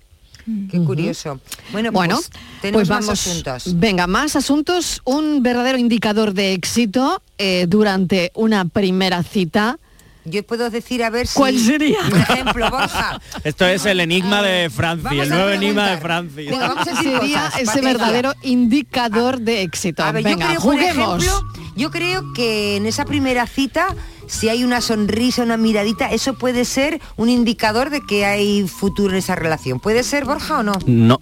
Qué 0.69 0.79
curioso. 0.83 1.39
Bueno, 1.71 1.91
Bueno, 1.91 2.15
pues, 2.15 2.29
tenemos 2.61 2.87
pues 2.87 2.89
más 2.89 3.05
vamos. 3.05 3.27
asuntos. 3.27 3.79
Venga, 3.79 4.07
más 4.07 4.35
asuntos. 4.35 5.01
Un 5.05 5.43
verdadero 5.43 5.77
indicador 5.77 6.33
de 6.33 6.53
éxito 6.53 7.21
eh, 7.37 7.65
durante 7.67 8.31
una 8.35 8.65
primera 8.65 9.23
cita. 9.23 9.77
Yo 10.23 10.43
puedo 10.45 10.69
decir 10.69 11.03
a 11.03 11.09
ver 11.09 11.25
si... 11.25 11.33
¿Cuál 11.33 11.57
sería? 11.57 11.97
Por 12.07 12.19
ejemplo, 12.19 12.69
Borja. 12.69 13.19
Esto 13.43 13.65
es 13.65 13.83
el 13.87 13.99
enigma 14.01 14.43
de 14.43 14.69
Francia, 14.69 15.23
el 15.23 15.29
nuevo 15.29 15.49
enigma 15.49 15.89
de. 15.89 15.97
Francia. 15.97 16.51
Venga, 16.51 16.67
vamos 16.67 16.87
a 16.87 16.91
decir 16.91 17.11
sería 17.19 17.37
cosas, 17.45 17.55
ese 17.55 17.65
Patricia. 17.65 17.81
verdadero 17.91 18.33
indicador 18.43 19.39
de 19.41 19.63
éxito. 19.63 20.03
A 20.03 20.11
ver, 20.11 20.23
Venga, 20.23 20.53
yo 20.53 20.59
creo, 20.59 20.61
por 20.61 20.73
juguemos. 20.73 21.23
ejemplo, 21.23 21.71
yo 21.75 21.89
creo 21.89 22.33
que 22.33 22.75
en 22.77 22.85
esa 22.85 23.05
primera 23.05 23.47
cita, 23.47 23.95
si 24.31 24.47
hay 24.49 24.63
una 24.63 24.79
sonrisa, 24.81 25.43
una 25.43 25.57
miradita, 25.57 26.07
eso 26.11 26.33
puede 26.35 26.63
ser 26.65 27.01
un 27.17 27.29
indicador 27.29 27.89
de 27.89 28.01
que 28.05 28.25
hay 28.25 28.65
futuro 28.67 29.11
en 29.11 29.17
esa 29.19 29.35
relación. 29.35 29.79
¿Puede 29.79 30.03
ser, 30.03 30.23
Borja, 30.25 30.59
o 30.59 30.63
no? 30.63 30.73
No, 30.85 31.21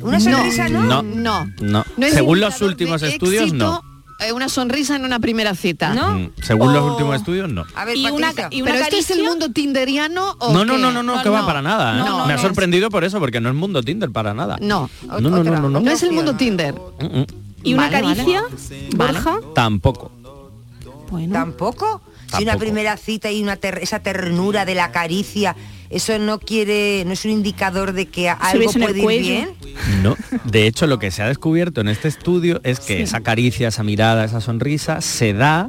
¿Una 0.00 0.20
sonrisa 0.20 0.68
no? 0.68 0.82
no, 0.82 1.02
No. 1.02 1.46
no. 1.60 1.84
No 1.96 2.06
Según 2.08 2.40
los 2.40 2.60
últimos 2.62 3.02
estudios, 3.02 3.44
éxito, 3.44 3.82
no. 4.18 4.24
eh, 4.24 4.32
una 4.32 4.48
sonrisa 4.48 4.94
en 4.96 5.04
una 5.04 5.18
primera 5.18 5.54
cita. 5.54 5.92
Mm, 5.92 6.30
Según 6.42 6.72
los 6.72 6.82
últimos 6.92 7.16
estudios, 7.16 7.50
no. 7.50 7.64
A 7.74 7.84
ver, 7.84 7.96
Y 7.96 8.06
una- 8.10 8.32
y 8.50 8.62
una 8.62 8.72
¿Pero 8.72 8.84
esto 8.84 8.96
es 8.96 9.10
el 9.10 9.16
caricia? 9.16 9.30
mundo 9.30 9.48
tinderiano 9.50 10.36
o 10.38 10.52
No, 10.52 10.64
no, 10.64 10.74
qué? 10.76 10.80
no, 10.82 10.92
no, 10.92 11.02
no, 11.02 11.22
que 11.22 11.28
va 11.28 11.44
para 11.46 11.62
nada. 11.62 11.96
¿eh? 11.98 12.04
No, 12.08 12.26
Me 12.26 12.32
ha 12.32 12.36
no. 12.36 12.42
sorprendido 12.42 12.90
por 12.90 13.02
eso, 13.04 13.18
porque 13.20 13.40
no 13.40 13.48
es 13.48 13.54
mundo 13.54 13.82
Tinder 13.82 14.10
para 14.10 14.34
nada. 14.34 14.56
No, 14.60 14.88
No, 15.06 15.20
no, 15.20 15.30
no, 15.30 15.42
no, 15.44 15.68
no. 15.68 15.80
no 15.80 15.90
es 15.90 16.02
el 16.04 16.12
mundo 16.12 16.34
Tinder. 16.36 16.74
Mm, 17.00 17.04
mm. 17.20 17.26
¿Y 17.64 17.74
una 17.74 17.90
Vale, 17.90 18.02
vale. 18.02 18.16
caricia, 18.16 18.42
Borja? 18.96 19.38
Tampoco. 19.54 20.12
¿Tampoco? 21.32 22.00
Si 22.36 22.42
una 22.42 22.52
primera 22.58 22.96
cita 22.96 23.30
y 23.30 23.42
una 23.42 23.56
ter- 23.56 23.78
esa 23.82 24.00
ternura 24.00 24.64
de 24.64 24.74
la 24.74 24.90
caricia, 24.92 25.54
eso 25.90 26.18
no 26.18 26.38
quiere, 26.40 27.04
no 27.06 27.12
es 27.12 27.24
un 27.24 27.30
indicador 27.30 27.92
de 27.92 28.06
que 28.06 28.28
algo 28.28 28.70
puede 28.72 29.14
ir 29.16 29.20
bien. 29.22 29.50
No. 30.02 30.16
De 30.44 30.66
hecho, 30.66 30.86
lo 30.86 30.98
que 30.98 31.10
se 31.10 31.22
ha 31.22 31.28
descubierto 31.28 31.80
en 31.80 31.88
este 31.88 32.08
estudio 32.08 32.60
es 32.64 32.80
que 32.80 33.02
esa 33.02 33.20
caricia, 33.20 33.68
esa 33.68 33.82
mirada, 33.84 34.24
esa 34.24 34.40
sonrisa 34.40 35.00
se 35.00 35.32
da 35.32 35.68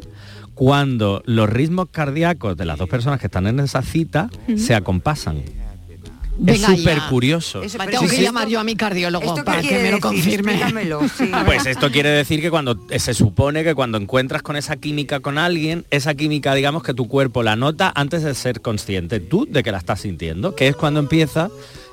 cuando 0.56 1.22
los 1.26 1.48
ritmos 1.50 1.88
cardíacos 1.92 2.58
de 2.58 2.66
las 2.66 2.80
dos 2.80 2.90
personas 2.90 3.20
que 3.20 3.28
están 3.28 3.46
en 3.46 3.60
esa 3.60 3.84
cita 3.84 4.30
se 4.58 4.74
acompasan. 4.74 5.44
Es 6.46 6.62
súper 6.62 7.00
curioso. 7.10 7.62
Tengo 7.62 8.08
que 8.08 8.22
llamar 8.22 8.48
yo 8.48 8.60
a 8.60 8.64
mi 8.64 8.76
cardiólogo 8.76 9.26
¿Esto 9.26 9.36
qué 9.38 9.44
para 9.44 9.62
que 9.62 9.84
me 9.84 9.92
lo 9.92 10.00
confirme. 10.00 10.60
Sí. 11.16 11.32
Pues 11.46 11.66
esto 11.66 11.92
quiere 11.92 12.10
decir 12.10 12.42
que 12.42 12.50
cuando 12.50 12.78
eh, 12.90 13.00
se 13.00 13.14
supone 13.14 13.64
que 13.64 13.74
cuando 13.74 13.98
encuentras 13.98 14.42
con 14.42 14.56
esa 14.56 14.76
química 14.76 15.20
con 15.20 15.38
alguien, 15.38 15.86
esa 15.92 16.14
química, 16.14 16.54
digamos 16.54 16.84
que 16.84 16.94
tu 16.94 17.08
cuerpo 17.08 17.44
la 17.44 17.56
nota 17.56 17.92
antes 17.96 18.24
de 18.24 18.34
ser 18.36 18.62
consciente 18.62 19.20
tú 19.20 19.48
de 19.50 19.64
que 19.64 19.72
la 19.72 19.78
estás 19.78 20.02
sintiendo, 20.02 20.56
que 20.56 20.68
es 20.68 20.76
cuando 20.76 21.00
empieza 21.00 21.50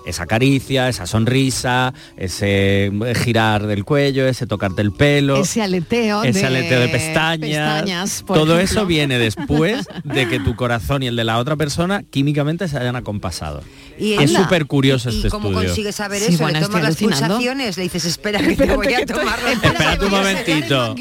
esa 0.06 0.26
caricia, 0.26 0.88
esa 0.88 1.06
sonrisa, 1.06 1.92
ese 2.16 2.90
girar 3.22 3.66
del 3.66 3.84
cuello, 3.84 4.26
ese 4.26 4.46
tocarte 4.46 4.82
el 4.82 4.92
pelo. 4.92 5.40
Ese 5.40 5.62
aleteo 5.62 6.22
ese 6.24 6.40
de 6.40 6.46
aleteo 6.46 6.80
de 6.80 6.88
pestañas, 6.88 8.24
todo 8.26 8.36
ejemplo. 8.56 8.58
eso 8.60 8.86
viene 8.86 9.18
después 9.18 9.86
de 10.04 10.28
que 10.28 10.40
tu 10.40 10.56
corazón 10.56 11.02
y 11.02 11.06
el 11.06 11.16
de 11.16 11.24
la 11.24 11.38
otra 11.38 11.56
persona 11.56 12.02
químicamente 12.10 12.68
se 12.68 12.78
hayan 12.78 12.96
acompasado. 12.96 13.62
Y 13.98 14.14
es 14.14 14.32
súper 14.32 14.66
curioso 14.66 15.08
¿Y 15.10 15.16
este 15.16 15.28
cómo 15.28 15.48
estudio. 15.50 15.68
consigues 15.68 15.94
saber 15.94 16.20
Sí, 16.20 16.34
eso? 16.34 16.42
bueno, 16.42 16.58
le 16.60 16.66
tomas 16.66 16.82
las 16.82 16.88
alucinando. 16.90 17.26
pulsaciones, 17.36 17.76
le 17.76 17.82
dices, 17.84 18.04
espera 18.04 18.40
que 18.40 18.56
te 18.56 18.74
voy 18.74 18.92
a 18.94 19.06
tomar 19.06 19.38
las 19.42 19.52
Espérate 19.64 20.04
un 20.04 20.10
momentito. 20.10 20.94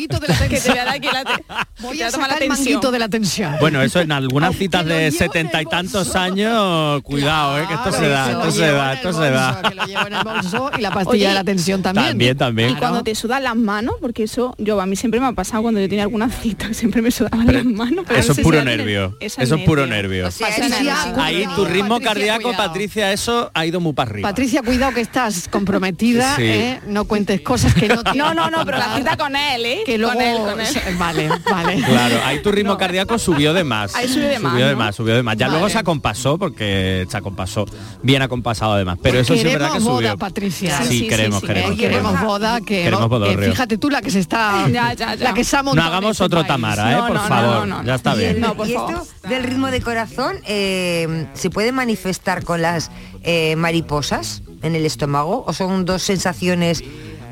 Voy 1.81 2.01
a 2.01 2.11
tomar 2.11 2.41
el 2.41 2.49
manguito 2.49 2.91
de 2.91 2.99
la 2.99 3.09
tensión. 3.09 3.55
Bueno, 3.59 3.81
eso 3.81 3.99
en 3.99 4.11
algunas 4.11 4.55
citas 4.55 4.85
de 4.85 5.11
setenta 5.11 5.61
y 5.61 5.65
tantos 5.65 6.15
años, 6.15 7.01
cuidado, 7.03 7.59
eh, 7.59 7.65
que 7.67 7.73
esto 7.73 7.91
se 7.91 8.07
da, 8.07 8.31
esto 8.31 8.51
se 8.51 8.67
da, 8.71 8.92
se 9.01 9.69
que 9.69 9.75
lo 9.75 9.85
llevo 9.85 10.07
en 10.07 10.13
el 10.13 10.23
bolso 10.23 10.71
y 10.77 10.81
la 10.81 10.91
pastilla 10.91 11.11
Oye, 11.11 11.27
de 11.29 11.33
la 11.33 11.43
tensión 11.43 11.81
también. 11.81 12.07
También, 12.07 12.37
también. 12.37 12.69
Y 12.71 12.75
cuando 12.75 13.03
te 13.03 13.15
sudan 13.15 13.43
las 13.43 13.55
manos, 13.55 13.95
porque 14.01 14.23
eso 14.23 14.53
yo 14.57 14.79
a 14.81 14.85
mí 14.85 14.95
siempre 14.95 15.19
me 15.19 15.27
ha 15.27 15.31
pasado 15.33 15.63
cuando 15.63 15.79
yo 15.79 15.87
tenía 15.89 16.03
alguna 16.03 16.29
cita, 16.29 16.73
siempre 16.73 17.01
me 17.01 17.11
sudaban 17.11 17.51
las 17.51 17.65
manos. 17.65 18.05
pero 18.07 18.19
Eso 18.19 18.33
no 18.33 18.39
es 18.39 18.43
puro 18.43 18.59
si 18.59 18.65
nervio. 18.65 19.17
eso 19.19 19.41
es 19.55 19.61
puro 19.63 19.85
nervio. 19.87 20.29
Patricia, 20.39 21.13
Ahí 21.23 21.45
tu 21.55 21.65
ritmo 21.65 21.89
Patricia, 21.99 22.07
cardíaco, 22.13 22.41
cuidado. 22.43 22.63
Patricia, 22.67 23.11
eso 23.13 23.51
ha 23.53 23.65
ido 23.65 23.79
muy 23.79 23.93
para 23.93 24.11
arriba. 24.11 24.29
Patricia, 24.29 24.61
cuidado 24.61 24.93
que 24.93 25.01
estás 25.01 25.47
comprometida, 25.47 26.35
Sí. 26.35 26.43
¿eh? 26.43 26.79
no 26.87 27.05
cuentes 27.05 27.41
cosas 27.41 27.73
que 27.73 27.87
no 27.87 28.03
tienes 28.03 28.15
No, 28.15 28.33
no, 28.33 28.49
no, 28.49 28.65
pero 28.65 28.77
la 28.77 28.95
cita 28.95 29.17
con 29.17 29.35
él, 29.35 29.65
¿eh? 29.65 29.81
que 29.85 29.97
luego 29.97 30.13
con 30.13 30.21
él, 30.23 30.37
con 30.37 30.59
él. 30.61 30.67
vale, 30.97 31.29
vale. 31.49 31.75
Claro, 31.83 32.15
ahí 32.25 32.41
tu 32.41 32.51
ritmo 32.51 32.77
cardíaco 32.77 33.17
subió 33.19 33.53
de 33.53 33.63
más. 33.63 33.95
Ahí 33.95 34.07
subió 34.07 34.27
de 34.29 34.39
más, 34.39 34.51
Subió 34.53 34.67
de 34.67 34.75
más, 34.75 34.95
subió 34.95 35.15
de 35.15 35.23
más. 35.23 35.37
Ya 35.37 35.47
Vale. 35.47 35.59
luego 35.59 35.69
se 35.69 35.77
acompasó 35.79 36.37
porque 36.37 37.05
se 37.09 37.17
acompasó, 37.17 37.65
bien 38.01 38.21
acompasado 38.21 38.75
además. 38.83 38.99
Pero 39.01 39.19
eso 39.19 39.33
sí 39.33 39.39
es 39.39 39.45
verdad 39.45 39.67
que 39.67 39.73
Queremos 39.73 39.83
subió. 39.83 40.07
boda, 40.09 40.17
Patricia. 40.17 40.81
Sí, 40.83 41.07
queremos, 41.07 41.41
queremos, 41.41 41.71
Eh, 41.71 41.75
queremos 41.77 42.21
boda, 42.21 42.59
que, 42.61 42.83
Queremos 42.83 43.27
que 43.29 43.37
fíjate 43.49 43.77
tú 43.77 43.89
la 43.89 44.01
que 44.01 44.11
se 44.11 44.19
está, 44.19 44.67
Ya, 44.71 44.93
ya, 44.93 45.15
ya. 45.15 45.23
la 45.23 45.33
que 45.33 45.43
se 45.43 45.55
ha 45.55 45.59
No 45.59 45.65
montado 45.71 45.87
en 45.87 45.93
hagamos 45.93 46.11
este 46.11 46.23
otro 46.23 46.39
país. 46.39 46.47
Tamara, 46.47 46.91
¿eh? 46.91 46.95
No, 46.95 47.07
por 47.07 47.15
no, 47.15 47.21
no, 47.23 47.27
favor. 47.27 47.67
no, 47.67 47.81
no. 47.81 47.83
Ya 47.83 47.95
está 47.95 48.15
Y, 48.15 48.17
bien. 48.19 48.29
el- 48.35 48.41
No, 48.41 48.55
por 48.55 48.67
y 48.67 48.71
esto 48.75 49.07
del 49.27 49.43
ritmo 49.43 49.71
de 49.71 49.81
corazón 49.81 50.37
eh, 50.45 51.27
se 51.33 51.49
puede 51.49 51.71
manifestar 51.71 52.43
con 52.43 52.61
las 52.61 52.91
eh, 53.23 53.55
mariposas 53.55 54.43
en 54.61 54.75
el 54.75 54.85
estómago 54.85 55.43
o 55.47 55.53
son 55.53 55.85
dos 55.85 56.03
sensaciones 56.03 56.83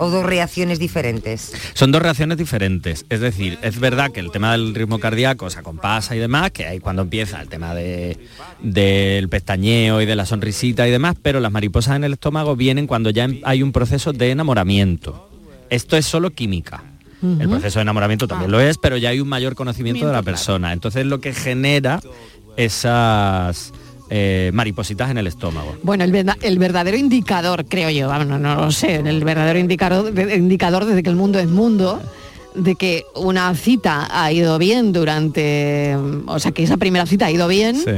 o 0.02 0.10
dos 0.10 0.26
reacciones 0.26 0.80
diferentes. 0.80 1.54
Son 1.76 1.92
dos 1.92 2.02
reacciones 2.02 2.36
diferentes. 2.36 3.06
Es 3.10 3.20
decir, 3.20 3.60
es 3.62 3.80
verdad 3.80 4.12
que 4.12 4.20
el 4.20 4.32
tema 4.32 4.52
del 4.54 4.74
ritmo 4.74 4.98
cardíaco 4.98 5.48
se 5.52 5.60
acompasa 5.60 6.16
y 6.16 6.20
demás, 6.20 6.50
que 6.50 6.66
ahí 6.66 6.80
cuando 6.80 7.04
empieza 7.04 7.40
el 7.40 7.48
tema 7.50 7.76
de, 7.76 8.18
del 8.64 9.30
pestañeo 9.30 10.02
y 10.02 10.08
de 10.08 10.16
la 10.16 10.26
sonrisita 10.26 10.88
y 10.88 10.92
demás, 10.92 11.18
pero 11.22 11.40
las 11.40 11.52
mariposas 11.52 11.98
en 11.98 12.04
el 12.04 12.14
estómago 12.14 12.56
vienen 12.56 12.88
cuando 12.88 13.12
ya 13.12 13.26
em- 13.26 13.42
hay 13.44 13.62
un 13.62 13.72
proceso 13.72 14.12
de 14.12 14.32
enamoramiento. 14.32 15.30
Esto 15.70 15.96
es 15.96 16.08
solo 16.08 16.32
química. 16.32 16.84
El 17.22 17.48
proceso 17.48 17.78
de 17.78 17.84
enamoramiento 17.84 18.28
también 18.28 18.50
lo 18.50 18.60
es, 18.60 18.80
pero 18.80 18.98
ya 18.98 19.10
hay 19.10 19.20
un 19.20 19.30
mayor 19.30 19.54
conocimiento 19.54 20.08
de 20.08 20.14
la 20.14 20.24
persona. 20.24 20.74
Entonces 20.74 21.06
lo 21.06 21.22
que 21.22 21.32
genera 21.36 22.02
esas 22.58 23.72
eh, 24.14 24.52
maripositas 24.54 25.10
en 25.10 25.18
el 25.18 25.26
estómago. 25.28 25.76
Bueno, 25.84 26.04
el, 26.04 26.12
verda- 26.12 26.38
el 26.42 26.60
verdadero 26.60 26.98
indicador, 26.98 27.66
creo 27.66 27.90
yo, 27.90 28.10
vamos, 28.10 28.28
no, 28.28 28.38
no 28.38 28.56
lo 28.56 28.72
sé, 28.72 28.96
el 28.98 29.24
verdadero 29.24 29.58
indicador, 29.58 30.14
indicador 30.36 30.84
desde 30.86 31.02
que 31.02 31.10
el 31.10 31.16
mundo 31.16 31.40
es 31.40 31.48
mundo, 31.48 32.02
de 32.54 32.76
que 32.76 33.06
una 33.16 33.56
cita 33.56 34.08
ha 34.12 34.30
ido 34.34 34.58
bien 34.58 34.92
durante, 34.92 35.96
o 36.28 36.38
sea, 36.40 36.52
que 36.52 36.64
esa 36.64 36.76
primera 36.76 37.06
cita 37.06 37.28
ha 37.28 37.32
ido 37.32 37.48
bien, 37.48 37.78
Sí. 37.78 37.92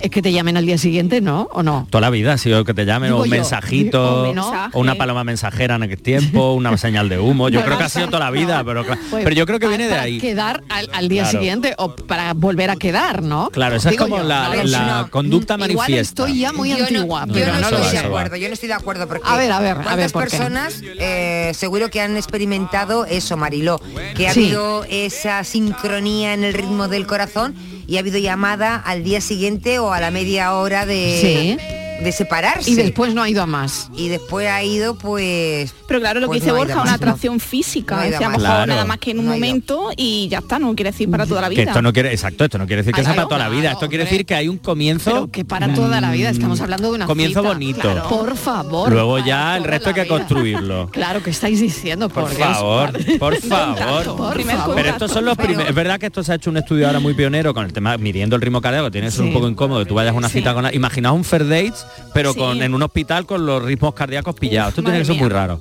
Es 0.00 0.10
que 0.10 0.22
te 0.22 0.32
llamen 0.32 0.56
al 0.56 0.66
día 0.66 0.78
siguiente, 0.78 1.20
¿no? 1.20 1.48
¿O 1.52 1.62
no? 1.62 1.86
Toda 1.90 2.02
la 2.02 2.10
vida 2.10 2.32
ha 2.34 2.38
sido 2.38 2.64
que 2.64 2.74
te 2.74 2.84
llamen 2.84 3.08
Digo 3.10 3.18
o 3.20 3.22
un 3.22 3.28
yo. 3.28 3.34
mensajito 3.36 4.32
¿no? 4.34 4.68
o 4.72 4.80
una 4.80 4.94
paloma 4.96 5.24
mensajera 5.24 5.76
en 5.76 5.82
aquel 5.84 6.00
tiempo, 6.02 6.52
una 6.54 6.76
señal 6.78 7.08
de 7.08 7.18
humo. 7.18 7.48
Yo 7.48 7.60
Bueno, 7.60 7.66
creo 7.66 7.78
que 7.78 7.84
ha 7.84 7.88
sido 7.88 8.06
toda 8.06 8.20
la 8.20 8.30
vida, 8.30 8.62
pero, 8.64 8.84
Pues, 8.84 8.98
pero 9.10 9.30
yo 9.34 9.46
creo 9.46 9.58
que 9.58 9.66
para- 9.66 9.76
viene 9.76 9.84
de 9.84 9.90
para 9.90 10.02
ahí. 10.02 10.18
quedar 10.18 10.62
al, 10.68 10.88
al 10.92 11.08
día 11.08 11.22
Claro. 11.22 11.38
siguiente 11.38 11.74
o 11.78 11.94
para 11.96 12.34
volver 12.34 12.70
a 12.70 12.76
quedar, 12.76 13.22
¿no? 13.22 13.50
Claro, 13.50 13.76
esa 13.76 13.90
es 13.90 13.96
como 13.96 14.18
yo, 14.18 14.24
la, 14.24 14.48
ver, 14.50 14.66
no, 14.68 15.10
conducta 15.10 15.54
Igual 15.54 15.70
manifiesta. 15.70 16.00
estoy 16.24 16.38
ya 16.40 16.52
muy 16.52 16.70
Yo 16.70 16.78
no- 16.78 16.84
antigua, 16.84 17.24
yo 17.26 17.32
pero 17.32 17.52
no, 17.54 17.60
no, 17.70 17.78
estoy 17.78 17.92
de 17.92 17.98
acuerdo, 17.98 18.36
yo 18.36 18.48
no 18.48 18.54
estoy 18.54 18.68
de 18.68 18.74
acuerdo 18.74 19.08
porque 19.08 19.22
A 19.28 19.36
ver, 19.36 19.50
a 19.52 19.60
ver, 19.60 19.70
a 19.72 19.74
ver, 19.74 19.84
¿cuántas 19.84 20.12
¿por 20.12 20.24
qué? 20.24 20.30
personas 20.36 20.80
eh, 20.98 21.52
seguro 21.54 21.88
que 21.90 22.00
han 22.00 22.16
experimentado 22.16 23.04
eso, 23.06 23.36
Mariló, 23.36 23.80
que 24.16 24.28
ha 24.28 24.32
Sí. 24.32 24.44
habido 24.44 24.84
esa 24.88 25.42
sincronía 25.44 26.34
en 26.34 26.44
el 26.44 26.52
ritmo 26.54 26.88
del 26.88 27.06
corazón 27.06 27.54
y 27.86 27.96
ha 27.96 28.00
habido 28.00 28.18
llamada 28.18 28.76
al 28.76 29.04
día 29.04 29.20
siguiente 29.20 29.78
o 29.78 29.92
a 29.92 30.00
la 30.00 30.10
media 30.10 30.54
hora 30.54 30.86
de, 30.86 31.58
de 32.02 32.12
separarse. 32.12 32.70
Y 32.70 32.74
después 32.74 33.14
no 33.14 33.22
ha 33.22 33.28
ido 33.28 33.42
a 33.42 33.46
más. 33.46 33.90
Y 33.96 34.08
después 34.08 34.48
ha 34.48 34.62
ido 34.62 34.94
pues 34.96 35.74
Pero 35.88 36.00
claro, 36.00 36.20
lo 36.20 36.26
Pues 36.26 36.40
que 36.40 36.44
dice 36.44 36.50
no 36.52 36.56
ha 36.56 36.58
Borja, 36.64 36.74
una 36.74 36.82
más, 36.84 36.90
¿no? 37.00 37.06
atracción 37.06 37.40
física, 37.40 37.96
No 37.96 38.00
a 38.02 38.04
lo 38.04 38.10
mejor 38.18 38.36
Claro. 38.38 38.66
nada 38.66 38.84
más 38.84 38.98
que 38.98 39.10
en 39.12 39.18
un 39.20 39.26
momento 39.28 39.90
y 39.96 40.28
ya 40.28 40.38
está, 40.38 40.58
no 40.58 40.74
quiere 40.74 40.90
decir 40.92 41.10
para 41.10 41.26
toda 41.26 41.40
la 41.42 41.48
Que 41.48 41.56
vida. 41.56 41.70
esto 41.70 41.82
no 41.82 41.92
quiere, 41.92 42.12
exacto, 42.12 42.44
esto 42.44 42.58
no 42.58 42.66
quiere 42.66 42.82
decir 42.82 42.94
que 42.94 43.02
sea 43.04 43.14
para 43.14 43.28
toda 43.28 43.38
la 43.38 43.48
vida. 43.48 43.72
Esto 43.72 43.88
quiere 43.88 44.04
decir 44.04 44.24
que 44.26 44.34
hay 44.34 44.48
un 44.48 44.58
comienzo. 44.58 45.10
Pero 45.10 45.30
que 45.30 45.44
para 45.44 45.72
toda 45.74 46.00
la 46.00 46.10
vida 46.12 46.30
estamos 46.30 46.60
hablando 46.60 46.90
de 46.90 46.96
una 46.96 47.06
comienzo 47.06 47.40
cita. 47.40 47.52
bonito. 47.52 47.80
Claro. 47.80 48.08
Por 48.08 48.36
favor. 48.36 48.92
Luego 48.92 49.18
ya 49.18 49.56
el 49.56 49.64
resto 49.64 49.88
hay 49.90 49.94
que 49.94 50.06
construirlo. 50.06 50.90
Claro, 50.96 51.22
que 51.22 51.30
estáis 51.30 51.60
diciendo? 51.60 52.08
Por 52.08 52.28
favor, 52.30 52.92
por 53.18 53.36
favor. 53.40 54.16
Por 54.16 54.34
Primer 54.34 54.56
favor. 54.56 54.74
Pero 54.76 54.88
estos 54.90 55.10
son 55.12 55.24
los 55.24 55.36
primeros. 55.36 55.68
Es 55.68 55.74
verdad 55.74 55.98
que 56.00 56.06
esto 56.06 56.22
se 56.22 56.32
ha 56.32 56.34
hecho 56.36 56.50
un 56.50 56.56
estudio 56.56 56.86
ahora 56.86 57.00
muy 57.00 57.14
pionero 57.14 57.52
con 57.54 57.64
el 57.64 57.72
tema 57.72 57.96
midiendo 57.98 58.36
el 58.36 58.42
ritmo 58.42 58.60
cardíaco. 58.60 58.90
Tiene 58.90 59.08
que 59.08 59.10
ser 59.12 59.22
Sí. 59.22 59.28
un 59.28 59.32
poco 59.34 59.48
incómodo 59.48 59.84
tú 59.86 59.94
vayas 59.94 60.14
a 60.14 60.18
una 60.18 60.28
cita 60.28 60.52
con. 60.54 60.66
Imaginaos 60.74 61.16
un 61.16 61.24
fair 61.24 61.46
dates, 61.48 61.85
pero 62.14 62.32
Sí. 62.32 62.38
con 62.38 62.62
en 62.62 62.74
un 62.74 62.82
hospital 62.82 63.26
con 63.26 63.44
los 63.46 63.62
ritmos 63.62 63.94
cardíacos 63.94 64.34
pillados. 64.34 64.70
Esto 64.70 64.82
tiene 64.82 64.98
madre 64.98 65.02
que 65.06 65.12
ser 65.12 65.20
muy 65.22 65.28
raro. 65.30 65.60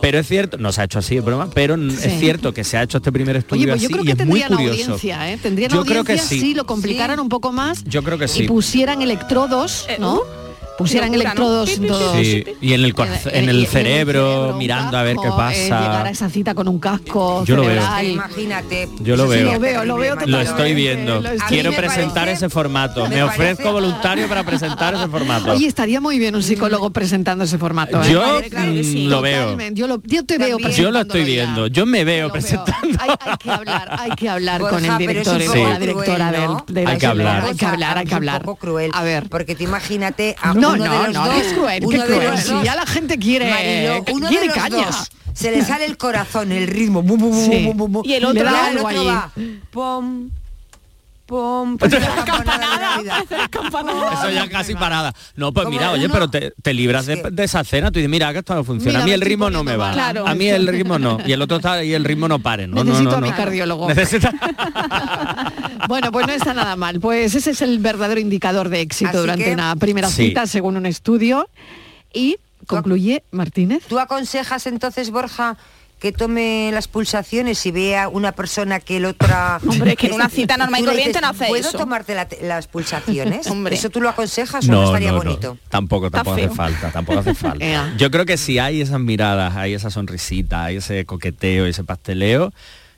Pero 0.00 0.18
es 0.18 0.26
cierto, 0.28 0.56
no 0.58 0.72
se 0.72 0.80
ha 0.80 0.84
hecho 0.84 0.98
así, 0.98 1.16
es 1.16 1.24
broma, 1.24 1.48
pero 1.52 1.76
Sí. 1.76 1.96
es 2.02 2.18
cierto 2.20 2.52
que 2.54 2.64
se 2.64 2.76
ha 2.76 2.82
hecho 2.82 2.98
este 2.98 3.10
primer 3.12 3.36
estudio 3.36 3.62
Oye, 3.64 3.72
pues 3.72 3.82
yo 3.82 3.86
así 3.86 3.92
creo 3.92 4.02
y 4.04 4.06
que 4.16 4.22
es 4.22 4.28
muy 4.28 4.42
curioso. 4.42 4.72
audiencia, 4.92 5.32
¿eh? 5.32 5.38
Tendrían 5.42 5.70
Yo 5.70 5.84
creo 5.84 6.04
que 6.04 6.18
sí. 6.18 6.40
si 6.40 6.54
lo 6.54 6.64
complicaran 6.66 7.18
un 7.20 7.28
poco 7.28 7.52
más 7.52 7.82
Yo 7.84 8.02
creo 8.02 8.18
que 8.18 8.26
y 8.26 8.28
sí. 8.28 8.42
pusieran 8.44 9.02
electrodos, 9.02 9.86
¿no? 9.98 10.20
Pusieran 10.78 11.10
locura, 11.12 11.34
¿no? 11.34 11.40
electrodos 11.40 11.70
pi, 11.70 11.86
todos 11.86 12.16
Sí, 12.18 12.44
y 12.60 12.72
en 12.72 12.84
el, 12.84 12.94
cor- 12.94 13.08
en 13.32 13.48
el 13.48 13.66
cerebro, 13.66 14.54
mirando 14.58 14.96
a 14.98 15.02
ver 15.02 15.16
qué 15.16 15.28
eh, 15.28 15.30
llegar 15.30 15.90
a 15.90 15.96
pasa. 16.04 16.10
esa 16.10 16.30
cita 16.30 16.54
con 16.54 16.68
un 16.68 16.78
casco 16.78 17.44
Yo 17.44 17.56
lo 17.56 17.64
veo. 17.66 17.82
imagínate. 18.02 18.88
Yo 19.00 19.16
lo 19.16 19.28
veo. 19.28 19.52
Lo 19.52 19.60
veo, 19.60 19.84
lo 19.84 19.96
veo 19.96 20.14
terrible, 20.14 20.32
Lo 20.32 20.38
Mariló, 20.38 20.50
estoy 20.56 20.70
¿eh? 20.70 20.74
viendo. 20.74 21.20
lo 21.20 21.28
estoy 21.30 21.48
Quiero 21.48 21.72
presentar 21.72 22.28
ese 22.28 22.48
formato. 22.48 23.04
me 23.08 23.16
Me 23.16 23.22
ofrezco 23.22 23.72
voluntario 23.72 24.28
para 24.28 24.44
presentar 24.44 24.94
ese 24.94 25.08
formato. 25.08 25.52
Oye, 25.52 25.66
estaría 25.66 26.00
muy 26.00 26.18
bien 26.18 26.34
un 26.34 26.42
psicólogo 26.42 26.90
presentando 26.90 27.44
ese 27.44 27.58
formato. 27.58 28.02
¿eh? 28.02 28.10
Yo 28.12 28.40
claro 28.50 28.72
sí. 28.82 29.04
mm, 29.06 29.08
lo 29.10 29.22
veo. 29.22 29.56
Yo, 29.72 29.86
lo, 29.86 30.00
yo 30.04 30.24
te 30.24 30.38
veo. 30.38 30.58
Yo 30.58 30.90
lo 30.90 31.00
estoy 31.00 31.24
viendo. 31.24 31.66
Yo 31.68 31.86
me 31.86 32.04
veo 32.04 32.30
presentando. 32.30 32.98
Hay, 33.00 33.10
hay 33.10 33.36
que 33.38 33.50
hablar, 33.50 33.88
hay 33.98 34.10
que 34.12 34.28
hablar 34.28 34.60
Borja, 34.60 34.76
con 34.76 34.84
el 34.84 34.98
director 34.98 35.44
con 35.44 35.62
la 35.62 35.78
directora 35.78 36.30
¿no? 36.32 36.64
del, 36.68 36.86
Hay 36.86 36.98
que 36.98 37.06
hablar. 37.06 37.44
Hay 37.44 37.56
que 37.56 37.66
hablar, 37.66 37.98
hay 37.98 38.06
que 38.06 38.14
hablar. 38.14 38.42
A 38.92 39.02
ver. 39.02 39.28
Porque 39.28 39.54
tú 39.54 39.64
imagínate 39.64 40.36
a 40.40 40.52
No, 40.74 40.76
no, 40.76 41.12
no, 41.12 41.32
es 41.32 41.52
cruel, 41.52 41.84
qué 41.88 42.38
Si 42.38 42.62
ya 42.64 42.74
la 42.74 42.86
gente 42.86 43.18
quiere, 43.18 43.50
Mariló, 43.50 44.04
uno 44.12 44.28
quiere 44.28 44.42
de 44.42 44.46
los 44.48 44.56
caña. 44.56 44.86
dos 44.86 45.10
se 45.36 45.50
le 45.50 45.62
sale 45.62 45.84
el 45.84 45.98
corazón, 45.98 46.50
el 46.50 46.66
ritmo. 46.66 47.04
Sí. 47.34 47.70
Y 48.04 48.14
el 48.14 48.24
otro 48.24 48.42
ya 48.42 48.52
da 48.52 48.66
algo 48.68 48.86
otro 48.86 49.00
allí. 49.00 49.06
va. 49.06 49.30
Pom, 51.26 51.76
pues 51.76 51.92
campanada 52.24 52.76
de 52.98 53.04
Navidad. 53.04 53.24
Eso 54.12 54.30
ya 54.30 54.48
casi 54.48 54.74
parada. 54.76 55.12
No, 55.34 55.52
pues 55.52 55.66
mira, 55.68 55.90
oye, 55.90 56.04
uno- 56.04 56.14
pero 56.14 56.30
te, 56.30 56.52
te 56.62 56.72
libras 56.72 57.06
de, 57.06 57.16
de 57.32 57.44
esa 57.44 57.64
cena. 57.64 57.90
Tú 57.90 57.98
dices, 57.98 58.08
mira, 58.08 58.32
que 58.32 58.38
esto 58.38 58.54
no 58.54 58.62
funciona. 58.62 59.00
Mira, 59.00 59.02
a 59.02 59.06
mí 59.06 59.12
el 59.12 59.20
ritmo 59.20 59.50
no 59.50 59.64
me 59.64 59.76
va. 59.76 59.92
Claro. 59.92 60.24
A 60.26 60.34
mí 60.34 60.48
el 60.48 60.68
ritmo 60.68 60.98
no. 61.00 61.18
Y 61.26 61.32
el 61.32 61.42
otro 61.42 61.56
está 61.56 61.82
y 61.82 61.94
el 61.94 62.04
ritmo 62.04 62.28
no 62.28 62.38
pare. 62.38 62.68
No, 62.68 62.84
Necesito 62.84 63.10
no, 63.10 63.20
no, 63.20 63.26
a 63.26 63.30
mi 63.30 63.32
cardiólogo. 63.36 63.88
Necesita- 63.88 64.32
Bueno, 65.88 66.12
pues 66.12 66.26
no 66.26 66.32
está 66.32 66.54
nada 66.54 66.76
mal. 66.76 67.00
Pues 67.00 67.34
ese 67.34 67.50
es 67.50 67.62
el 67.62 67.78
verdadero 67.78 68.20
indicador 68.20 68.68
de 68.68 68.80
éxito 68.80 69.10
Así 69.10 69.18
durante 69.18 69.44
que- 69.44 69.52
una 69.52 69.74
primera 69.76 70.08
Sí. 70.08 70.28
cita, 70.28 70.46
según 70.46 70.76
un 70.76 70.86
estudio. 70.86 71.48
Y 72.12 72.36
concluye 72.66 73.24
Martínez. 73.30 73.84
¿Tú 73.88 73.98
aconsejas 73.98 74.66
entonces, 74.66 75.10
Borja, 75.10 75.56
que 75.98 76.12
tome 76.12 76.70
las 76.74 76.88
pulsaciones 76.88 77.64
y 77.64 77.70
vea 77.70 78.08
una 78.08 78.32
persona 78.32 78.80
que 78.80 78.98
el 78.98 79.06
otra... 79.06 79.58
Hombre, 79.66 79.96
que 79.96 80.08
en 80.08 80.12
una 80.12 80.28
cita 80.28 80.56
normal 80.58 80.82
y 80.82 80.84
corriente 80.84 81.20
no 81.22 81.28
hace 81.28 81.46
¿Puedo 81.46 81.68
eso?" 81.68 81.78
tomarte 81.78 82.14
la- 82.14 82.28
las 82.42 82.66
pulsaciones? 82.66 83.46
Hombre. 83.50 83.74
¿Eso 83.74 83.88
tú 83.88 84.00
lo 84.02 84.08
aconsejas 84.10 84.68
o 84.68 84.72
no, 84.72 84.80
No, 84.82 84.86
estaría 84.88 85.10
no, 85.12 85.18
no. 85.18 85.24
bonito? 85.24 85.58
Tampoco, 85.70 86.10
tampoco 86.10 86.36
hace 86.36 86.48
falta, 86.50 86.90
tampoco 86.92 87.20
hace 87.20 87.34
falta. 87.34 87.94
Yo 87.96 88.10
creo 88.10 88.26
que 88.26 88.36
si 88.36 88.58
hay 88.58 88.82
esas 88.82 89.00
miradas, 89.00 89.56
hay 89.56 89.72
esa 89.74 89.88
sonrisita, 89.90 90.64
hay 90.64 90.76
ese 90.76 91.06
coqueteo, 91.06 91.64
ese 91.66 91.82
pasteleo, 91.82 92.52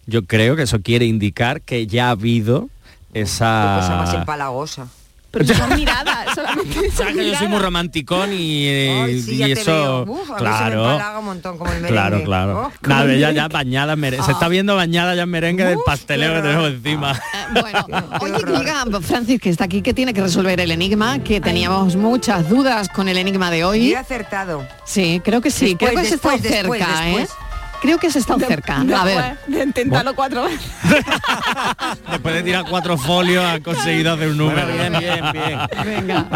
yo 0.06 0.24
creo 0.24 0.56
que 0.56 0.62
eso 0.62 0.80
quiere 0.80 1.04
indicar 1.06 1.60
que 1.60 1.86
ya 1.86 2.08
ha 2.08 2.10
habido 2.10 2.68
Qué 3.12 3.22
cosa 3.22 3.96
más 3.96 4.08
esa 4.10 4.18
empalagosa. 4.18 4.88
Pero 5.30 5.44
son 5.54 5.74
miradas, 5.76 6.34
solamente 6.34 6.88
O 6.88 6.92
sea, 6.92 7.12
que 7.12 7.30
yo 7.30 7.36
soy 7.36 7.48
muy 7.48 7.58
romanticón 7.58 8.32
y, 8.32 8.66
eh, 8.66 9.22
sí, 9.24 9.36
y 9.36 9.52
eso. 9.52 10.04
Uf, 10.08 10.26
se 10.26 10.32
me 10.32 10.38
claro, 10.38 11.18
un 11.18 11.24
montón 11.24 11.58
como 11.58 11.70
el 11.70 11.80
merengue. 11.82 11.92
claro, 11.92 12.24
claro. 12.24 12.52
Oh, 12.60 12.72
como 12.82 12.94
Nada, 12.94 13.12
el 13.12 13.20
ya, 13.20 13.30
ya 13.32 13.48
bañada, 13.48 13.92
en 13.92 14.00
se 14.00 14.16
Ah. 14.18 14.26
está 14.32 14.48
viendo 14.48 14.74
bañada 14.74 15.14
ya 15.14 15.22
en 15.24 15.28
merengue 15.30 15.64
del 15.64 15.78
pasteleo 15.84 16.34
que 16.34 16.40
tenemos 16.42 16.68
encima. 16.70 17.12
Oye, 18.20 18.32
que 18.44 18.52
diga 18.52 18.84
Francis, 19.02 19.40
que 19.40 19.50
está 19.50 19.64
aquí, 19.64 19.82
que 19.82 19.92
tiene 19.92 20.14
que 20.14 20.22
resolver 20.22 20.58
el 20.60 20.70
enigma, 20.70 21.18
que 21.18 21.40
teníamos 21.40 21.96
muchas 21.96 22.48
dudas 22.48 22.88
con 22.88 23.08
el 23.08 23.18
enigma 23.18 23.50
de 23.50 23.64
hoy. 23.64 23.92
He 23.92 23.96
acertado. 23.96 24.66
Sí, 24.84 25.20
creo 25.24 25.40
que 25.40 25.50
sí, 25.50 25.74
Después, 25.74 25.90
creo 25.90 26.00
que 26.00 26.06
has 26.08 26.12
estado 26.14 26.34
después, 26.38 26.52
después, 26.52 26.80
cerca, 26.80 27.00
después. 27.04 27.30
¿eh? 27.30 27.47
Creo 27.80 27.98
que 27.98 28.08
has 28.08 28.16
estado 28.16 28.40
cerca. 28.40 28.80
A 28.80 29.04
ver. 29.04 29.38
De 29.46 29.62
intentarlo 29.64 30.14
cuatro 30.14 30.44
veces. 30.44 30.70
Después 32.10 32.34
de 32.34 32.42
tirar 32.42 32.64
cuatro 32.68 32.98
folios 32.98 33.44
ha 33.44 33.60
conseguido 33.60 34.12
hacer 34.14 34.28
un 34.28 34.38
número. 34.38 34.66
bien, 34.66 34.92
bien, 34.98 35.32
bien. 35.32 35.58
Venga, 35.84 36.26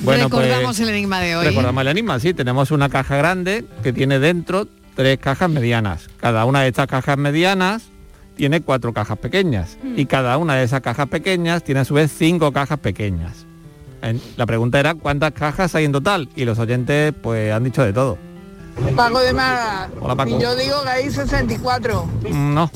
Bueno, 0.00 0.28
pues, 0.28 0.48
recordamos 0.48 0.80
el 0.80 0.88
enigma 0.90 1.20
de 1.20 1.36
hoy. 1.36 1.46
Recordamos 1.46 1.80
el 1.82 1.88
enigma, 1.88 2.20
sí. 2.20 2.34
Tenemos 2.34 2.70
una 2.70 2.88
caja 2.88 3.16
grande 3.16 3.64
que 3.82 3.92
tiene 3.92 4.18
dentro 4.18 4.68
tres 4.94 5.18
cajas 5.18 5.50
medianas. 5.50 6.08
Cada 6.18 6.44
una 6.44 6.60
de 6.62 6.68
estas 6.68 6.86
cajas 6.86 7.18
medianas 7.18 7.84
tiene 8.36 8.60
cuatro 8.60 8.92
cajas 8.92 9.18
pequeñas. 9.18 9.76
Y 9.96 10.06
cada 10.06 10.36
una 10.38 10.54
de 10.54 10.64
esas 10.64 10.80
cajas 10.80 11.08
pequeñas 11.08 11.64
tiene 11.64 11.80
a 11.80 11.84
su 11.84 11.94
vez 11.94 12.12
cinco 12.16 12.52
cajas 12.52 12.78
pequeñas. 12.78 13.46
La 14.36 14.46
pregunta 14.46 14.80
era 14.80 14.94
cuántas 14.94 15.32
cajas 15.32 15.74
hay 15.74 15.84
en 15.84 15.92
total. 15.92 16.28
Y 16.34 16.44
los 16.44 16.58
oyentes 16.58 17.12
pues 17.22 17.52
han 17.52 17.64
dicho 17.64 17.84
de 17.84 17.92
todo. 17.92 18.18
Paco 18.96 19.20
de 19.20 19.32
Málaga. 19.32 19.90
Hola, 20.00 20.16
Paco. 20.16 20.30
Y 20.38 20.40
yo 20.42 20.56
digo 20.56 20.82
que 20.82 20.88
hay 20.88 21.10
64. 21.10 22.04
Mm, 22.30 22.54
No, 22.54 22.70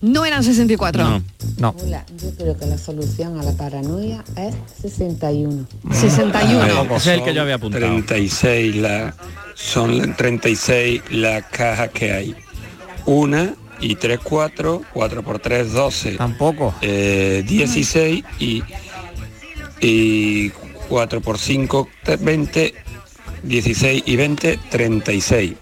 No 0.00 0.24
eran 0.24 0.42
64. 0.42 1.02
no, 1.02 1.22
no. 1.58 1.74
Hola, 1.82 2.04
yo 2.22 2.34
creo 2.36 2.58
que 2.58 2.66
la 2.66 2.78
solución 2.78 3.38
a 3.38 3.42
la 3.42 3.52
paranoia 3.52 4.24
es 4.36 4.54
61. 4.82 5.66
61. 5.92 6.82
Ese 6.96 6.96
es 6.96 7.18
el 7.18 7.22
que 7.24 7.34
yo 7.34 7.42
había 7.42 7.56
apuntado. 7.56 7.84
36 7.86 8.76
la, 8.76 9.14
son 9.54 10.14
36 10.16 11.02
las 11.10 11.44
cajas 11.46 11.90
que 11.90 12.12
hay. 12.12 12.34
Una 13.06 13.54
y 13.80 13.94
3, 13.96 14.20
4, 14.22 14.82
4 14.92 15.22
por 15.22 15.38
3, 15.38 15.72
12. 15.72 16.12
Tampoco. 16.16 16.74
Eh, 16.82 17.44
16 17.46 18.24
y, 18.38 18.62
y 19.80 20.50
4 20.88 21.20
por 21.20 21.38
5, 21.38 21.88
20, 22.20 22.74
16 23.42 24.02
y 24.06 24.16
20, 24.16 24.58
36. 24.70 25.52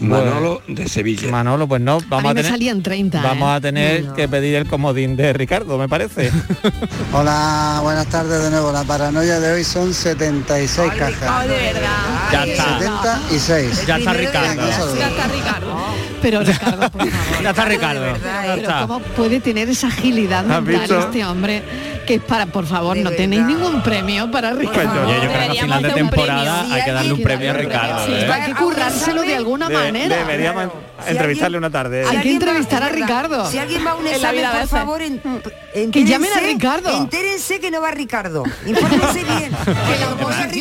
Manolo 0.00 0.60
de 0.66 0.88
Sevilla. 0.88 1.28
Manolo, 1.30 1.68
pues 1.68 1.80
no, 1.80 1.98
A 1.98 2.00
vamos 2.08 2.24
mí 2.24 2.28
a, 2.30 2.34
me 2.34 2.40
tener, 2.40 2.50
salían 2.50 2.82
30. 2.82 3.22
vamos 3.22 3.48
¿eh? 3.48 3.52
a 3.56 3.60
tener 3.60 4.04
que 4.16 4.28
pedir 4.28 4.56
el 4.56 4.66
comodín 4.66 5.16
de 5.16 5.32
Ricardo, 5.32 5.78
me 5.78 5.88
parece. 5.88 6.32
Hola, 7.12 7.78
buenas 7.80 8.06
tardes 8.08 8.42
de 8.42 8.50
nuevo. 8.50 8.72
La 8.72 8.82
paranoia 8.82 9.38
de 9.38 9.52
hoy 9.52 9.62
son 9.64 9.94
76 9.94 10.90
cajas. 10.98 11.48
de 11.48 11.54
verdad. 11.56 11.90
Ya 12.32 12.44
está. 12.44 12.78
76. 12.78 13.86
Ya 13.86 13.98
está 13.98 14.12
Ricardo. 14.14 14.62
Ya 14.98 15.08
está 15.08 15.28
Ricardo. 15.28 15.76
Pero 16.24 16.40
Ricardo, 16.40 16.90
por 16.90 17.10
favor. 17.10 17.42
Ya 17.42 17.50
está 17.50 17.64
Ricardo. 17.66 18.00
Pero 18.02 18.18
Ya 18.24 18.54
está. 18.54 18.80
¿cómo 18.86 19.00
puede 19.00 19.40
tener 19.40 19.68
esa 19.68 19.88
agilidad 19.88 20.40
¿Has 20.50 20.62
mental 20.62 20.80
visto? 20.80 20.98
este 21.00 21.24
hombre? 21.26 21.62
Que 22.06 22.14
es 22.14 22.22
para, 22.22 22.46
por 22.46 22.66
favor, 22.66 22.96
no 22.98 23.10
tenéis 23.12 23.42
ningún 23.42 23.82
premio 23.82 24.30
para 24.30 24.52
Ricardo. 24.52 25.04
Pues 25.04 25.16
yo, 25.16 25.22
yo 25.24 25.30
creo 25.32 25.52
que 25.52 25.58
a 25.58 25.62
final 25.62 25.82
Deberíamos 25.82 25.82
de 25.82 25.90
temporada 25.94 26.58
premio. 26.60 26.74
hay 26.74 26.82
que 26.84 26.92
darle 26.92 27.12
un 27.14 27.22
premio 27.22 27.50
a 27.50 27.52
Ricardo. 27.54 28.06
Sí, 28.06 28.12
¿eh? 28.12 28.28
hay 28.32 28.42
que 28.42 28.54
currárselo 28.54 29.22
de 29.22 29.34
alguna 29.36 29.68
manera. 29.70 30.16
Deberíamos 30.16 30.64
entrevistarle 31.06 31.58
una 31.58 31.70
tarde. 31.70 32.04
Hay 32.04 32.10
que 32.10 32.16
alguien 32.18 32.34
va- 32.34 32.40
entrevistar 32.44 32.82
a 32.82 32.88
Ricardo. 32.90 33.50
Si 33.50 33.58
alguien 33.58 33.86
va 33.86 33.90
a 33.92 33.94
un 33.96 34.06
examen, 34.06 34.44
por 34.52 34.68
favor, 34.68 35.00
en, 35.02 35.90
Que 35.90 36.04
llamen 36.04 36.30
a 36.30 36.40
entérense- 36.40 36.46
Ricardo. 36.52 36.96
Entérense 36.98 37.60
que 37.60 37.70
no 37.70 37.80
va 37.80 37.90
Ricardo. 37.90 38.42
Infórmense 38.66 39.24
bien. 39.38 39.50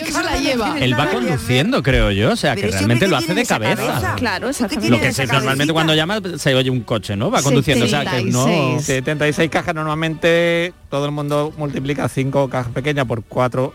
Que 0.03 0.11
la 0.11 0.21
la 0.23 0.37
lleva. 0.37 0.75
Él 0.79 0.97
va 0.99 1.07
conduciendo, 1.09 1.83
creo 1.83 2.11
yo, 2.11 2.31
o 2.31 2.35
sea, 2.35 2.55
que 2.55 2.67
realmente 2.67 3.07
lo 3.07 3.17
que 3.17 3.23
hace 3.25 3.33
de 3.33 3.45
cabeza. 3.45 3.75
cabeza. 3.85 4.15
Claro, 4.15 4.45
¿Qué 4.47 4.51
exactamente. 4.51 4.81
tiene 4.89 4.97
Lo 4.97 5.03
que 5.09 5.13
se, 5.13 5.27
normalmente 5.55 5.73
cuando 5.73 5.93
llama 5.95 6.19
se 6.37 6.55
oye 6.55 6.69
un 6.69 6.81
coche, 6.81 7.15
¿no? 7.15 7.31
Va 7.31 7.41
conduciendo, 7.41 7.85
o 7.85 7.87
sea, 7.87 8.01
que 8.05 8.23
no... 8.23 8.43
76. 8.45 8.85
76 8.85 9.49
cajas 9.49 9.75
normalmente 9.75 10.73
todo 10.89 11.05
el 11.05 11.11
mundo 11.11 11.53
multiplica 11.57 12.07
cinco 12.09 12.49
cajas 12.49 12.71
pequeñas 12.73 13.05
por 13.05 13.23
cuatro, 13.23 13.73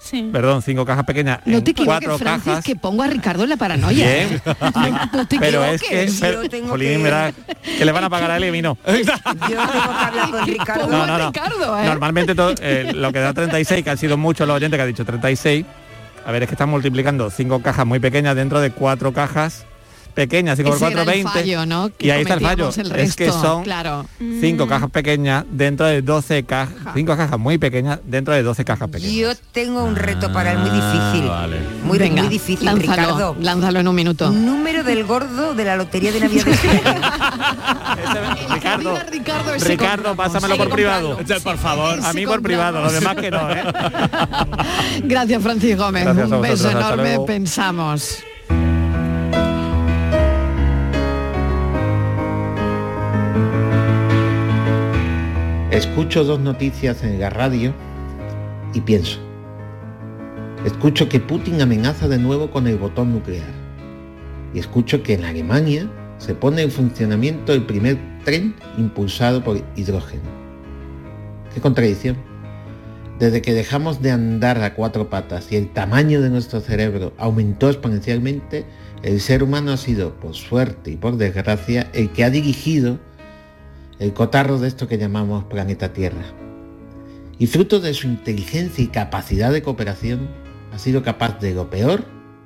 Sí. 0.00 0.28
perdón, 0.32 0.62
cinco 0.62 0.86
cajas 0.86 1.04
pequeñas 1.04 1.40
No 1.44 1.58
en 1.58 1.64
te 1.64 1.72
equivoques, 1.72 2.06
cuatro 2.06 2.18
Francis, 2.18 2.46
cajas. 2.46 2.64
que 2.64 2.76
pongo 2.76 3.02
a 3.02 3.08
Ricardo 3.08 3.42
en 3.42 3.48
la 3.48 3.56
paranoia. 3.56 4.06
Bien. 4.06 4.40
No, 4.74 5.08
no 5.18 5.26
te 5.26 5.38
pero 5.40 5.64
es 5.64 5.82
que 5.82 6.08
pero, 6.20 6.48
tengo 6.48 6.68
Jolín, 6.68 6.98
que- 6.98 7.02
verá, 7.02 7.32
que 7.76 7.84
le 7.84 7.90
van 7.90 8.04
a 8.04 8.08
pagar 8.10 8.30
a 8.30 8.36
él 8.36 8.44
y 8.44 8.48
a 8.48 8.52
mí 8.52 8.62
no. 8.62 8.78
Yo 8.86 8.92
tengo 8.94 9.12
que 9.48 9.56
hablar 9.58 10.30
con 10.30 10.46
Ricardo. 10.46 10.82
Pongo 10.84 10.96
No, 10.96 11.02
a 11.02 11.06
no, 11.08 11.18
no. 11.18 11.26
Ricardo, 11.26 11.78
¿eh? 11.80 11.84
Normalmente 11.86 12.34
todo, 12.36 12.54
eh, 12.60 12.92
lo 12.94 13.12
que 13.12 13.18
da 13.18 13.32
36, 13.34 13.82
que 13.82 13.90
han 13.90 13.98
sido 13.98 14.16
muchos 14.16 14.46
los 14.46 14.56
oyentes 14.56 14.78
que 14.78 14.82
han 14.82 14.88
dicho 14.88 15.04
36, 15.04 15.64
a 16.24 16.30
ver, 16.30 16.42
es 16.44 16.48
que 16.48 16.54
están 16.54 16.68
multiplicando 16.68 17.28
cinco 17.30 17.60
cajas 17.60 17.84
muy 17.84 17.98
pequeñas 17.98 18.36
dentro 18.36 18.60
de 18.60 18.70
cuatro 18.70 19.12
cajas 19.12 19.64
pequeñas, 20.14 20.56
5 20.56 20.68
por 20.70 20.76
Ese 20.76 20.84
4, 20.84 21.00
era 21.02 21.12
el 21.12 21.24
20. 21.24 21.32
fallo, 21.32 21.66
¿no? 21.66 21.90
Que 21.96 22.06
y 22.06 22.10
ahí 22.10 22.22
está 22.22 22.34
el 22.34 22.40
fallo. 22.40 22.70
el 22.76 22.92
es 22.96 23.16
que 23.16 23.30
son 23.30 23.62
claro. 23.64 24.06
cinco 24.40 24.66
Mm. 24.66 24.68
cajas 24.68 24.90
pequeñas 24.90 25.44
dentro 25.50 25.86
de 25.86 26.02
12 26.02 26.44
cajas, 26.44 26.74
cinco 26.94 27.16
cajas 27.16 27.38
muy 27.38 27.58
pequeñas 27.58 28.00
dentro 28.04 28.34
de 28.34 28.42
12 28.42 28.64
cajas 28.64 28.88
pequeñas. 28.88 29.12
Yo 29.14 29.30
tengo 29.52 29.84
un 29.84 29.96
reto 29.96 30.32
para 30.32 30.52
él 30.52 30.58
muy 30.58 30.70
difícil. 30.70 31.28
Ah, 31.30 31.40
vale. 31.40 31.60
Muy, 31.84 31.98
Venga, 31.98 32.22
muy 32.22 32.30
difícil, 32.30 32.64
lánzalo, 32.66 32.92
Ricardo. 33.02 33.36
lánzalo 33.40 33.80
en 33.80 33.88
un 33.88 33.94
minuto. 33.94 34.30
Número 34.30 34.82
del 34.84 35.04
gordo 35.04 35.54
de 35.54 35.64
la 35.64 35.76
lotería 35.76 36.12
de 36.12 36.20
Navidad 36.20 36.44
de 36.44 36.52
España. 36.52 37.12
Ricardo, 38.54 38.98
Ricardo, 39.10 39.52
Ricardo, 39.60 40.16
pásamelo 40.16 40.56
por 40.56 40.68
privado. 40.70 41.18
Por 41.42 41.58
favor. 41.58 41.98
A 42.02 42.12
mí 42.12 42.26
por 42.26 42.42
privado, 42.42 42.82
los 42.82 42.92
demás 42.92 43.16
que 43.16 43.30
no, 43.30 43.50
¿eh? 43.50 43.62
Gracias, 45.04 45.42
Francis 45.42 45.76
Gómez. 45.76 46.04
Gracias 46.04 46.30
un 46.30 46.40
beso 46.40 46.70
enorme. 46.70 47.18
Pensamos. 47.26 48.18
Escucho 55.78 56.24
dos 56.24 56.40
noticias 56.40 57.04
en 57.04 57.20
la 57.20 57.30
radio 57.30 57.72
y 58.74 58.80
pienso. 58.80 59.20
Escucho 60.64 61.08
que 61.08 61.20
Putin 61.20 61.62
amenaza 61.62 62.08
de 62.08 62.18
nuevo 62.18 62.50
con 62.50 62.66
el 62.66 62.76
botón 62.78 63.12
nuclear. 63.12 63.46
Y 64.52 64.58
escucho 64.58 65.04
que 65.04 65.14
en 65.14 65.24
Alemania 65.24 65.88
se 66.18 66.34
pone 66.34 66.62
en 66.62 66.72
funcionamiento 66.72 67.52
el 67.52 67.64
primer 67.64 67.96
tren 68.24 68.56
impulsado 68.76 69.44
por 69.44 69.62
hidrógeno. 69.76 70.24
Qué 71.54 71.60
contradicción. 71.60 72.16
Desde 73.20 73.40
que 73.40 73.54
dejamos 73.54 74.02
de 74.02 74.10
andar 74.10 74.60
a 74.60 74.74
cuatro 74.74 75.08
patas 75.08 75.52
y 75.52 75.56
el 75.56 75.72
tamaño 75.72 76.20
de 76.20 76.30
nuestro 76.30 76.60
cerebro 76.60 77.12
aumentó 77.18 77.68
exponencialmente, 77.68 78.66
el 79.04 79.20
ser 79.20 79.44
humano 79.44 79.70
ha 79.70 79.76
sido, 79.76 80.14
por 80.14 80.34
suerte 80.34 80.90
y 80.90 80.96
por 80.96 81.18
desgracia, 81.18 81.88
el 81.92 82.10
que 82.10 82.24
ha 82.24 82.30
dirigido 82.30 82.98
el 83.98 84.12
cotarro 84.12 84.58
de 84.58 84.68
esto 84.68 84.86
que 84.86 84.98
llamamos 84.98 85.44
planeta 85.44 85.92
Tierra. 85.92 86.24
Y 87.38 87.46
fruto 87.46 87.80
de 87.80 87.94
su 87.94 88.06
inteligencia 88.06 88.82
y 88.84 88.88
capacidad 88.88 89.52
de 89.52 89.62
cooperación, 89.62 90.28
ha 90.72 90.78
sido 90.78 91.02
capaz 91.02 91.40
de 91.40 91.54
lo 91.54 91.68
peor 91.70 92.04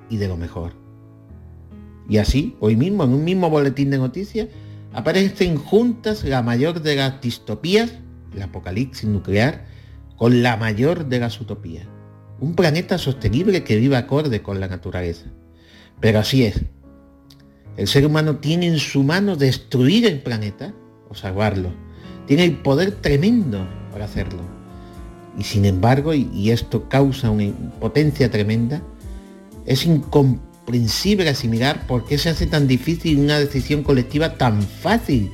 y 0.09 0.17
de 0.17 0.29
lo 0.29 0.37
mejor. 0.37 0.73
Y 2.09 2.19
así, 2.19 2.57
hoy 2.61 2.77
mismo, 2.77 3.05
en 3.05 3.13
un 3.13 3.25
mismo 3.25 3.51
boletín 3.51 3.91
de 3.91 3.99
noticias, 3.99 4.49
aparecen 4.93 5.57
juntas 5.57 6.25
la 6.25 6.43
mayor 6.43 6.81
de 6.81 6.97
las 6.97 7.21
distopías, 7.21 7.93
el 8.35 8.43
apocalipsis 8.43 9.09
nuclear, 9.09 9.67
con 10.17 10.43
la 10.43 10.57
mayor 10.57 11.07
de 11.07 11.21
las 11.21 11.41
utopías. 11.41 11.87
Un 12.41 12.55
planeta 12.55 12.99
sostenible 12.99 13.63
que 13.63 13.77
viva 13.77 13.99
acorde 13.99 14.43
con 14.43 14.59
la 14.59 14.69
naturaleza. 14.69 15.27
Pero 16.01 16.19
así 16.19 16.45
es. 16.45 16.63
El 17.77 17.89
ser 17.89 18.07
humano 18.07 18.37
tiene 18.37 18.67
en 18.67 18.79
su 18.79 19.03
mano 19.03 19.37
destruir 19.37 20.07
el 20.07 20.21
planeta 20.23 20.75
salvarlo. 21.15 21.71
Tiene 22.27 22.45
el 22.45 22.57
poder 22.59 22.93
tremendo 22.93 23.67
para 23.93 24.05
hacerlo. 24.07 24.41
Y 25.39 25.45
sin 25.45 25.65
embargo, 25.65 26.15
y, 26.15 26.29
y 26.35 26.51
esto 26.51 26.89
causa 26.89 27.31
una 27.31 27.45
impotencia 27.45 28.31
tremenda, 28.31 28.83
es 29.67 29.87
incomprensible 29.87 31.29
asimilar 31.29 31.87
por 31.87 32.05
qué 32.05 32.19
se 32.19 32.29
hace 32.29 32.47
tan 32.47 32.67
difícil 32.69 33.19
una 33.19 33.39
decisión 33.39 33.83
colectiva 33.83 34.35
tan 34.37 34.63
fácil 34.63 35.31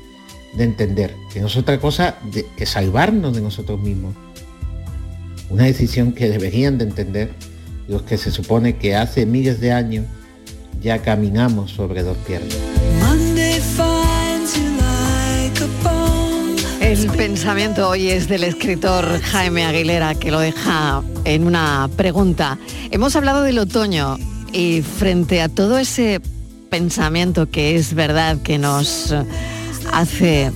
de 0.57 0.65
entender, 0.65 1.15
que 1.33 1.41
no 1.41 1.47
es 1.49 1.57
otra 1.57 1.79
cosa 1.81 2.17
de- 2.33 2.47
que 2.57 2.65
salvarnos 2.67 3.35
de 3.35 3.41
nosotros 3.43 3.81
mismos. 3.81 4.15
Una 5.51 5.65
decisión 5.65 6.13
que 6.13 6.29
deberían 6.29 6.79
de 6.79 6.85
entender 6.85 7.31
los 7.89 8.03
que 8.03 8.19
se 8.19 8.31
supone 8.31 8.77
que 8.77 8.95
hace 8.97 9.27
miles 9.27 9.61
de 9.61 9.73
años 9.73 10.07
ya 10.81 11.03
caminamos 11.03 11.73
sobre 11.73 12.03
dos 12.03 12.17
piernas. 12.19 12.57
El 16.89 17.11
pensamiento 17.11 17.87
hoy 17.87 18.09
es 18.09 18.29
del 18.29 18.45
escritor 18.45 19.21
Jaime 19.21 19.67
Aguilera, 19.67 20.15
que 20.15 20.31
lo 20.31 20.41
deja 20.41 21.03
en 21.25 21.47
una 21.47 21.91
pregunta. 21.99 22.59
Hemos 22.91 23.15
hablado 23.15 23.43
del 23.43 23.59
otoño 23.59 24.17
y 24.55 24.81
frente 24.81 25.43
a 25.43 25.51
todo 25.51 25.77
ese 25.77 26.23
pensamiento 26.71 27.51
que 27.51 27.77
es 27.77 27.93
verdad 27.93 28.39
que 28.41 28.57
nos 28.57 29.15
hace, 29.93 30.51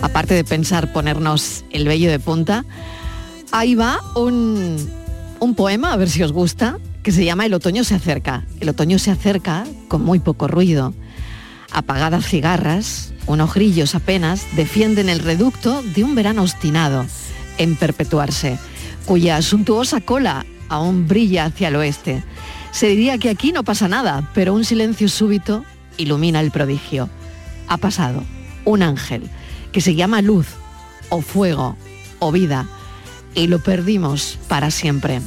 aparte 0.00 0.32
de 0.32 0.42
pensar, 0.42 0.90
ponernos 0.90 1.66
el 1.70 1.86
vello 1.86 2.10
de 2.10 2.18
punta, 2.18 2.64
Ahí 3.50 3.74
va 3.74 4.00
un, 4.16 4.78
un 5.38 5.54
poema, 5.54 5.92
a 5.92 5.96
ver 5.98 6.08
si 6.08 6.22
os 6.22 6.32
gusta, 6.32 6.78
que 7.02 7.12
se 7.12 7.26
llama 7.26 7.44
El 7.44 7.52
otoño 7.52 7.84
se 7.84 7.94
acerca. 7.94 8.46
El 8.60 8.70
otoño 8.70 8.98
se 8.98 9.10
acerca 9.10 9.64
con 9.88 10.02
muy 10.02 10.18
poco 10.18 10.48
ruido. 10.48 10.94
Apagadas 11.70 12.24
cigarras, 12.24 13.11
unos 13.26 13.54
grillos 13.54 13.94
apenas 13.94 14.46
defienden 14.56 15.08
el 15.08 15.20
reducto 15.20 15.82
de 15.82 16.04
un 16.04 16.14
verano 16.14 16.42
obstinado 16.42 17.06
en 17.58 17.76
perpetuarse, 17.76 18.58
cuya 19.04 19.40
suntuosa 19.42 20.00
cola 20.00 20.46
aún 20.68 21.06
brilla 21.06 21.44
hacia 21.44 21.68
el 21.68 21.76
oeste. 21.76 22.22
Se 22.70 22.88
diría 22.88 23.18
que 23.18 23.30
aquí 23.30 23.52
no 23.52 23.62
pasa 23.62 23.88
nada, 23.88 24.30
pero 24.34 24.54
un 24.54 24.64
silencio 24.64 25.08
súbito 25.08 25.64
ilumina 25.98 26.40
el 26.40 26.50
prodigio. 26.50 27.08
Ha 27.68 27.76
pasado 27.76 28.24
un 28.64 28.82
ángel 28.82 29.28
que 29.72 29.80
se 29.80 29.94
llama 29.94 30.22
luz, 30.22 30.46
o 31.08 31.20
fuego, 31.20 31.76
o 32.18 32.32
vida, 32.32 32.66
y 33.34 33.46
lo 33.46 33.58
perdimos 33.58 34.38
para 34.48 34.70
siempre. 34.70 35.20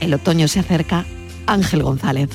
El 0.00 0.14
otoño 0.14 0.48
se 0.48 0.60
acerca, 0.60 1.04
Ángel 1.46 1.82
González. 1.82 2.30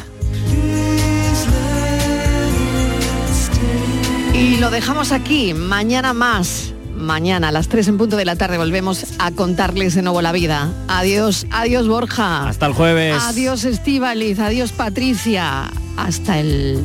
Y 4.34 4.58
lo 4.58 4.72
dejamos 4.72 5.12
aquí, 5.12 5.54
mañana 5.54 6.14
más. 6.14 6.74
Mañana 6.96 7.50
a 7.50 7.52
las 7.52 7.68
3 7.70 7.88
en 7.90 7.98
punto 7.98 8.18
de 8.18 8.26
la 8.26 8.36
tarde 8.36 8.58
volvemos 8.58 9.06
a 9.20 9.32
contarles 9.32 9.96
de 9.96 10.02
nuevo 10.04 10.22
la 10.22 10.32
vida. 10.32 10.70
Adiós, 10.88 11.46
adiós 11.52 11.88
Borja. 11.88 12.48
Hasta 12.48 12.66
el 12.68 12.74
jueves. 12.74 13.16
Adiós 13.22 13.64
Estíbaliz, 13.64 14.40
adiós 14.40 14.72
Patricia. 14.72 15.70
Hasta 15.98 16.40
el 16.40 16.84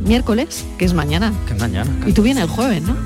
miércoles, 0.00 0.64
que 0.78 0.84
es 0.84 0.92
mañana. 0.94 1.32
Que 1.46 1.54
es 1.54 1.60
mañana. 1.60 1.90
Y 2.06 2.12
tú 2.12 2.22
vienes 2.22 2.44
el 2.44 2.50
jueves, 2.50 2.82
¿no? 2.82 2.96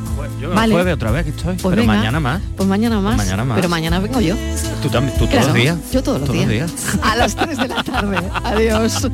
Yo 0.41 0.51
Vale. 0.51 0.67
el 0.67 0.73
jueves 0.73 0.95
otra 0.95 1.11
vez 1.11 1.25
que 1.25 1.31
estoy. 1.31 1.55
Pues 1.57 1.75
pero 1.75 1.83
venga. 1.83 1.95
mañana 1.95 2.21
más. 2.21 2.41
Pues 2.57 2.69
mañana 2.69 3.01
más. 3.01 3.17
mañana 3.17 3.45
más. 3.45 3.57
Pero 3.57 3.69
mañana 3.69 4.01
vengo 4.01 4.21
yo. 4.21 4.35
Tú 4.83 4.89
también, 4.89 5.17
tú 5.19 5.27
todos 5.27 5.31
Claro, 5.31 5.47
los 5.49 5.55
días. 5.57 5.77
Yo 5.93 6.03
todos 6.03 6.21
los 6.21 6.49
días. 6.49 6.73
A 7.03 7.17
las 7.17 7.37
3 7.37 7.57
de 7.59 7.69
la 7.69 7.83
tarde. 7.83 8.19
Adiós. 8.45 9.09